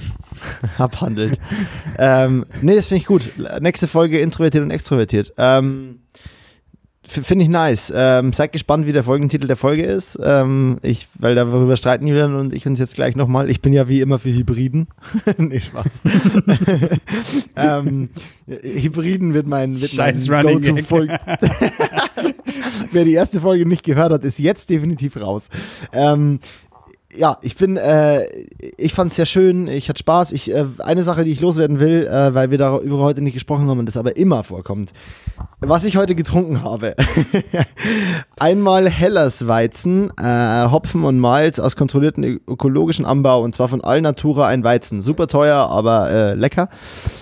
abhandelt. 0.78 1.38
ähm, 1.98 2.46
nee, 2.60 2.74
das 2.74 2.86
finde 2.86 3.00
ich 3.00 3.06
gut. 3.06 3.30
Nächste 3.60 3.86
Folge 3.88 4.20
introvertiert 4.20 4.64
und 4.64 4.70
extrovertiert. 4.70 5.32
Ähm, 5.38 6.00
finde 7.04 7.44
ich 7.44 7.50
nice. 7.50 7.92
Ähm, 7.94 8.32
seid 8.32 8.52
gespannt, 8.52 8.86
wie 8.86 8.92
der 8.92 9.02
Folgentitel 9.02 9.46
der 9.46 9.56
Folge 9.56 9.82
ist. 9.82 10.18
Ähm, 10.22 10.78
ich, 10.82 11.08
weil 11.18 11.34
darüber 11.34 11.76
streiten 11.76 12.06
Julian 12.06 12.34
und 12.36 12.54
ich 12.54 12.66
uns 12.66 12.78
jetzt 12.78 12.94
gleich 12.94 13.16
nochmal. 13.16 13.50
Ich 13.50 13.60
bin 13.60 13.72
ja 13.72 13.88
wie 13.88 14.00
immer 14.00 14.18
für 14.18 14.32
Hybriden. 14.32 14.86
nee, 15.36 15.60
Spaß. 15.60 16.02
ähm, 17.56 18.08
Hybriden 18.46 19.34
wird 19.34 19.46
mein, 19.46 19.80
wird 19.80 19.94
mein 19.96 20.14
Scheiß 20.14 20.28
Gag. 20.28 20.42
Go-To-Folge. 20.42 21.18
Wer 22.92 23.04
die 23.04 23.14
erste 23.14 23.40
Folge 23.40 23.66
nicht 23.66 23.84
gehört 23.84 24.12
hat, 24.12 24.24
ist 24.24 24.38
jetzt 24.38 24.70
definitiv 24.70 25.20
raus. 25.20 25.48
Ähm, 25.92 26.38
ja, 27.14 27.38
ich 27.42 27.56
bin, 27.56 27.76
äh, 27.76 28.26
ich 28.76 28.94
fand 28.94 29.10
es 29.10 29.16
sehr 29.16 29.26
schön, 29.26 29.68
ich 29.68 29.88
hatte 29.88 29.98
Spaß. 29.98 30.32
Ich, 30.32 30.50
äh, 30.50 30.64
eine 30.78 31.02
Sache, 31.02 31.24
die 31.24 31.30
ich 31.30 31.40
loswerden 31.40 31.78
will, 31.78 32.06
äh, 32.06 32.34
weil 32.34 32.50
wir 32.50 32.58
darüber 32.58 32.98
heute 32.98 33.22
nicht 33.22 33.34
gesprochen 33.34 33.68
haben 33.68 33.78
und 33.78 33.86
das 33.86 33.96
aber 33.96 34.16
immer 34.16 34.44
vorkommt. 34.44 34.92
Was 35.60 35.84
ich 35.84 35.96
heute 35.96 36.14
getrunken 36.14 36.62
habe. 36.62 36.94
Einmal 38.38 38.88
Hellersweizen, 38.88 40.10
äh, 40.18 40.70
Hopfen 40.70 41.04
und 41.04 41.18
Malz 41.18 41.58
aus 41.58 41.76
kontrollierten 41.76 42.24
ökologischen 42.24 43.04
Anbau 43.04 43.42
und 43.42 43.54
zwar 43.54 43.68
von 43.68 43.82
Alnatura 43.82 44.48
ein 44.48 44.64
Weizen. 44.64 45.02
Super 45.02 45.26
teuer, 45.26 45.68
aber 45.68 46.10
äh, 46.10 46.34
lecker. 46.34 46.68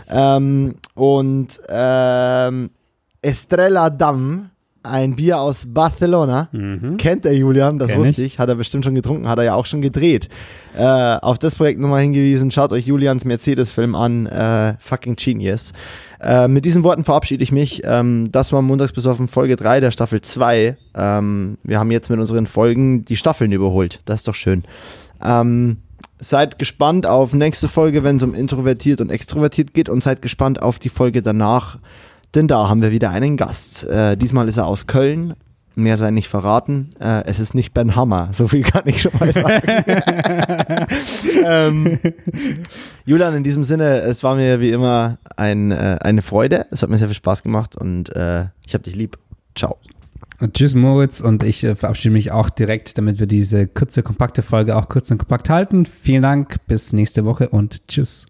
Ähm, 0.08 0.76
und 0.94 1.60
ähm, 1.68 2.70
Estrella 3.22 3.90
Damm, 3.90 4.49
ein 4.82 5.16
Bier 5.16 5.38
aus 5.38 5.66
Barcelona. 5.68 6.48
Kennt 6.98 7.24
der 7.24 7.34
Julian, 7.34 7.78
das 7.78 7.90
Kenn 7.90 8.00
wusste 8.00 8.22
ich. 8.22 8.38
Hat 8.38 8.48
er 8.48 8.54
bestimmt 8.54 8.84
schon 8.84 8.94
getrunken, 8.94 9.28
hat 9.28 9.38
er 9.38 9.44
ja 9.44 9.54
auch 9.54 9.66
schon 9.66 9.82
gedreht. 9.82 10.28
Äh, 10.76 10.82
auf 10.82 11.38
das 11.38 11.54
Projekt 11.54 11.80
nochmal 11.80 12.02
hingewiesen. 12.02 12.50
Schaut 12.50 12.72
euch 12.72 12.86
Julians 12.86 13.24
Mercedes-Film 13.24 13.94
an. 13.94 14.26
Äh, 14.26 14.74
fucking 14.78 15.16
Genius. 15.16 15.72
Äh, 16.20 16.48
mit 16.48 16.64
diesen 16.64 16.82
Worten 16.82 17.04
verabschiede 17.04 17.42
ich 17.42 17.52
mich. 17.52 17.82
Ähm, 17.84 18.30
das 18.32 18.52
war 18.52 18.62
montags 18.62 18.92
bis 18.92 19.06
auf 19.06 19.20
Folge 19.30 19.56
3 19.56 19.80
der 19.80 19.90
Staffel 19.90 20.20
2. 20.20 20.76
Ähm, 20.94 21.58
wir 21.62 21.78
haben 21.78 21.90
jetzt 21.90 22.10
mit 22.10 22.18
unseren 22.18 22.46
Folgen 22.46 23.04
die 23.04 23.16
Staffeln 23.16 23.52
überholt. 23.52 24.00
Das 24.04 24.20
ist 24.20 24.28
doch 24.28 24.34
schön. 24.34 24.64
Ähm, 25.22 25.78
seid 26.18 26.58
gespannt 26.58 27.06
auf 27.06 27.32
nächste 27.32 27.68
Folge, 27.68 28.04
wenn 28.04 28.16
es 28.16 28.22
um 28.22 28.34
introvertiert 28.34 29.00
und 29.00 29.10
extrovertiert 29.10 29.74
geht 29.74 29.88
und 29.88 30.02
seid 30.02 30.22
gespannt 30.22 30.62
auf 30.62 30.78
die 30.78 30.88
Folge 30.88 31.22
danach, 31.22 31.78
denn 32.34 32.48
da 32.48 32.68
haben 32.68 32.82
wir 32.82 32.90
wieder 32.90 33.10
einen 33.10 33.36
Gast. 33.36 33.84
Äh, 33.84 34.16
diesmal 34.16 34.48
ist 34.48 34.56
er 34.56 34.66
aus 34.66 34.86
Köln. 34.86 35.34
Mehr 35.76 35.96
sei 35.96 36.10
nicht 36.10 36.28
verraten. 36.28 36.90
Äh, 37.00 37.24
es 37.26 37.38
ist 37.38 37.54
nicht 37.54 37.72
Ben 37.72 37.94
Hammer. 37.94 38.30
So 38.32 38.48
viel 38.48 38.62
kann 38.62 38.82
ich 38.86 39.02
schon 39.02 39.12
mal 39.18 39.32
sagen. 39.32 39.62
ähm, 41.46 41.98
Julian, 43.06 43.34
in 43.36 43.44
diesem 43.44 43.64
Sinne, 43.64 44.00
es 44.00 44.22
war 44.22 44.34
mir 44.34 44.60
wie 44.60 44.70
immer 44.70 45.18
ein, 45.36 45.70
äh, 45.70 45.98
eine 46.00 46.22
Freude. 46.22 46.66
Es 46.70 46.82
hat 46.82 46.90
mir 46.90 46.98
sehr 46.98 47.08
viel 47.08 47.16
Spaß 47.16 47.42
gemacht 47.42 47.76
und 47.76 48.14
äh, 48.14 48.46
ich 48.66 48.74
habe 48.74 48.82
dich 48.82 48.96
lieb. 48.96 49.16
Ciao. 49.54 49.78
Und 50.40 50.54
tschüss 50.54 50.74
Moritz 50.74 51.20
und 51.20 51.42
ich 51.42 51.62
äh, 51.64 51.76
verabschiede 51.76 52.12
mich 52.12 52.32
auch 52.32 52.50
direkt, 52.50 52.96
damit 52.96 53.20
wir 53.20 53.26
diese 53.26 53.66
kurze, 53.66 54.02
kompakte 54.02 54.42
Folge 54.42 54.76
auch 54.76 54.88
kurz 54.88 55.10
und 55.10 55.18
kompakt 55.18 55.50
halten. 55.50 55.86
Vielen 55.86 56.22
Dank, 56.22 56.56
bis 56.66 56.92
nächste 56.92 57.24
Woche 57.24 57.50
und 57.50 57.86
tschüss. 57.88 58.29